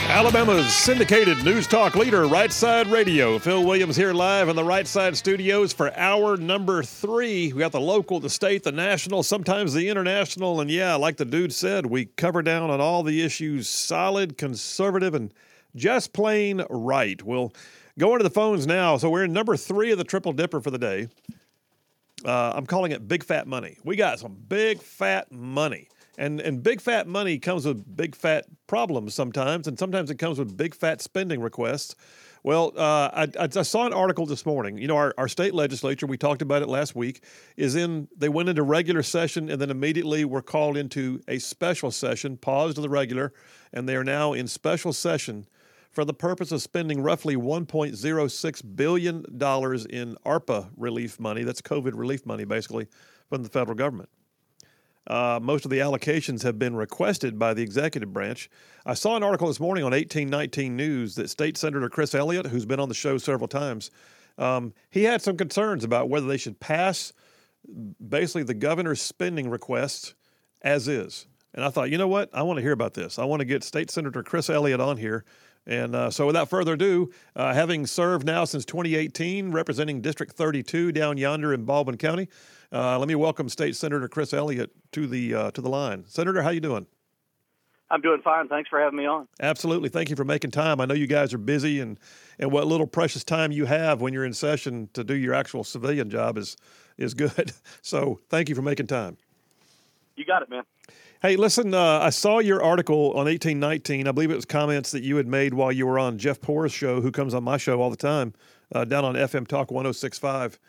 [0.08, 3.38] Alabama's syndicated news talk leader, Right Side Radio.
[3.38, 7.52] Phil Williams here live in the Right Side studios for hour number three.
[7.52, 10.60] We got the local, the state, the national, sometimes the international.
[10.60, 15.14] And yeah, like the dude said, we cover down on all the issues solid, conservative,
[15.14, 15.34] and
[15.76, 17.22] just plain right.
[17.22, 17.52] We'll
[17.98, 18.96] go into the phones now.
[18.96, 21.08] So we're in number three of the Triple Dipper for the day.
[22.24, 23.78] Uh, I'm calling it big fat money.
[23.84, 25.88] We got some big fat money.
[26.18, 30.38] And, and big fat money comes with big fat problems sometimes, and sometimes it comes
[30.38, 31.94] with big fat spending requests.
[32.42, 34.78] Well, uh, I, I, saw an article this morning.
[34.78, 37.22] You know, our, our state legislature, we talked about it last week,
[37.56, 41.90] is in, they went into regular session and then immediately were called into a special
[41.90, 43.32] session, paused the regular,
[43.72, 45.46] and they are now in special session
[45.96, 51.42] for the purpose of spending roughly $1.06 billion in ARPA relief money.
[51.42, 52.86] That's COVID relief money, basically,
[53.30, 54.10] from the federal government.
[55.06, 58.50] Uh, most of the allocations have been requested by the executive branch.
[58.84, 62.66] I saw an article this morning on 1819 News that State Senator Chris Elliott, who's
[62.66, 63.90] been on the show several times,
[64.36, 67.14] um, he had some concerns about whether they should pass
[68.06, 70.14] basically the governor's spending requests
[70.60, 71.26] as is.
[71.54, 72.28] And I thought, you know what?
[72.34, 73.18] I want to hear about this.
[73.18, 75.24] I want to get State Senator Chris Elliott on here.
[75.66, 80.92] And uh, so, without further ado, uh, having served now since 2018, representing District 32
[80.92, 82.28] down yonder in Baldwin County,
[82.72, 86.04] uh, let me welcome State Senator Chris Elliott to the uh, to the line.
[86.06, 86.86] Senator, how you doing?
[87.90, 88.48] I'm doing fine.
[88.48, 89.28] Thanks for having me on.
[89.40, 89.88] Absolutely.
[89.88, 90.80] Thank you for making time.
[90.80, 91.98] I know you guys are busy, and
[92.38, 95.64] and what little precious time you have when you're in session to do your actual
[95.64, 96.56] civilian job is
[96.96, 97.52] is good.
[97.82, 99.16] So thank you for making time.
[100.16, 100.64] You got it, man.
[101.22, 104.06] Hey, listen, uh, I saw your article on 1819.
[104.06, 106.72] I believe it was comments that you had made while you were on Jeff Poor's
[106.72, 108.34] show, who comes on my show all the time,
[108.74, 110.60] uh, down on FM Talk 1065.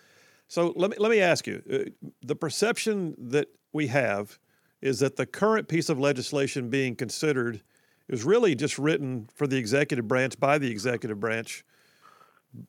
[0.47, 4.39] So let me let me ask you: uh, the perception that we have
[4.81, 7.61] is that the current piece of legislation being considered
[8.07, 11.65] is really just written for the executive branch by the executive branch,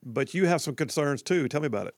[0.03, 1.47] but you have some concerns too.
[1.47, 1.95] Tell me about it.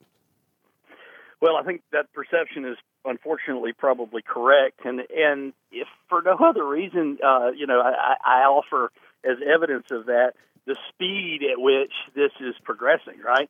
[1.41, 6.65] Well, I think that perception is unfortunately probably correct, and and if for no other
[6.65, 8.91] reason, uh, you know, I, I offer
[9.23, 10.33] as evidence of that
[10.65, 13.19] the speed at which this is progressing.
[13.23, 13.49] Right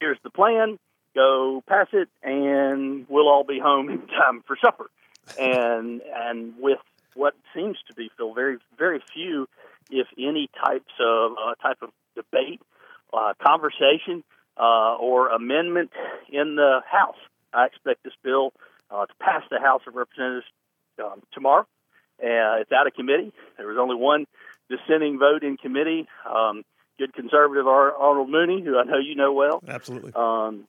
[0.00, 0.78] here's the plan
[1.14, 4.90] go pass it, and we'll all be home in time for supper.
[5.38, 6.78] And and with
[7.14, 9.48] what seems to be still very very few,
[9.90, 12.60] if any, types of uh, type of debate,
[13.12, 14.22] uh, conversation,
[14.56, 15.90] uh, or amendment
[16.28, 17.16] in the House.
[17.52, 18.52] I expect this bill
[18.90, 20.46] uh, to pass the House of Representatives
[21.02, 21.66] um, tomorrow.
[22.22, 23.32] Uh, it's out of committee.
[23.58, 24.26] There was only one
[24.70, 26.08] dissenting vote in committee.
[26.28, 26.64] Um,
[26.98, 29.62] good conservative Arnold Mooney, who I know you know well.
[29.66, 30.12] Absolutely.
[30.14, 30.66] Um,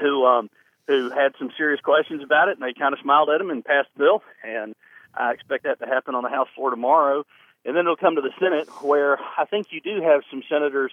[0.00, 0.50] who um,
[0.86, 3.64] who had some serious questions about it, and they kind of smiled at him and
[3.64, 4.22] passed the bill.
[4.42, 4.74] And
[5.14, 7.24] I expect that to happen on the House floor tomorrow.
[7.64, 10.90] And then it'll come to the Senate, where I think you do have some senators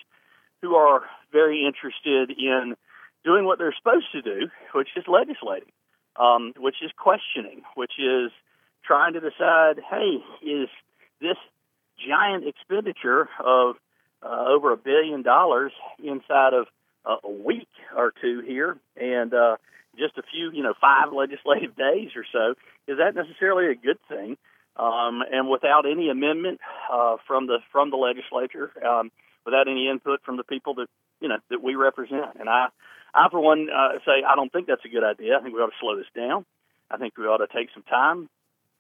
[0.61, 2.76] who are very interested in
[3.23, 5.72] doing what they're supposed to do, which is legislating,
[6.19, 8.31] um, which is questioning, which is
[8.85, 10.69] trying to decide, hey, is
[11.21, 11.37] this
[12.07, 13.75] giant expenditure of
[14.21, 15.71] uh, over a billion dollars
[16.03, 16.67] inside of
[17.05, 19.55] a week or two here and uh,
[19.97, 22.55] just a few, you know, five legislative days or so,
[22.87, 24.37] is that necessarily a good thing?
[24.75, 29.11] Um, and without any amendment uh, from the from the legislature, um,
[29.45, 30.87] without any input from the people that
[31.19, 32.67] you know that we represent, and I,
[33.14, 35.38] I for one uh, say I don't think that's a good idea.
[35.38, 36.45] I think we ought to slow this down.
[36.91, 38.30] I think we ought to take some time.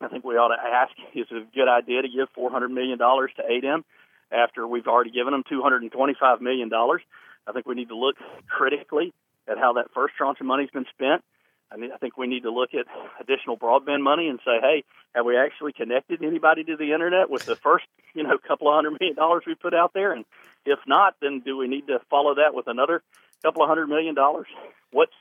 [0.01, 2.69] I think we ought to ask: Is it a good idea to give four hundred
[2.69, 3.83] million dollars to ADEM
[4.31, 7.01] after we've already given them two hundred and twenty-five million dollars?
[7.47, 8.15] I think we need to look
[8.47, 9.13] critically
[9.47, 11.23] at how that first tranche of money's been spent.
[11.71, 12.85] I mean, I think we need to look at
[13.19, 14.83] additional broadband money and say, hey,
[15.13, 17.85] have we actually connected anybody to the internet with the first,
[18.15, 20.11] you know, couple of hundred million dollars we put out there?
[20.11, 20.25] And
[20.65, 23.03] if not, then do we need to follow that with another
[23.43, 24.47] couple of hundred million dollars?
[24.91, 25.13] What's,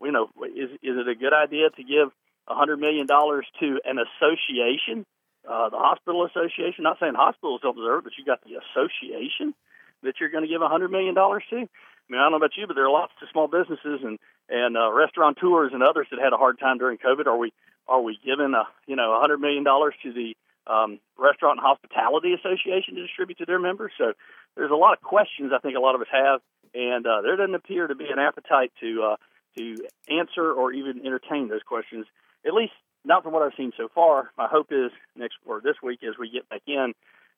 [0.00, 2.08] you know, is is it a good idea to give
[2.48, 5.06] a hundred million dollars to an association,
[5.48, 6.84] uh, the hospital association?
[6.84, 9.54] Not saying hospitals don't deserve it, but you got the association
[10.02, 11.56] that you're going to give a hundred million dollars to?
[11.56, 14.18] I mean, I don't know about you, but there are lots of small businesses and
[14.48, 17.26] and uh, restaurateurs and others that had a hard time during COVID.
[17.26, 17.52] Are we
[17.88, 20.36] are we giving a you know a hundred million dollars to the
[20.66, 23.92] um, Restaurant and Hospitality Association to distribute to their members?
[23.98, 24.12] So
[24.56, 26.40] there's a lot of questions I think a lot of us have,
[26.74, 29.16] and uh, there doesn't appear to be an appetite to uh,
[29.58, 29.76] to
[30.08, 32.06] answer or even entertain those questions.
[32.46, 32.72] At least
[33.04, 34.30] not from what I've seen so far.
[34.38, 36.94] My hope is next or this week as we get back in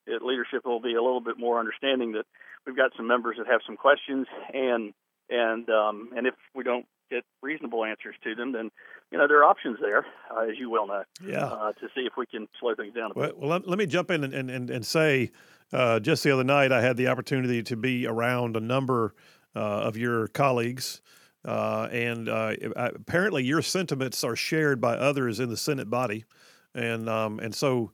[0.07, 2.25] it, leadership will be a little bit more understanding that
[2.65, 4.93] we've got some members that have some questions, and
[5.29, 8.71] and um, and if we don't get reasonable answers to them, then
[9.11, 10.05] you know there are options there,
[10.35, 11.45] uh, as you well know, yeah.
[11.45, 13.37] uh, to see if we can slow things down a well, bit.
[13.37, 15.31] Well, let, let me jump in and and, and say,
[15.73, 19.15] uh, just the other night I had the opportunity to be around a number
[19.55, 21.01] uh, of your colleagues.
[21.43, 26.25] Uh, and uh, apparently, your sentiments are shared by others in the Senate body,
[26.73, 27.91] and um, and so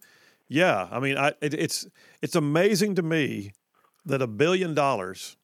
[0.48, 1.88] yeah, I mean, I, it, it's
[2.22, 3.54] it's amazing to me
[4.06, 5.38] that a billion dollars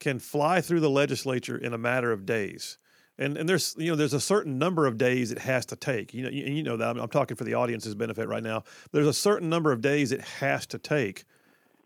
[0.00, 2.76] can fly through the legislature in a matter of days.
[3.22, 6.12] And and there's you know there's a certain number of days it has to take.
[6.12, 8.64] You know, you, you know that I'm, I'm talking for the audience's benefit right now.
[8.90, 11.24] There's a certain number of days it has to take.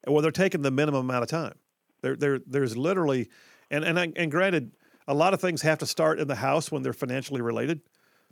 [0.06, 1.54] Well, they're taking the minimum amount of time.
[2.00, 3.28] There, there, there's literally,
[3.70, 4.72] and and I- and granted,
[5.08, 7.80] a lot of things have to start in the House when they're financially related.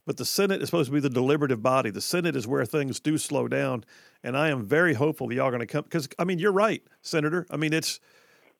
[0.06, 1.90] But the Senate is supposed to be the deliberative body.
[1.90, 3.84] The Senate is where things do slow down,
[4.22, 5.84] and I am very hopeful that y'all are going to come.
[5.84, 7.46] Because I mean, you're right, Senator.
[7.50, 8.00] I mean, it's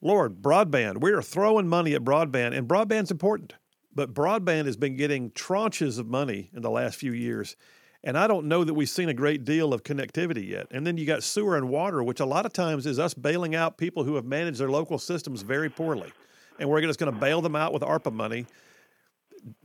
[0.00, 1.00] Lord broadband.
[1.00, 3.54] We are throwing money at broadband, and broadband's important.
[3.94, 7.56] But broadband has been getting tranches of money in the last few years,
[8.02, 10.66] and I don't know that we've seen a great deal of connectivity yet.
[10.70, 13.54] And then you got sewer and water, which a lot of times is us bailing
[13.54, 16.12] out people who have managed their local systems very poorly,
[16.58, 18.46] and we're just going to bail them out with ARPA money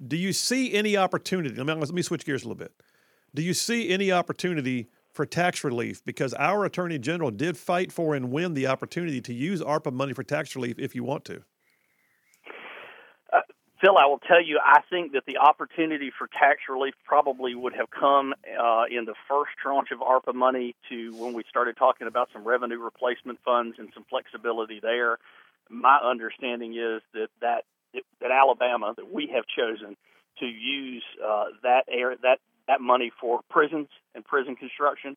[0.07, 1.55] do you see any opportunity?
[1.55, 2.73] Let me, let me switch gears a little bit.
[3.33, 6.03] Do you see any opportunity for tax relief?
[6.03, 10.13] Because our attorney general did fight for and win the opportunity to use ARPA money
[10.13, 11.43] for tax relief if you want to.
[13.81, 17.73] Phil, I will tell you, I think that the opportunity for tax relief probably would
[17.73, 22.07] have come uh, in the first tranche of ARPA money to when we started talking
[22.07, 25.17] about some revenue replacement funds and some flexibility there.
[25.69, 27.63] My understanding is that that,
[28.19, 29.95] that Alabama, that we have chosen
[30.39, 35.15] to use uh, that air that that money for prisons and prison construction,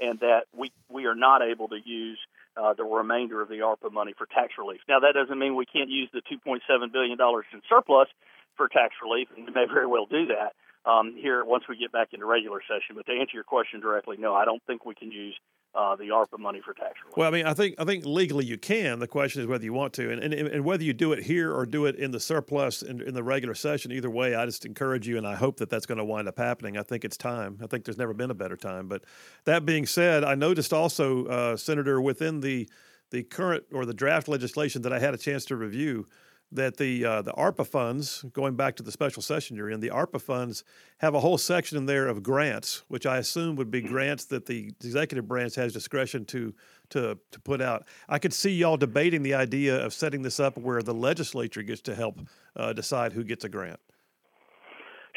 [0.00, 2.18] and that we we are not able to use
[2.56, 4.80] uh, the remainder of the ARPA money for tax relief.
[4.88, 8.08] Now, that doesn't mean we can't use the $2.7 billion in surplus
[8.56, 10.52] for tax relief, and we may very well do that
[10.88, 12.96] um, here once we get back into regular session.
[12.96, 15.36] But to answer your question directly, no, I don't think we can use
[15.74, 17.16] uh, the ARPA money for tax relief.
[17.16, 18.98] Well, I mean, I think I think legally you can.
[18.98, 21.54] The question is whether you want to, and and, and whether you do it here
[21.54, 23.92] or do it in the surplus in, in the regular session.
[23.92, 26.38] Either way, I just encourage you, and I hope that that's going to wind up
[26.38, 26.76] happening.
[26.76, 27.58] I think it's time.
[27.62, 28.88] I think there's never been a better time.
[28.88, 29.04] But
[29.44, 32.68] that being said, I noticed also, uh, Senator, within the
[33.10, 36.06] the current or the draft legislation that I had a chance to review,
[36.52, 39.90] that the uh, the ARPA funds, going back to the special session you're in, the
[39.90, 40.64] ARPA funds
[40.98, 44.46] have a whole section in there of grants, which I assume would be grants that
[44.46, 46.54] the executive branch has discretion to
[46.90, 47.86] to to put out.
[48.08, 51.82] I could see y'all debating the idea of setting this up where the legislature gets
[51.82, 52.20] to help
[52.56, 53.80] uh, decide who gets a grant.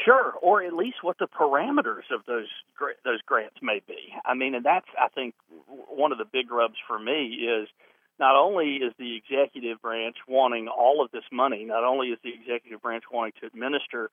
[0.03, 2.47] Sure, or at least what the parameters of those
[3.05, 4.14] those grants may be.
[4.26, 5.35] I mean, and that's I think
[5.68, 7.68] one of the big rubs for me is
[8.19, 12.34] not only is the executive branch wanting all of this money, not only is the
[12.34, 14.10] executive branch wanting to administer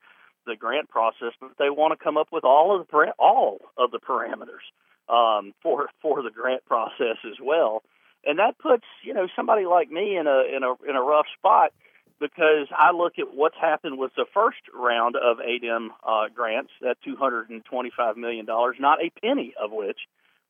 [0.46, 3.90] the grant process, but they want to come up with all of the all of
[3.90, 4.64] the parameters
[5.08, 7.82] um, for for the grant process as well.
[8.24, 11.26] And that puts you know somebody like me in a in a in a rough
[11.38, 11.72] spot
[12.20, 16.98] because I look at what's happened with the first round of ADEM uh, grants, that
[17.06, 19.98] $225 million, not a penny of which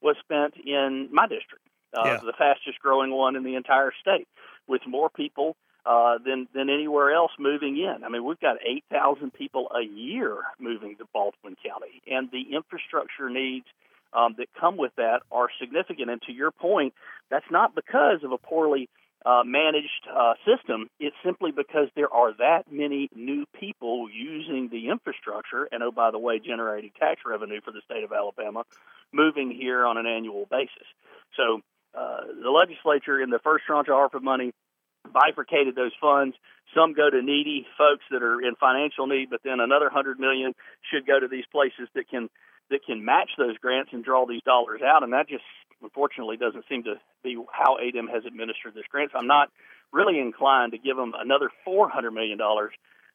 [0.02, 1.64] was spent in my district,
[1.96, 2.16] uh, Yeah.
[2.18, 4.28] the fastest growing one in the entire state,
[4.66, 5.56] with more people
[5.86, 8.04] uh, than, than anywhere else moving in.
[8.04, 13.30] I mean, we've got 8,000 people a year moving to Baldwin County, and the infrastructure
[13.30, 13.66] needs
[14.12, 16.10] um, that come with that are significant.
[16.10, 16.94] And to your point,
[17.30, 18.88] that's not because of a poorly
[19.24, 20.88] uh, managed uh, system.
[20.98, 26.10] It's simply because there are that many new people using the infrastructure, and oh, by
[26.10, 28.64] the way, generating tax revenue for the state of Alabama,
[29.12, 30.86] moving here on an annual basis.
[31.36, 31.60] So
[31.94, 34.52] uh, the legislature, in the first tranche of ARPA money,
[35.12, 36.36] bifurcated those funds.
[36.74, 40.54] Some go to needy folks that are in financial need, but then another hundred million
[40.90, 42.28] should go to these places that can
[42.70, 45.02] that can match those grants and draw these dollars out.
[45.02, 45.42] And that just
[45.82, 46.94] unfortunately doesn't seem to
[47.24, 49.10] be how ADEM has administered this grant.
[49.12, 49.50] So I'm not
[49.92, 52.72] really inclined to give them another four hundred million dollars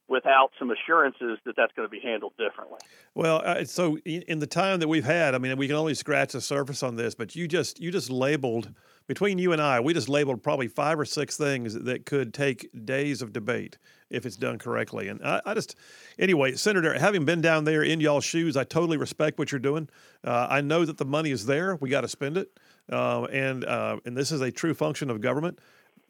[0.07, 2.77] without some assurances that that's going to be handled differently.
[3.15, 6.33] Well, uh, so in, the time that we've had, I mean, we can only scratch
[6.33, 8.71] the surface on this, but you just you just labeled
[9.07, 12.69] between you and I, we just labeled probably five or six things that could take
[12.85, 13.77] days of debate
[14.09, 15.07] if it's done correctly.
[15.07, 15.75] And I, I just,
[16.17, 19.89] anyway, Senator, having been down there in y'all's shoes, I totally respect what you're doing.
[20.23, 22.57] Uh, I know that the money is there; we got to spend it,
[22.91, 25.59] uh, and uh, and this is a true function of government.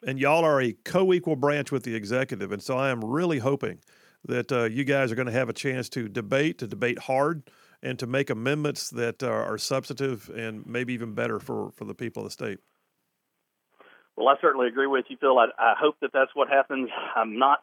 [0.07, 3.80] And y'all are a co-equal branch with the executive, and so I am really hoping
[4.27, 7.49] that uh, you guys are going to have a chance to debate, to debate hard,
[7.82, 11.95] and to make amendments that are, are substantive and maybe even better for, for the
[11.95, 12.60] people of the state.
[14.15, 15.40] Well, I certainly agree with you, Phil.
[15.40, 16.90] I, I hope that that's what happens.
[17.15, 17.61] I'm not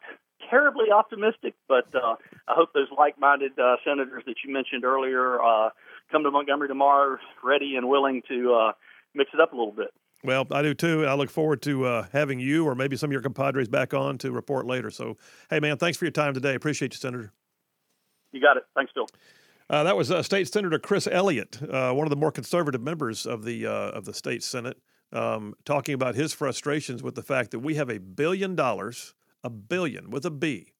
[0.49, 2.15] terribly optimistic, but uh,
[2.47, 5.69] I hope those like-minded uh, senators that you mentioned earlier uh,
[6.11, 8.71] come to Montgomery tomorrow, ready and willing to uh,
[9.15, 9.93] mix it up a little bit.
[10.23, 11.05] Well, I do too.
[11.05, 14.17] I look forward to uh, having you or maybe some of your compadres back on
[14.19, 14.89] to report later.
[14.89, 15.17] So,
[15.49, 16.55] hey, man, thanks for your time today.
[16.55, 17.33] Appreciate you, Senator.
[18.31, 18.63] You got it.
[18.75, 19.07] Thanks, Phil.
[19.69, 23.25] Uh, that was uh, State Senator Chris Elliott, uh, one of the more conservative members
[23.25, 24.77] of the uh, of the state Senate,
[25.11, 29.13] um, talking about his frustrations with the fact that we have a billion dollars,
[29.43, 30.73] a billion with a B,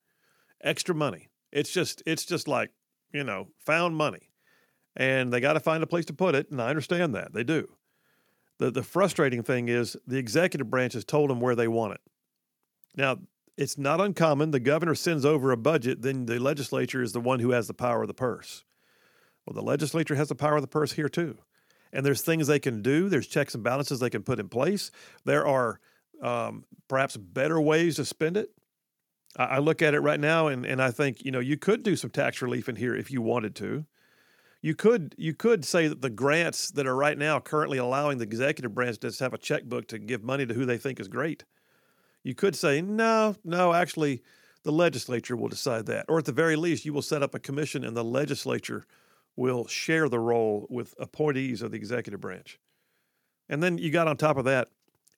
[0.62, 2.72] extra money It's just it's just like
[3.12, 4.32] you know found money,
[4.96, 6.52] and they got to find a place to put it.
[6.52, 7.70] And I understand that they do.
[8.60, 12.02] The the frustrating thing is the executive branch has told them where they want it.
[12.96, 13.18] Now
[13.58, 14.52] it's not uncommon.
[14.52, 17.74] The governor sends over a budget, then the legislature is the one who has the
[17.74, 18.64] power of the purse.
[19.46, 21.38] Well, the legislature has the power of the purse here too.
[21.92, 24.90] And there's things they can do, there's checks and balances they can put in place.
[25.26, 25.80] There are
[26.22, 28.50] um, perhaps better ways to spend it.
[29.38, 31.84] I, I look at it right now and, and I think, you know, you could
[31.84, 33.86] do some tax relief in here if you wanted to.
[34.64, 38.24] You could you could say that the grants that are right now currently allowing the
[38.24, 41.10] executive branch to just have a checkbook to give money to who they think is
[41.10, 41.44] great.
[42.24, 44.24] You could say, no, no, actually,
[44.64, 46.06] the legislature will decide that.
[46.08, 48.86] Or at the very least, you will set up a commission and the legislature
[49.36, 52.58] will share the role with appointees of the executive branch.
[53.50, 54.70] And then you got on top of that,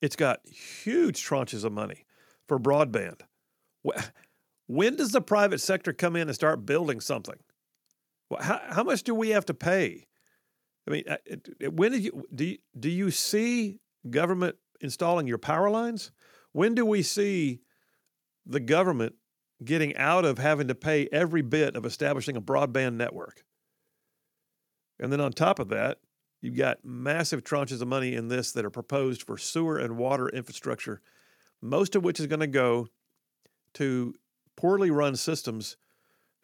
[0.02, 2.04] it's got huge tranches of money
[2.48, 3.20] for broadband.
[4.66, 7.38] When does the private sector come in and start building something?
[8.40, 10.06] How, how much do we have to pay?
[10.86, 15.70] I mean, uh, when did you do, you do you see government installing your power
[15.70, 16.10] lines?
[16.52, 17.60] When do we see
[18.44, 19.14] the government
[19.64, 23.44] getting out of having to pay every bit of establishing a broadband network?
[24.98, 25.98] And then on top of that,
[26.40, 30.28] you've got massive tranches of money in this that are proposed for sewer and water
[30.28, 31.02] infrastructure,
[31.60, 32.88] most of which is going to go
[33.74, 34.14] to
[34.56, 35.76] poorly run systems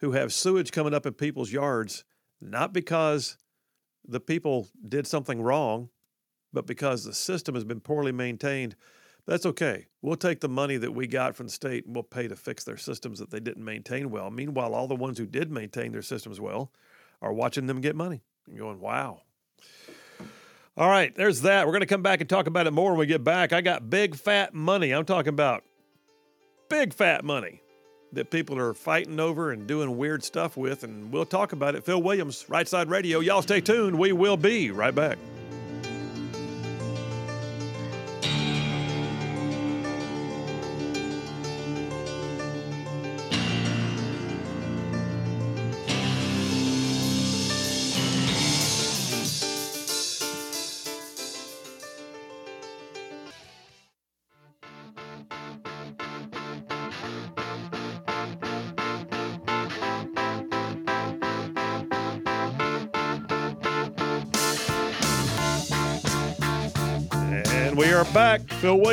[0.03, 2.03] who have sewage coming up in people's yards,
[2.41, 3.37] not because
[4.05, 5.87] the people did something wrong,
[6.51, 8.75] but because the system has been poorly maintained.
[9.25, 9.87] That's okay.
[10.01, 12.65] We'll take the money that we got from the state and we'll pay to fix
[12.65, 14.29] their systems that they didn't maintain well.
[14.29, 16.69] Meanwhile, all the ones who did maintain their systems well
[17.21, 19.21] are watching them get money and going, wow.
[20.75, 21.65] All right, there's that.
[21.65, 23.53] We're going to come back and talk about it more when we get back.
[23.53, 24.91] I got big fat money.
[24.91, 25.63] I'm talking about
[26.67, 27.62] big fat money
[28.13, 31.83] that people are fighting over and doing weird stuff with, and we'll talk about it.
[31.83, 33.19] Phil Williams, Right Side Radio.
[33.19, 33.97] Y'all stay tuned.
[33.97, 35.17] We will be right back.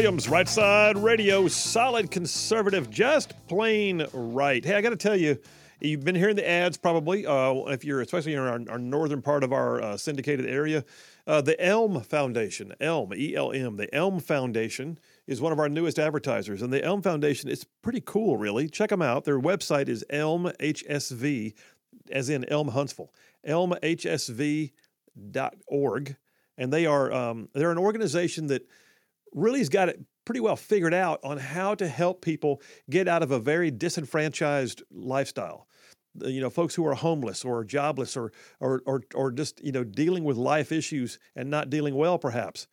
[0.01, 4.64] Williams, Right Side Radio, solid conservative, just plain right.
[4.64, 5.39] Hey, I got to tell you,
[5.78, 9.44] you've been hearing the ads probably, uh, if you're especially in our, our northern part
[9.44, 10.86] of our uh, syndicated area.
[11.27, 15.68] Uh, the Elm Foundation, Elm, E L M, the Elm Foundation is one of our
[15.68, 16.62] newest advertisers.
[16.62, 18.70] And the Elm Foundation is pretty cool, really.
[18.70, 19.27] Check them out.
[19.27, 21.52] Their website is elmhsv,
[22.10, 23.12] as in Elm Huntsville,
[23.47, 24.72] elmhsv.org
[26.59, 28.68] and they are um, they're an organization that
[29.35, 33.23] really has got it pretty well figured out on how to help people get out
[33.23, 35.66] of a very disenfranchised lifestyle.
[36.23, 39.73] Uh, you know, folks who are homeless or jobless or or or or just you
[39.73, 42.66] know dealing with life issues and not dealing well, perhaps.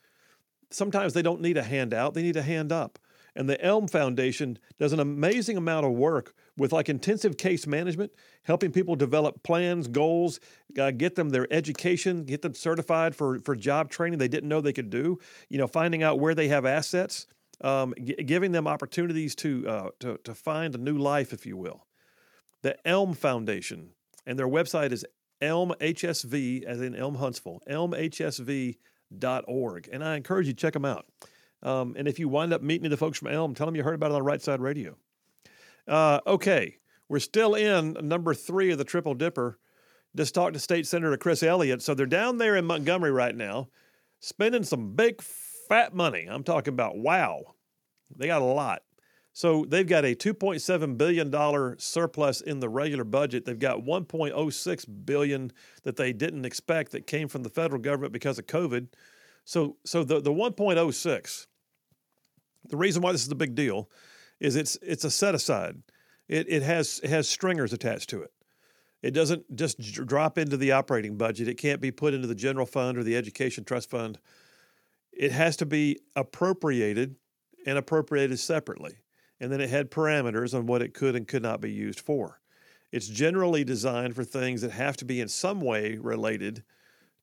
[0.69, 2.99] Sometimes they don't need a handout; they need a hand up.
[3.35, 8.11] And the Elm Foundation does an amazing amount of work with like intensive case management,
[8.43, 10.39] helping people develop plans, goals,
[10.79, 14.59] uh, get them their education, get them certified for, for job training they didn't know
[14.59, 15.19] they could do,
[15.49, 17.27] you know, finding out where they have assets,
[17.61, 21.55] um, g- giving them opportunities to, uh, to, to find a new life, if you
[21.55, 21.85] will.
[22.63, 23.91] The Elm Foundation,
[24.25, 25.05] and their website is
[25.41, 28.79] elmhsv, as in Elm Huntsville, elmhsv.org.
[29.91, 31.05] And I encourage you to check them out.
[31.63, 33.95] Um, and if you wind up meeting the folks from Elm, tell them you heard
[33.95, 34.95] about it on Right Side Radio.
[35.87, 36.77] Uh, okay,
[37.09, 39.57] we're still in number three of the Triple Dipper.
[40.15, 41.81] Just talked to State Senator Chris Elliott.
[41.81, 43.69] So they're down there in Montgomery right now,
[44.19, 46.27] spending some big fat money.
[46.29, 47.55] I'm talking about wow,
[48.15, 48.81] they got a lot.
[49.33, 53.45] So they've got a 2.7 billion dollar surplus in the regular budget.
[53.45, 55.51] They've got 1.06 billion
[55.83, 58.87] that they didn't expect that came from the federal government because of COVID.
[59.45, 61.45] So so the the 1.06.
[62.69, 63.89] The reason why this is a big deal
[64.39, 65.81] is it's it's a set aside.
[66.27, 68.31] It it has it has stringers attached to it.
[69.01, 71.47] It doesn't just drop into the operating budget.
[71.47, 74.19] It can't be put into the general fund or the education trust fund.
[75.11, 77.15] It has to be appropriated
[77.65, 78.97] and appropriated separately.
[79.39, 82.39] And then it had parameters on what it could and could not be used for.
[82.91, 86.63] It's generally designed for things that have to be in some way related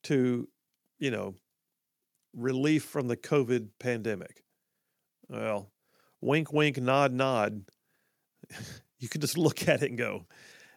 [0.03, 0.47] to,
[0.99, 1.35] you know,
[2.33, 4.43] relief from the COVID pandemic.
[5.27, 5.71] Well,
[6.25, 7.63] wink, wink, nod, nod.
[8.99, 10.25] you can just look at it and go,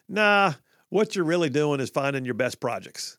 [0.07, 0.53] Nah,
[0.89, 3.17] what you're really doing is finding your best projects.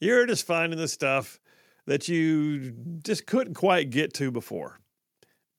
[0.00, 1.40] You're just finding the stuff
[1.86, 2.72] that you
[3.02, 4.78] just couldn't quite get to before.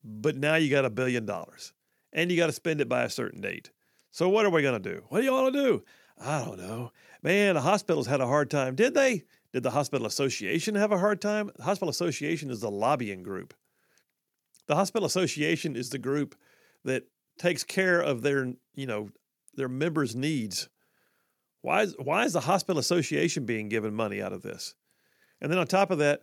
[0.02, 1.72] But now you got a billion dollars
[2.12, 3.70] and you got to spend it by a certain date.
[4.10, 5.04] So what are we going to do?
[5.08, 5.84] What do you want to do?
[6.18, 6.92] I don't know.
[7.22, 8.74] Man, the hospitals had a hard time.
[8.74, 9.24] Did they?
[9.52, 11.50] Did the Hospital Association have a hard time?
[11.56, 13.52] The Hospital Association is the lobbying group.
[14.66, 16.34] The Hospital Association is the group
[16.84, 17.04] that
[17.38, 19.10] takes care of their, you know,
[19.54, 20.68] their members' needs.
[21.62, 24.74] Why is, why is the Hospital Association being given money out of this?
[25.40, 26.22] And then on top of that,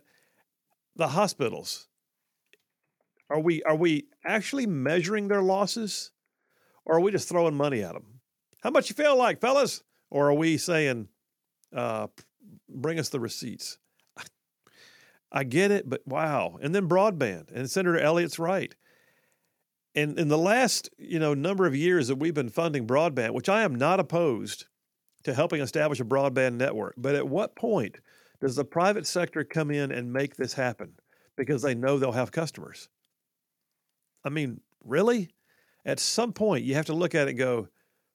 [0.96, 1.88] the hospitals.
[3.30, 6.12] Are we are we actually measuring their losses,
[6.84, 8.20] or are we just throwing money at them?
[8.62, 9.82] How much you feel like, fellas?
[10.10, 11.08] Or are we saying,
[11.74, 12.06] uh,
[12.68, 13.78] bring us the receipts?
[15.36, 16.58] I get it, but wow.
[16.62, 17.50] And then broadband.
[17.52, 18.72] And Senator Elliott's right.
[19.96, 23.48] And in the last, you know, number of years that we've been funding broadband, which
[23.48, 24.66] I am not opposed
[25.24, 27.96] to helping establish a broadband network, but at what point
[28.40, 30.92] does the private sector come in and make this happen
[31.36, 32.88] because they know they'll have customers?
[34.24, 35.30] I mean, really?
[35.84, 37.68] At some point, you have to look at it and go,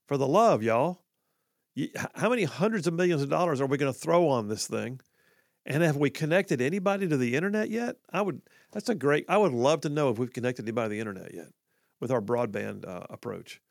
[0.08, 1.02] for the love, y'all,
[2.16, 5.02] how many hundreds of millions of dollars are we going to throw on this thing?
[5.70, 7.98] And have we connected anybody to the internet yet?
[8.12, 8.41] I would.
[8.72, 9.26] That's a great.
[9.30, 11.50] I would love to know if we've connected anybody to the internet yet
[12.00, 13.62] with our broadband uh, approach.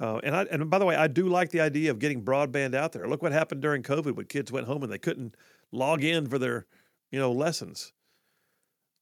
[0.00, 2.74] Uh, and I, and by the way, I do like the idea of getting broadband
[2.74, 3.06] out there.
[3.06, 5.36] Look what happened during COVID when kids went home and they couldn't
[5.70, 6.66] log in for their,
[7.10, 7.92] you know, lessons.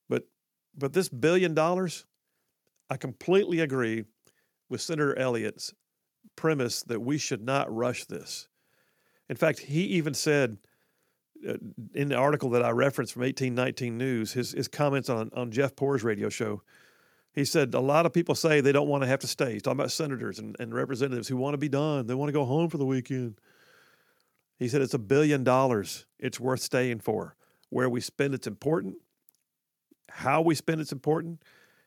[0.08, 0.26] But
[0.76, 2.04] but this billion dollars,
[2.90, 4.06] I completely agree
[4.68, 5.72] with Senator Elliott's
[6.34, 8.48] premise that we should not rush this.
[9.28, 10.58] In fact, he even said
[11.48, 11.54] Uh,
[11.94, 15.74] in the article that I referenced from 1819 News, his, his comments on, on Jeff
[15.74, 16.62] Poor's radio show,
[17.32, 19.52] he said, A lot of people say they don't want to have to stay.
[19.52, 22.06] He's talking about senators and, and representatives who want to be done.
[22.06, 23.40] They want to go home for the weekend.
[24.58, 26.06] He said, It's a billion dollars.
[26.18, 27.36] It's worth staying for.
[27.70, 28.96] Where we spend it's important.
[30.10, 31.42] How we spend it's important.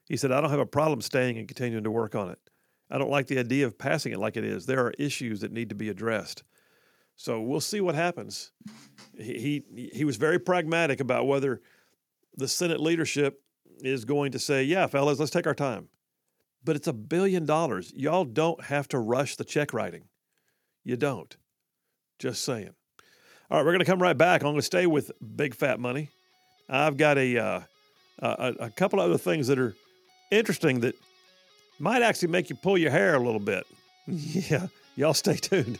[0.08, 2.40] He said, I don't have a problem staying and continuing to work on it.
[2.90, 4.66] I don't like the idea of passing it like it is.
[4.66, 6.44] There are issues that need to be addressed.
[7.16, 8.52] So we'll see what happens.
[9.18, 11.62] He, he, he was very pragmatic about whether
[12.36, 13.42] the Senate leadership
[13.80, 15.90] is going to say, yeah, fellas, let's take our time.
[16.64, 17.94] But it's a billion dollars.
[17.96, 20.06] Y'all don't have to rush the check writing.
[20.84, 21.36] You don't.
[22.20, 22.74] Just saying.
[23.52, 24.42] All right, we're going to come right back.
[24.42, 26.10] I'm going to stay with big fat money.
[26.70, 27.62] I've got a, uh,
[28.20, 29.76] a, a couple other things that are
[30.32, 30.96] interesting that
[31.80, 33.68] might actually make you pull your hair a little bit.
[34.08, 35.80] yeah, y'all stay tuned.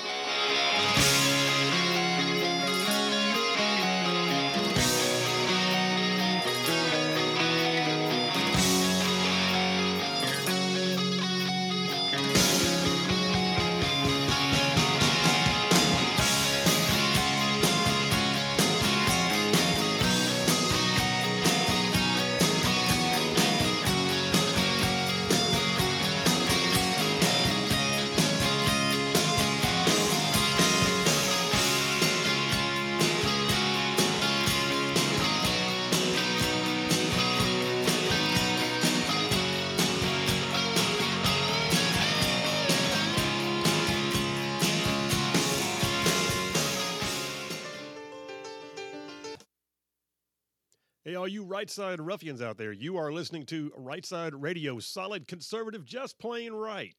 [51.61, 56.17] Right side ruffians out there, you are listening to Right Side Radio, solid conservative, just
[56.17, 56.95] plain right.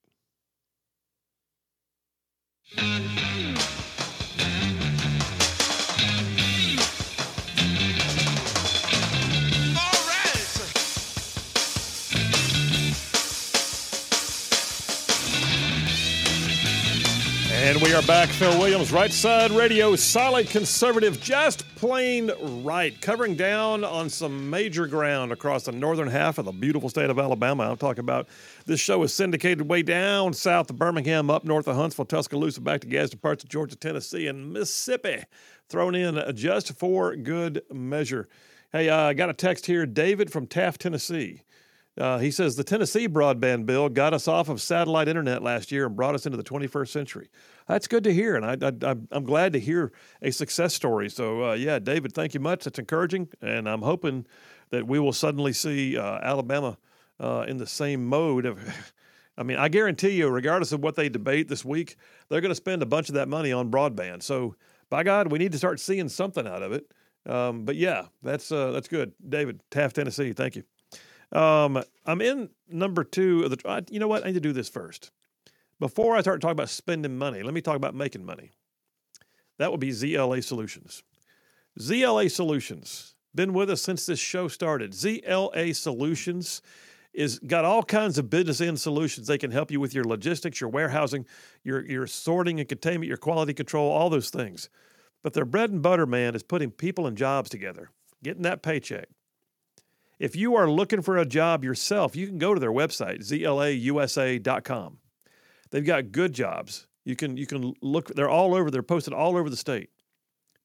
[17.72, 18.28] And we are back.
[18.28, 22.30] Phil Williams, Right Side Radio, solid conservative, just plain
[22.62, 27.08] right, covering down on some major ground across the northern half of the beautiful state
[27.08, 27.70] of Alabama.
[27.70, 28.28] I'm talking about
[28.66, 32.82] this show is syndicated way down south of Birmingham, up north of Huntsville, Tuscaloosa, back
[32.82, 35.22] to Gadsden parts of Georgia, Tennessee, and Mississippi,
[35.70, 38.28] thrown in just for good measure.
[38.70, 41.40] Hey, uh, I got a text here, David from Taft, Tennessee.
[41.98, 45.86] Uh, he says the Tennessee broadband bill got us off of satellite internet last year
[45.86, 47.28] and brought us into the 21st century.
[47.68, 49.92] That's good to hear, and I, I'm glad to hear
[50.22, 51.10] a success story.
[51.10, 52.64] So, uh, yeah, David, thank you much.
[52.64, 54.26] That's encouraging, and I'm hoping
[54.70, 56.78] that we will suddenly see uh, Alabama
[57.20, 58.58] uh, in the same mode of.
[59.38, 61.96] I mean, I guarantee you, regardless of what they debate this week,
[62.28, 64.22] they're going to spend a bunch of that money on broadband.
[64.22, 64.56] So,
[64.90, 66.92] by God, we need to start seeing something out of it.
[67.24, 70.32] Um, but yeah, that's uh, that's good, David Taft, Tennessee.
[70.32, 70.64] Thank you.
[71.32, 73.84] Um, I'm in number two of the.
[73.90, 74.24] You know what?
[74.24, 75.10] I need to do this first
[75.80, 78.52] Before I start talking about spending money, let me talk about making money.
[79.58, 81.02] That would be ZLA Solutions.
[81.78, 84.92] ZLA Solutions, been with us since this show started.
[84.92, 86.60] ZLA Solutions
[87.14, 89.26] is got all kinds of business end solutions.
[89.26, 91.26] They can help you with your logistics, your warehousing,
[91.64, 94.68] your your sorting and containment, your quality control, all those things.
[95.22, 97.90] But their bread and butter, man, is putting people and jobs together,
[98.22, 99.08] getting that paycheck.
[100.18, 104.98] If you are looking for a job yourself, you can go to their website, zlausa.com.
[105.70, 106.86] They've got good jobs.
[107.04, 109.90] You can you can look they're all over, they're posted all over the state.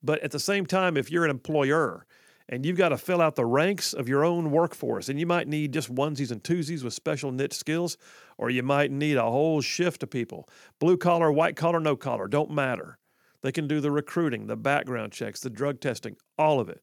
[0.04, 2.06] But at the same time, if you're an employer
[2.50, 5.48] and you've got to fill out the ranks of your own workforce, and you might
[5.48, 7.98] need just onesies and twosies with special niche skills,
[8.38, 10.48] or you might need a whole shift of people
[10.80, 13.00] blue collar, white collar, no collar, don't matter.
[13.42, 16.82] They can do the recruiting, the background checks, the drug testing, all of it.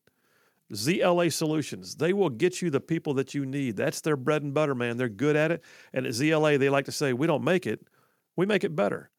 [0.72, 3.76] ZLA Solutions, they will get you the people that you need.
[3.76, 4.96] That's their bread and butter, man.
[4.96, 5.62] They're good at it.
[5.92, 7.86] And at ZLA, they like to say, we don't make it,
[8.36, 9.10] we make it better.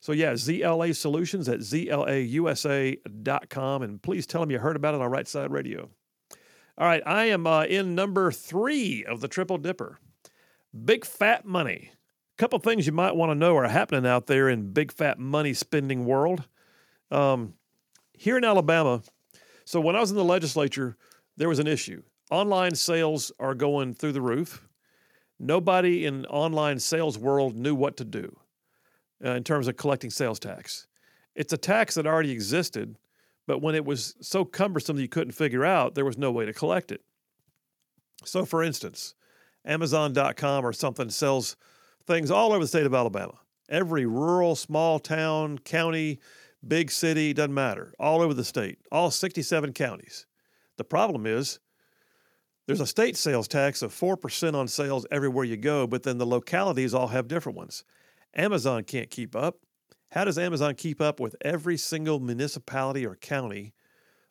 [0.00, 1.92] So, yeah, ZLA Solutions at zlausa.com.
[3.82, 5.90] And please tell them you heard about it on Right Side Radio.
[6.78, 9.98] All right, I am uh, in number three of the Triple Dipper
[10.84, 11.90] Big Fat Money.
[11.92, 15.18] A couple things you might want to know are happening out there in big fat
[15.18, 16.44] money spending world.
[17.10, 17.52] Um,
[18.14, 19.02] here in Alabama,
[19.70, 20.96] so when I was in the legislature,
[21.36, 22.02] there was an issue.
[22.28, 24.66] Online sales are going through the roof.
[25.38, 28.36] Nobody in online sales world knew what to do
[29.24, 30.88] uh, in terms of collecting sales tax.
[31.36, 32.98] It's a tax that already existed,
[33.46, 36.46] but when it was so cumbersome that you couldn't figure out, there was no way
[36.46, 37.02] to collect it.
[38.24, 39.14] So, for instance,
[39.64, 41.56] Amazon.com or something sells
[42.08, 43.38] things all over the state of Alabama.
[43.68, 46.18] Every rural, small town, county,
[46.66, 50.26] big city, doesn't matter, all over the state, all 67 counties.
[50.76, 51.58] The problem is
[52.66, 56.26] there's a state sales tax of 4% on sales everywhere you go, but then the
[56.26, 57.84] localities all have different ones.
[58.34, 59.56] Amazon can't keep up.
[60.12, 63.74] How does Amazon keep up with every single municipality or county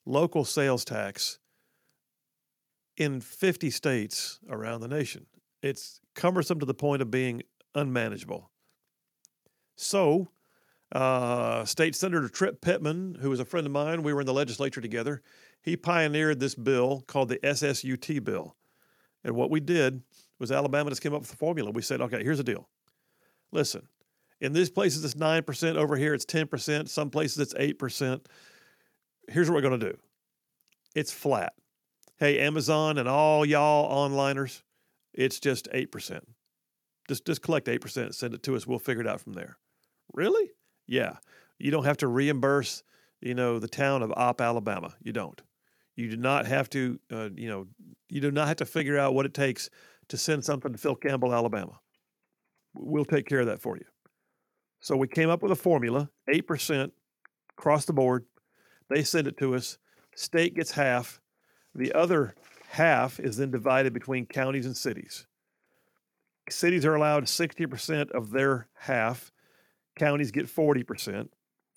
[0.06, 1.40] local sales tax
[2.98, 5.26] in 50 states around the nation?
[5.62, 7.44] It's cumbersome to the point of being
[7.76, 8.50] unmanageable.
[9.76, 10.30] So,
[10.92, 14.34] uh, State Senator Trip Pittman, who was a friend of mine, we were in the
[14.34, 15.22] legislature together,
[15.62, 18.56] he pioneered this bill called the SSUT bill.
[19.24, 20.02] And what we did
[20.40, 21.72] was Alabama just came up with a formula.
[21.72, 22.70] We said, okay, here's the deal.
[23.52, 23.88] Listen,
[24.40, 28.26] in these places it's 9%, over here it's 10%, some places it's 8%.
[29.28, 29.98] Here's what we're going to do
[30.96, 31.54] it's flat.
[32.18, 34.64] Hey, Amazon and all y'all onliners,
[35.14, 36.20] it's just 8%.
[37.08, 38.68] Just, just collect 8% and send it to us.
[38.68, 39.58] We'll figure it out from there.
[40.14, 40.52] Really?
[40.90, 41.14] Yeah.
[41.60, 42.84] You don't have to reimburse,
[43.22, 44.94] you know, the town of Opp, Alabama.
[45.02, 45.40] You don't.
[45.96, 47.68] You do not have to, uh, you know,
[48.10, 49.70] you do not have to figure out what it takes
[50.08, 51.80] to send something to Phil Campbell, Alabama.
[52.74, 53.86] We'll take care of that for you.
[54.82, 56.92] So we came up with a formula 8%
[57.58, 58.26] across the board.
[58.90, 59.78] They send it to us.
[60.16, 61.22] State gets half.
[61.76, 62.34] The other
[62.70, 65.28] half is then divided between counties and cities.
[66.50, 69.32] Cities are allowed 60% of their half,
[70.00, 71.30] counties get 40%,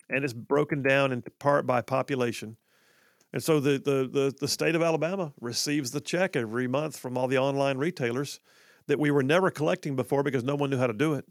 [0.09, 2.57] and it's broken down in part by population.
[3.33, 7.17] And so the, the, the, the state of Alabama receives the check every month from
[7.17, 8.39] all the online retailers
[8.87, 11.25] that we were never collecting before because no one knew how to do it.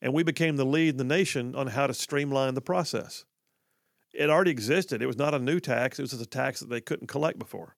[0.00, 3.24] And we became the lead in the nation on how to streamline the process.
[4.12, 5.00] It already existed.
[5.00, 7.38] It was not a new tax, it was just a tax that they couldn't collect
[7.38, 7.76] before.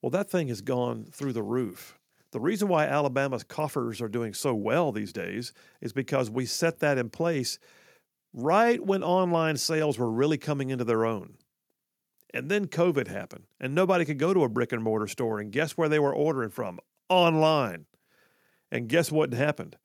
[0.00, 1.95] Well, that thing has gone through the roof.
[2.32, 6.80] The reason why Alabama's coffers are doing so well these days is because we set
[6.80, 7.58] that in place
[8.32, 11.34] right when online sales were really coming into their own.
[12.34, 15.40] And then COVID happened, and nobody could go to a brick and mortar store.
[15.40, 16.78] And guess where they were ordering from?
[17.08, 17.86] Online.
[18.70, 19.76] And guess what happened?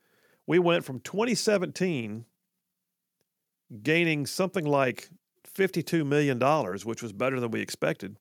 [0.47, 2.26] We went from 2017
[3.84, 5.09] gaining something like
[5.55, 6.39] $52 million,
[6.84, 8.18] which was better than we expected,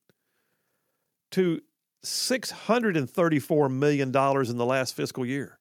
[1.32, 1.60] to
[2.04, 5.58] $634 million in the last fiscal year.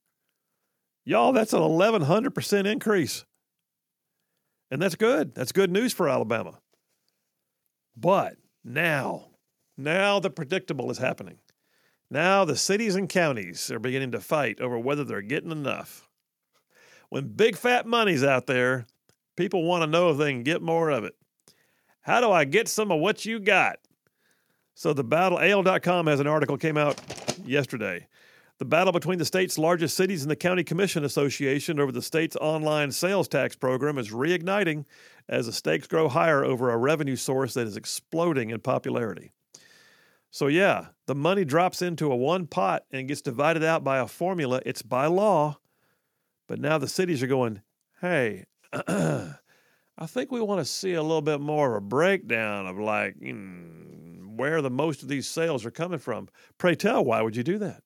[1.05, 3.25] Y'all, that's an 1,100% increase.
[4.71, 5.33] And that's good.
[5.33, 6.59] That's good news for Alabama.
[7.97, 9.25] But now,
[9.77, 11.39] now the predictable is happening.
[12.11, 16.07] Now the cities and counties are beginning to fight over whether they're getting enough.
[17.09, 18.85] When big fat money's out there,
[19.35, 21.15] people want to know if they can get more of it.
[22.01, 23.79] How do I get some of what you got?
[24.79, 27.01] So the battle, AL.com has an article came out
[27.43, 28.07] yesterday.
[28.59, 32.37] The battle between the state's largest cities and the County Commission Association over the state's
[32.37, 34.85] online sales tax program is reigniting
[35.27, 39.33] as the stakes grow higher over a revenue source that is exploding in popularity.
[40.31, 44.07] So, yeah, the money drops into a one pot and gets divided out by a
[44.07, 44.61] formula.
[44.65, 45.57] It's by law.
[46.47, 47.63] But now the cities are going,
[47.99, 49.35] hey, I
[50.07, 53.88] think we want to see a little bit more of a breakdown of like mm,
[54.39, 56.29] where the most of these sales are coming from.
[56.57, 57.83] Pray tell, why would you do that?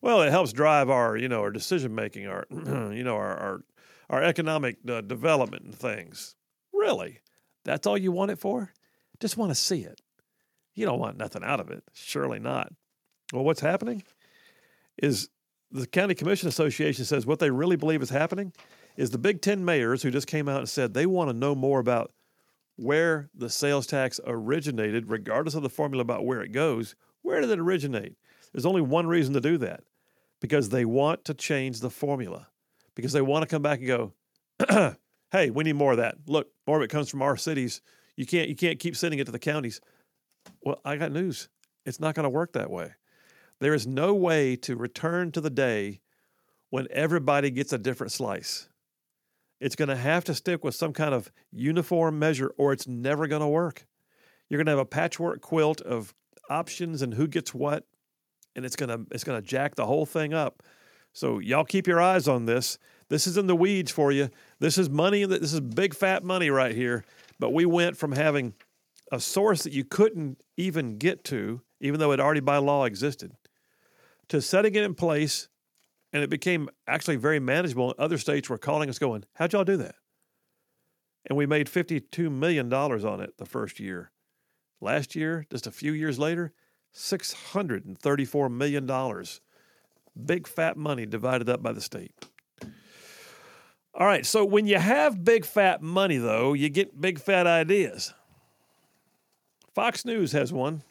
[0.00, 3.60] Well, it helps drive our, you know, our decision making, our, you know, our our,
[4.08, 6.36] our economic uh, development and things.
[6.72, 7.18] Really,
[7.64, 8.72] that's all you want it for?
[9.18, 10.00] Just want to see it.
[10.74, 11.82] You don't want nothing out of it.
[11.92, 12.72] Surely not.
[13.32, 14.04] Well, what's happening
[14.96, 15.28] is
[15.72, 18.52] the County Commission Association says what they really believe is happening
[18.96, 21.56] is the Big Ten mayors who just came out and said they want to know
[21.56, 22.12] more about
[22.78, 26.94] where the sales tax originated, regardless of the formula about where it goes.
[27.22, 28.14] Where did it originate?
[28.52, 29.82] There's only one reason to do that
[30.40, 32.46] because they want to change the formula,
[32.94, 34.12] because they want to come back and go,
[35.32, 36.18] hey, we need more of that.
[36.28, 37.80] Look, more of it comes from our cities.
[38.16, 39.80] You can't, you can't keep sending it to the counties.
[40.62, 41.48] Well, I got news.
[41.84, 42.92] It's not going to work that way.
[43.58, 46.00] There is no way to return to the day
[46.70, 48.68] when everybody gets a different slice.
[49.60, 53.26] It's going to have to stick with some kind of uniform measure or it's never
[53.26, 53.86] going to work.
[54.48, 56.14] You're going to have a patchwork quilt of
[56.48, 57.84] options and who gets what
[58.56, 60.62] and it's going to it's going to jack the whole thing up.
[61.12, 62.78] So y'all keep your eyes on this.
[63.08, 64.30] This is in the weeds for you.
[64.60, 67.04] This is money this is big fat money right here,
[67.38, 68.54] but we went from having
[69.10, 73.32] a source that you couldn't even get to even though it already by law existed
[74.28, 75.48] to setting it in place
[76.12, 77.94] and it became actually very manageable.
[77.98, 79.96] Other states were calling us going, How'd y'all do that?
[81.26, 84.10] And we made $52 million on it the first year.
[84.80, 86.52] Last year, just a few years later,
[86.94, 89.24] $634 million.
[90.24, 92.12] Big fat money divided up by the state.
[93.94, 98.14] All right, so when you have big fat money, though, you get big fat ideas.
[99.74, 100.82] Fox News has one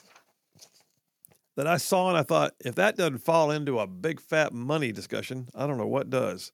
[1.57, 4.91] that I saw and I thought, if that doesn't fall into a big fat money
[4.91, 6.51] discussion, I don't know what does.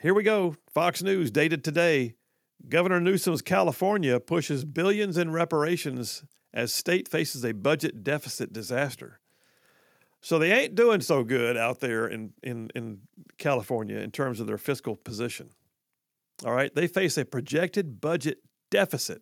[0.00, 0.56] Here we go.
[0.72, 2.14] Fox News dated today.
[2.66, 9.20] Governor Newsom's California pushes billions in reparations as state faces a budget deficit disaster.
[10.22, 13.00] So they ain't doing so good out there in, in, in
[13.36, 15.50] California in terms of their fiscal position.
[16.42, 16.74] All right.
[16.74, 18.38] They face a projected budget
[18.70, 19.20] deficit,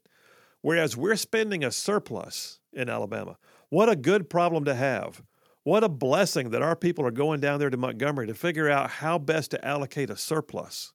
[0.60, 3.38] whereas we're spending a surplus in Alabama.
[3.74, 5.24] What a good problem to have.
[5.64, 8.88] What a blessing that our people are going down there to Montgomery to figure out
[8.88, 10.92] how best to allocate a surplus.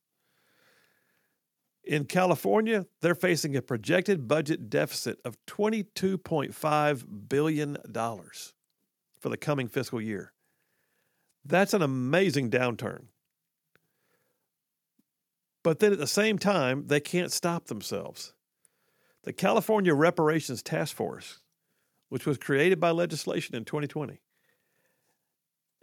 [1.84, 10.00] In California, they're facing a projected budget deficit of $22.5 billion for the coming fiscal
[10.00, 10.32] year.
[11.44, 13.08] That's an amazing downturn.
[15.64, 18.32] But then at the same time, they can't stop themselves.
[19.24, 21.40] The California Reparations Task Force
[22.10, 24.20] which was created by legislation in 2020,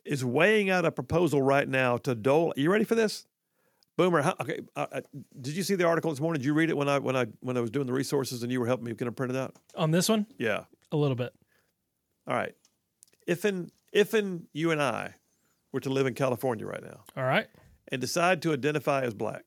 [0.05, 2.53] is weighing out a proposal right now to dole.
[2.57, 3.27] You ready for this?
[3.97, 4.61] Boomer, how, okay.
[4.77, 5.01] Uh, uh,
[5.41, 6.41] did you see the article this morning?
[6.41, 8.53] Did you read it when I when I when I was doing the resources and
[8.53, 9.57] you were helping me going to print it out?
[9.75, 10.27] On this one?
[10.39, 11.33] Yeah, a little bit.
[12.27, 12.55] All right.
[13.27, 15.15] If in if in you and I
[15.73, 17.47] were to live in California right now, all right,
[17.89, 19.45] and decide to identify as black,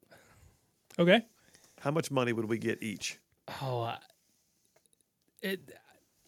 [0.98, 1.22] okay,
[1.82, 3.20] how much money would we get each?
[3.62, 3.98] Oh, uh,
[5.44, 5.72] it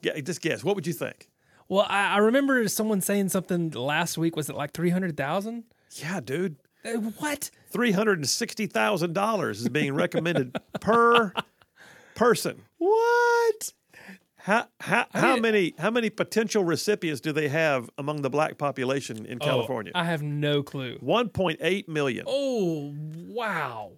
[0.01, 0.63] just guess.
[0.63, 1.29] What would you think?
[1.67, 4.35] Well, I, I remember someone saying something last week.
[4.35, 5.63] Was it like three hundred thousand?
[5.91, 6.57] Yeah, dude.
[6.83, 7.49] Uh, what?
[7.69, 11.33] Three hundred and sixty thousand dollars is being recommended per
[12.15, 12.63] person.
[12.77, 13.73] What?
[14.35, 19.25] How how, how many how many potential recipients do they have among the black population
[19.25, 19.91] in oh, California?
[19.93, 20.97] I have no clue.
[20.99, 22.25] One point eight million.
[22.27, 23.91] Oh wow!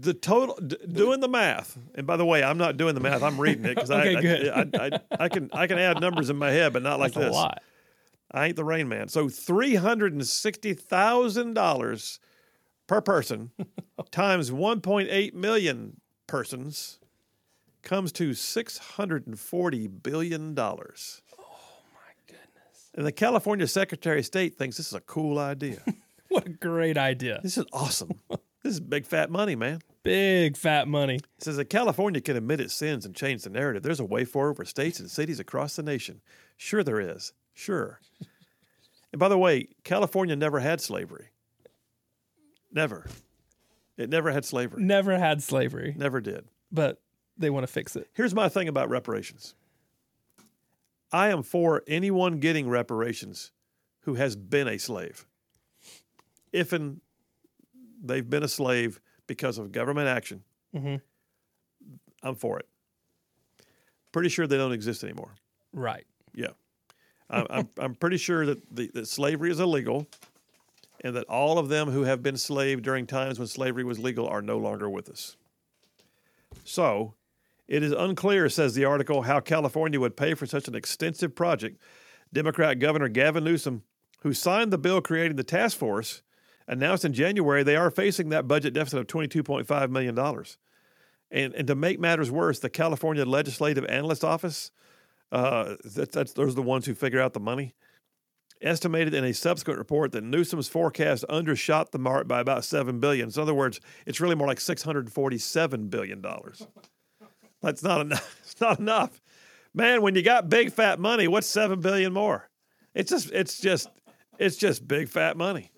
[0.00, 3.22] The total d- doing the math and by the way i'm not doing the math
[3.22, 4.60] i'm reading it because okay, I.
[4.60, 7.26] I, I, I, can i can add numbers in my head but not like That's
[7.26, 7.34] this.
[7.34, 7.62] a lot.
[8.30, 9.08] i ain't the rain man.
[9.08, 12.18] So $360000
[12.86, 13.50] per person
[14.10, 16.98] times 1.8 million persons
[17.82, 21.22] comes to 640 billion dollars.
[21.38, 21.42] Oh
[21.94, 22.90] my goodness.
[22.94, 25.78] And the california secretary of state thinks this is a cool idea
[26.38, 28.20] what a great idea this is awesome
[28.62, 29.80] this is big fat money, man.
[30.02, 31.16] Big fat money.
[31.16, 33.82] It says that California can admit its sins and change the narrative.
[33.82, 36.20] There's a way forward for states and cities across the nation.
[36.56, 37.32] Sure, there is.
[37.54, 38.00] Sure.
[39.12, 41.28] and by the way, California never had slavery.
[42.72, 43.06] Never.
[43.96, 44.82] It never had slavery.
[44.82, 45.94] Never had slavery.
[45.96, 46.46] Never did.
[46.72, 47.00] But
[47.36, 48.08] they want to fix it.
[48.12, 49.54] Here's my thing about reparations
[51.12, 53.52] I am for anyone getting reparations
[54.00, 55.27] who has been a slave.
[56.52, 57.00] If and
[58.02, 60.42] they've been a slave because of government action,
[60.74, 60.96] mm-hmm.
[62.22, 62.68] I'm for it.
[64.12, 65.34] Pretty sure they don't exist anymore.
[65.72, 66.06] Right.
[66.34, 66.48] Yeah.
[67.30, 70.06] I'm, I'm, I'm pretty sure that, the, that slavery is illegal.
[71.02, 74.26] and that all of them who have been slave during times when slavery was legal
[74.26, 75.36] are no longer with us.
[76.64, 77.14] So,
[77.66, 81.80] it is unclear, says the article, how California would pay for such an extensive project.
[82.32, 83.82] Democrat Governor Gavin Newsom,
[84.20, 86.22] who signed the bill creating the task force,
[86.68, 90.16] announced in January they are facing that budget deficit of $22.5 million.
[91.30, 94.70] And, and to make matters worse, the California Legislative Analyst Office,
[95.32, 97.74] uh, that, that's, those are the ones who figure out the money,
[98.62, 103.30] estimated in a subsequent report that Newsom's forecast undershot the mark by about 7 billion.
[103.30, 106.24] So in other words, it's really more like $647 billion.
[107.62, 108.34] That's not enough.
[108.48, 109.20] It's not enough.
[109.74, 112.48] Man, when you got big fat money, what's 7 billion more?
[112.94, 113.88] It's just it's just
[114.38, 115.70] it's just big fat money.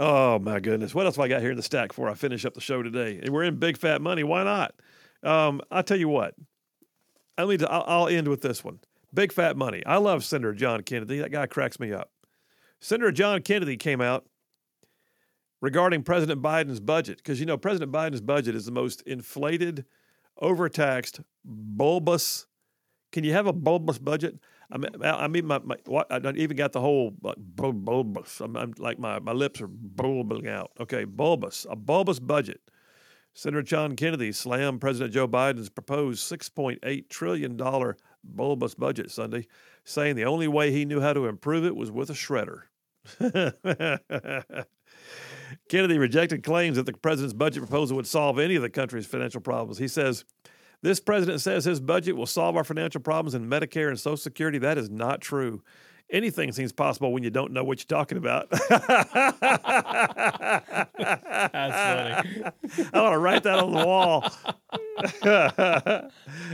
[0.00, 0.94] Oh my goodness!
[0.94, 2.82] What else have I got here in the stack before I finish up the show
[2.82, 3.20] today?
[3.22, 4.24] And we're in big fat money.
[4.24, 4.74] Why not?
[5.22, 6.34] Um, I'll tell you what.
[7.36, 8.80] I mean, I'll, I'll end with this one.
[9.14, 9.84] Big fat money.
[9.84, 11.18] I love Senator John Kennedy.
[11.18, 12.10] That guy cracks me up.
[12.80, 14.26] Senator John Kennedy came out
[15.60, 19.84] regarding President Biden's budget because you know President Biden's budget is the most inflated,
[20.40, 22.46] overtaxed, bulbous.
[23.12, 24.38] Can you have a bulbous budget?
[24.72, 25.76] I mean, I mean, my, my
[26.10, 28.40] I even got the whole like, bulbous.
[28.40, 30.70] I'm, I'm, like my, my lips are bulbing out.
[30.80, 32.62] Okay, bulbous, a bulbous budget.
[33.34, 37.60] Senator John Kennedy slammed President Joe Biden's proposed $6.8 trillion
[38.24, 39.46] bulbous budget Sunday,
[39.84, 42.62] saying the only way he knew how to improve it was with a shredder.
[45.68, 49.40] Kennedy rejected claims that the president's budget proposal would solve any of the country's financial
[49.40, 49.76] problems.
[49.76, 50.24] He says,
[50.82, 54.58] This president says his budget will solve our financial problems in Medicare and Social Security.
[54.58, 55.62] That is not true.
[56.10, 58.50] Anything seems possible when you don't know what you're talking about.
[58.50, 59.00] That's
[61.54, 62.44] funny.
[62.92, 64.30] I want to write that on the wall.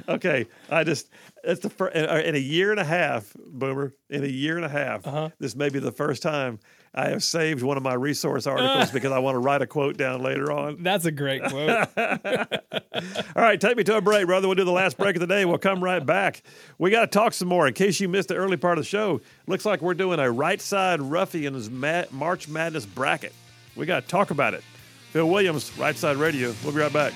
[0.17, 1.11] okay, I just
[1.43, 3.95] it's the first in a year and a half, Boomer.
[4.11, 5.31] In a year and a half, Uh-huh.
[5.39, 6.59] this may be the first time
[6.95, 9.97] I have saved one of my resource articles because I want to write a quote
[9.97, 10.77] down later on.
[10.83, 11.89] That's a great quote.
[11.97, 14.49] All right, take me to a break, brother.
[14.49, 15.45] We'll do the last break of the day.
[15.45, 16.43] We'll come right back.
[16.79, 17.69] We got to talk some more.
[17.69, 20.31] In case you missed the early part of the show, looks like we're doing a
[20.31, 23.33] right side ruffians Ma- March Madness bracket.
[23.77, 24.65] We got to talk about it.
[25.13, 26.55] Phil Williams, Right Side Radio.
[26.63, 27.13] We'll be right back.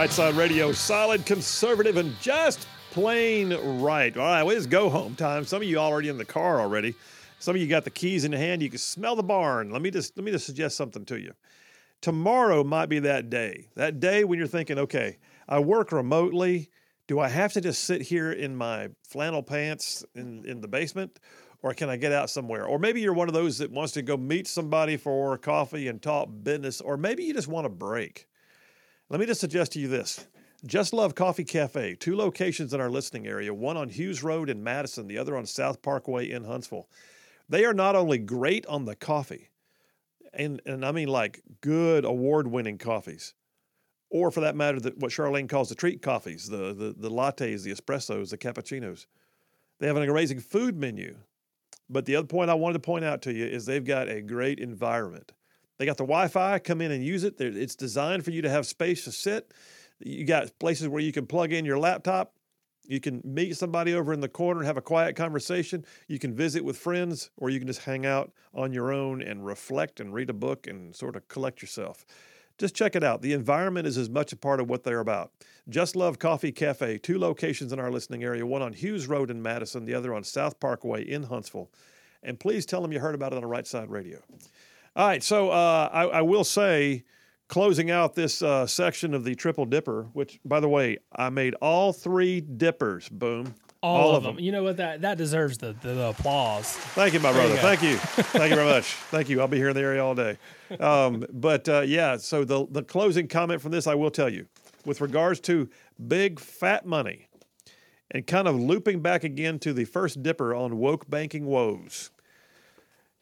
[0.00, 3.50] Right Side Radio, solid, conservative, and just plain
[3.82, 4.16] right.
[4.16, 5.44] All right, well, it's go home time.
[5.44, 6.94] Some of you already in the car already.
[7.38, 8.62] Some of you got the keys in hand.
[8.62, 9.68] You can smell the barn.
[9.70, 11.34] Let me just let me just suggest something to you.
[12.00, 13.66] Tomorrow might be that day.
[13.74, 16.70] That day when you're thinking, okay, I work remotely.
[17.06, 21.20] Do I have to just sit here in my flannel pants in, in the basement?
[21.60, 22.64] Or can I get out somewhere?
[22.64, 26.00] Or maybe you're one of those that wants to go meet somebody for coffee and
[26.00, 28.29] talk business, or maybe you just want a break.
[29.10, 30.28] Let me just suggest to you this
[30.64, 34.62] Just Love Coffee Cafe, two locations in our listening area, one on Hughes Road in
[34.62, 36.88] Madison, the other on South Parkway in Huntsville.
[37.48, 39.50] They are not only great on the coffee,
[40.32, 43.34] and, and I mean like good award winning coffees,
[44.10, 47.64] or for that matter, the, what Charlene calls the treat coffees, the, the, the lattes,
[47.64, 49.06] the espressos, the cappuccinos.
[49.80, 51.16] They have an amazing food menu.
[51.88, 54.22] But the other point I wanted to point out to you is they've got a
[54.22, 55.32] great environment.
[55.80, 57.40] They got the Wi Fi, come in and use it.
[57.40, 59.54] It's designed for you to have space to sit.
[59.98, 62.34] You got places where you can plug in your laptop.
[62.86, 65.86] You can meet somebody over in the corner and have a quiet conversation.
[66.06, 69.46] You can visit with friends, or you can just hang out on your own and
[69.46, 72.04] reflect and read a book and sort of collect yourself.
[72.58, 73.22] Just check it out.
[73.22, 75.32] The environment is as much a part of what they're about.
[75.70, 79.40] Just Love Coffee Cafe, two locations in our listening area, one on Hughes Road in
[79.40, 81.70] Madison, the other on South Parkway in Huntsville.
[82.22, 84.18] And please tell them you heard about it on the Right Side Radio.
[84.96, 87.04] All right, so uh, I, I will say,
[87.48, 91.54] closing out this uh, section of the Triple Dipper, which, by the way, I made
[91.54, 93.08] all three dippers.
[93.08, 93.54] Boom.
[93.82, 94.38] All, of them.
[94.38, 94.76] You know what?
[94.76, 96.70] That that deserves the, the, the applause.
[96.70, 97.62] Thank you, my There you brother.
[97.62, 97.76] go.
[97.76, 97.96] Thank you.
[98.24, 98.84] Thank you very much.
[98.84, 99.40] Thank you.
[99.40, 100.36] I'll be here in the area all day.
[100.78, 104.46] Um, but uh, yeah, so the, the closing comment from this, I will tell you,
[104.84, 105.70] with regards to
[106.08, 107.28] big fat money
[108.10, 112.10] and kind of looping back again to the first dipper on woke banking woes.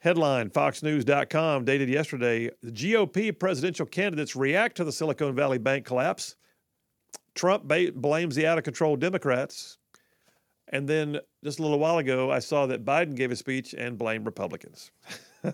[0.01, 6.37] Headline FoxNews.com dated yesterday the GOP presidential candidates react to the Silicon Valley Bank collapse
[7.39, 9.79] Trump ba- blames the out of control Democrats.
[10.71, 13.97] And then just a little while ago, I saw that Biden gave a speech and
[13.97, 14.91] blamed Republicans.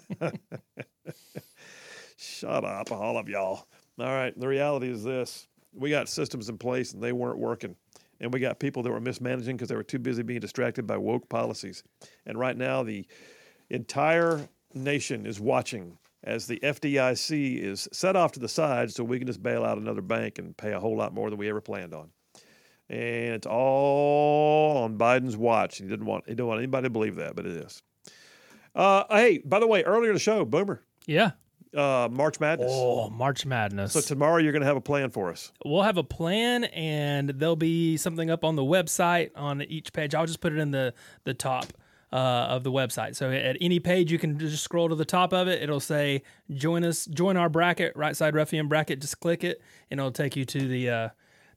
[2.16, 3.66] Shut up, all of y'all.
[3.98, 7.76] All right, the reality is this we got systems in place and they weren't working.
[8.20, 10.96] And we got people that were mismanaging because they were too busy being distracted by
[10.96, 11.82] woke policies.
[12.26, 13.06] And right now, the
[13.70, 19.18] entire nation is watching as the FDIC is set off to the side so we
[19.18, 21.60] can just bail out another bank and pay a whole lot more than we ever
[21.60, 22.10] planned on.
[22.88, 25.78] And it's all on Biden's watch.
[25.78, 27.82] He didn't want he didn't want anybody to believe that, but it is.
[28.74, 31.30] Uh, hey, by the way, earlier in the show, Boomer, Yeah.
[31.76, 32.70] uh, March Madness.
[32.74, 33.92] Oh, March Madness.
[33.92, 35.52] So tomorrow you're going to have a plan for us.
[35.64, 40.14] we'll have a plan and there'll be something up on the website on each page.
[40.14, 40.92] I'll just put it in the
[41.24, 41.66] the top
[42.14, 43.16] uh, of the website.
[43.16, 45.60] So at any page you can just scroll to the top of it.
[45.60, 46.22] It'll say
[46.52, 49.00] join us, join our bracket, right side ruffian bracket.
[49.00, 49.60] Just click it
[49.90, 51.08] and it'll take you to the uh,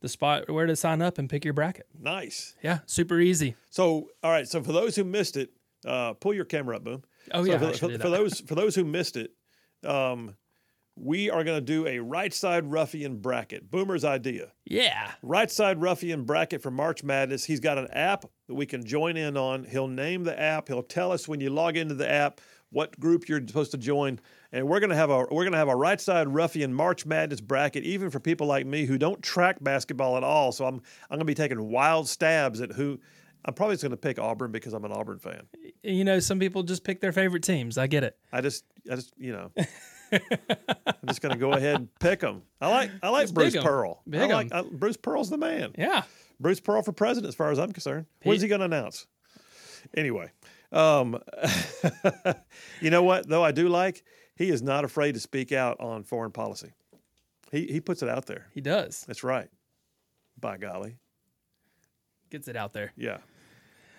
[0.02, 1.86] the spot where to sign up and pick your bracket.
[2.00, 2.56] Nice.
[2.64, 3.56] Yeah, super easy.
[3.70, 4.48] So, all right.
[4.48, 5.52] So for those who missed it,
[5.86, 7.04] uh, pull your camera up, boom.
[7.34, 9.32] Oh, So yeah, For, for, for those for those who missed it,
[9.86, 10.36] um,
[11.00, 13.70] we are going to do a right side ruffian bracket.
[13.70, 14.52] Boomer's idea.
[14.66, 15.12] Yeah.
[15.22, 17.46] Right side ruffian bracket for March Madness.
[17.46, 19.64] He's got an app that we can join in on.
[19.64, 20.68] He'll name the app.
[20.68, 24.20] He'll tell us when you log into the app what group you're supposed to join,
[24.52, 27.84] and we're gonna have a we're gonna have a right side ruffian March Madness bracket,
[27.84, 30.52] even for people like me who don't track basketball at all.
[30.52, 33.00] So I'm I'm gonna be taking wild stabs at who.
[33.46, 35.48] I'm probably just gonna pick Auburn because I'm an Auburn fan.
[35.82, 37.78] You know, some people just pick their favorite teams.
[37.78, 38.18] I get it.
[38.34, 39.52] I just I just you know.
[40.12, 42.44] I'm just gonna go ahead and pick them.
[42.62, 43.56] I like I like Just Bruce.
[43.56, 44.02] Pearl.
[44.14, 45.74] I like I, Bruce Pearl's the man.
[45.78, 46.04] Yeah.
[46.40, 48.06] Bruce Pearl for president, as far as I'm concerned.
[48.24, 49.08] When's he going to announce?
[49.96, 50.30] Anyway,
[50.72, 51.20] um,
[52.82, 53.28] you know what?
[53.28, 54.04] Though I do like,
[54.36, 56.74] he is not afraid to speak out on foreign policy.
[57.52, 58.48] He he puts it out there.
[58.54, 59.04] He does.
[59.08, 59.50] That's right.
[60.40, 60.98] By golly,
[62.30, 62.92] Gets it out there.
[62.96, 63.18] yeah.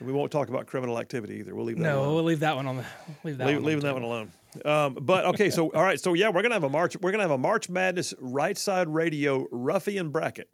[0.00, 1.54] We won't talk about criminal activity either.
[1.54, 1.82] We'll leave that.
[1.82, 2.14] No, alone.
[2.14, 2.84] we'll leave that one on the
[3.24, 3.64] leave that Leave, one.
[3.64, 4.32] leaving that one alone.
[4.64, 6.96] Um, but okay, so all right, so yeah, we're gonna have a March.
[7.00, 10.48] We're gonna have a March Madness right side radio ruffian bracket,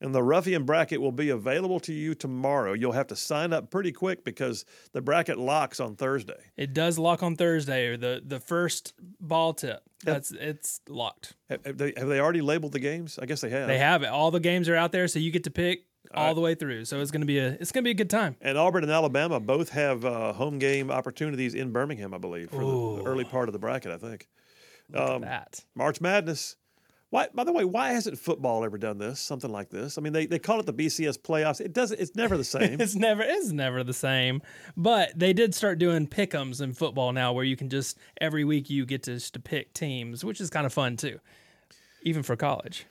[0.00, 2.72] and the ruffian bracket will be available to you tomorrow.
[2.72, 6.38] You'll have to sign up pretty quick because the bracket locks on Thursday.
[6.56, 9.82] It does lock on Thursday or the the first ball tip.
[10.04, 11.34] That's it's locked.
[11.50, 13.18] Have they have they already labeled the games?
[13.20, 13.68] I guess they have.
[13.68, 14.08] They have it.
[14.08, 15.84] All the games are out there, so you get to pick
[16.14, 16.84] all the way through.
[16.84, 18.36] So it's gonna be a it's gonna be a good time.
[18.40, 22.58] And Auburn and Alabama both have uh, home game opportunities in Birmingham, I believe, for
[22.64, 23.92] the early part of the bracket.
[23.92, 24.28] I think.
[24.90, 25.64] Look Um, at that.
[25.74, 26.56] March Madness.
[27.10, 29.20] Why, by the way, why hasn't football ever done this?
[29.20, 29.98] Something like this.
[29.98, 31.60] I mean, they, they call it the BCS playoffs.
[31.60, 32.00] It doesn't.
[32.00, 32.80] It's never the same.
[32.80, 34.40] It's never it's never the same.
[34.78, 38.70] But they did start doing pick'ems in football now, where you can just every week
[38.70, 41.20] you get to just to pick teams, which is kind of fun too,
[42.02, 42.86] even for college.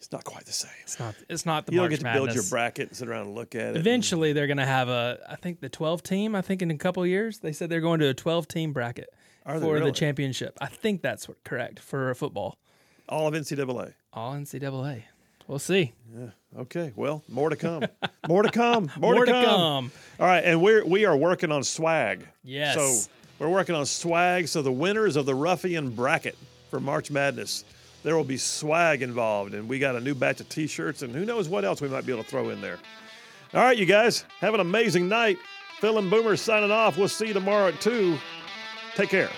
[0.00, 0.70] It's not quite the same.
[0.82, 2.24] It's not it's not the You don't get to Madness.
[2.24, 3.76] build your bracket and sit around and look at it.
[3.76, 6.34] Eventually, they're going to have a, I think the 12 team.
[6.34, 9.10] I think in a couple years, they said they're going to a 12 team bracket
[9.44, 9.82] for really?
[9.90, 10.56] the championship.
[10.58, 12.56] I think that's what, correct for football.
[13.10, 13.92] all of NCAA.
[14.14, 15.02] All NCAA.
[15.46, 15.92] We'll see.
[16.58, 17.84] Okay, well, more to come.
[18.26, 18.90] more to come.
[18.96, 19.44] More, More to, to come.
[19.44, 19.92] come.
[20.18, 22.26] All right, and we're we are working on swag.
[22.42, 22.74] Yes.
[22.74, 24.48] So we're working on swag.
[24.48, 26.38] So the winners of the ruffian bracket
[26.70, 27.64] for March Madness,
[28.02, 31.24] there will be swag involved, and we got a new batch of T-shirts, and who
[31.24, 32.78] knows what else we might be able to throw in there.
[33.52, 35.38] All right, you guys, have an amazing night.
[35.80, 36.96] Phil and Boomer signing off.
[36.96, 38.18] We'll see you tomorrow at two.
[38.94, 39.30] Take care.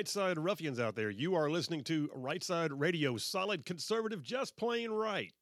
[0.00, 4.56] Right side ruffians out there, you are listening to Right Side Radio, solid conservative, just
[4.56, 5.34] plain right.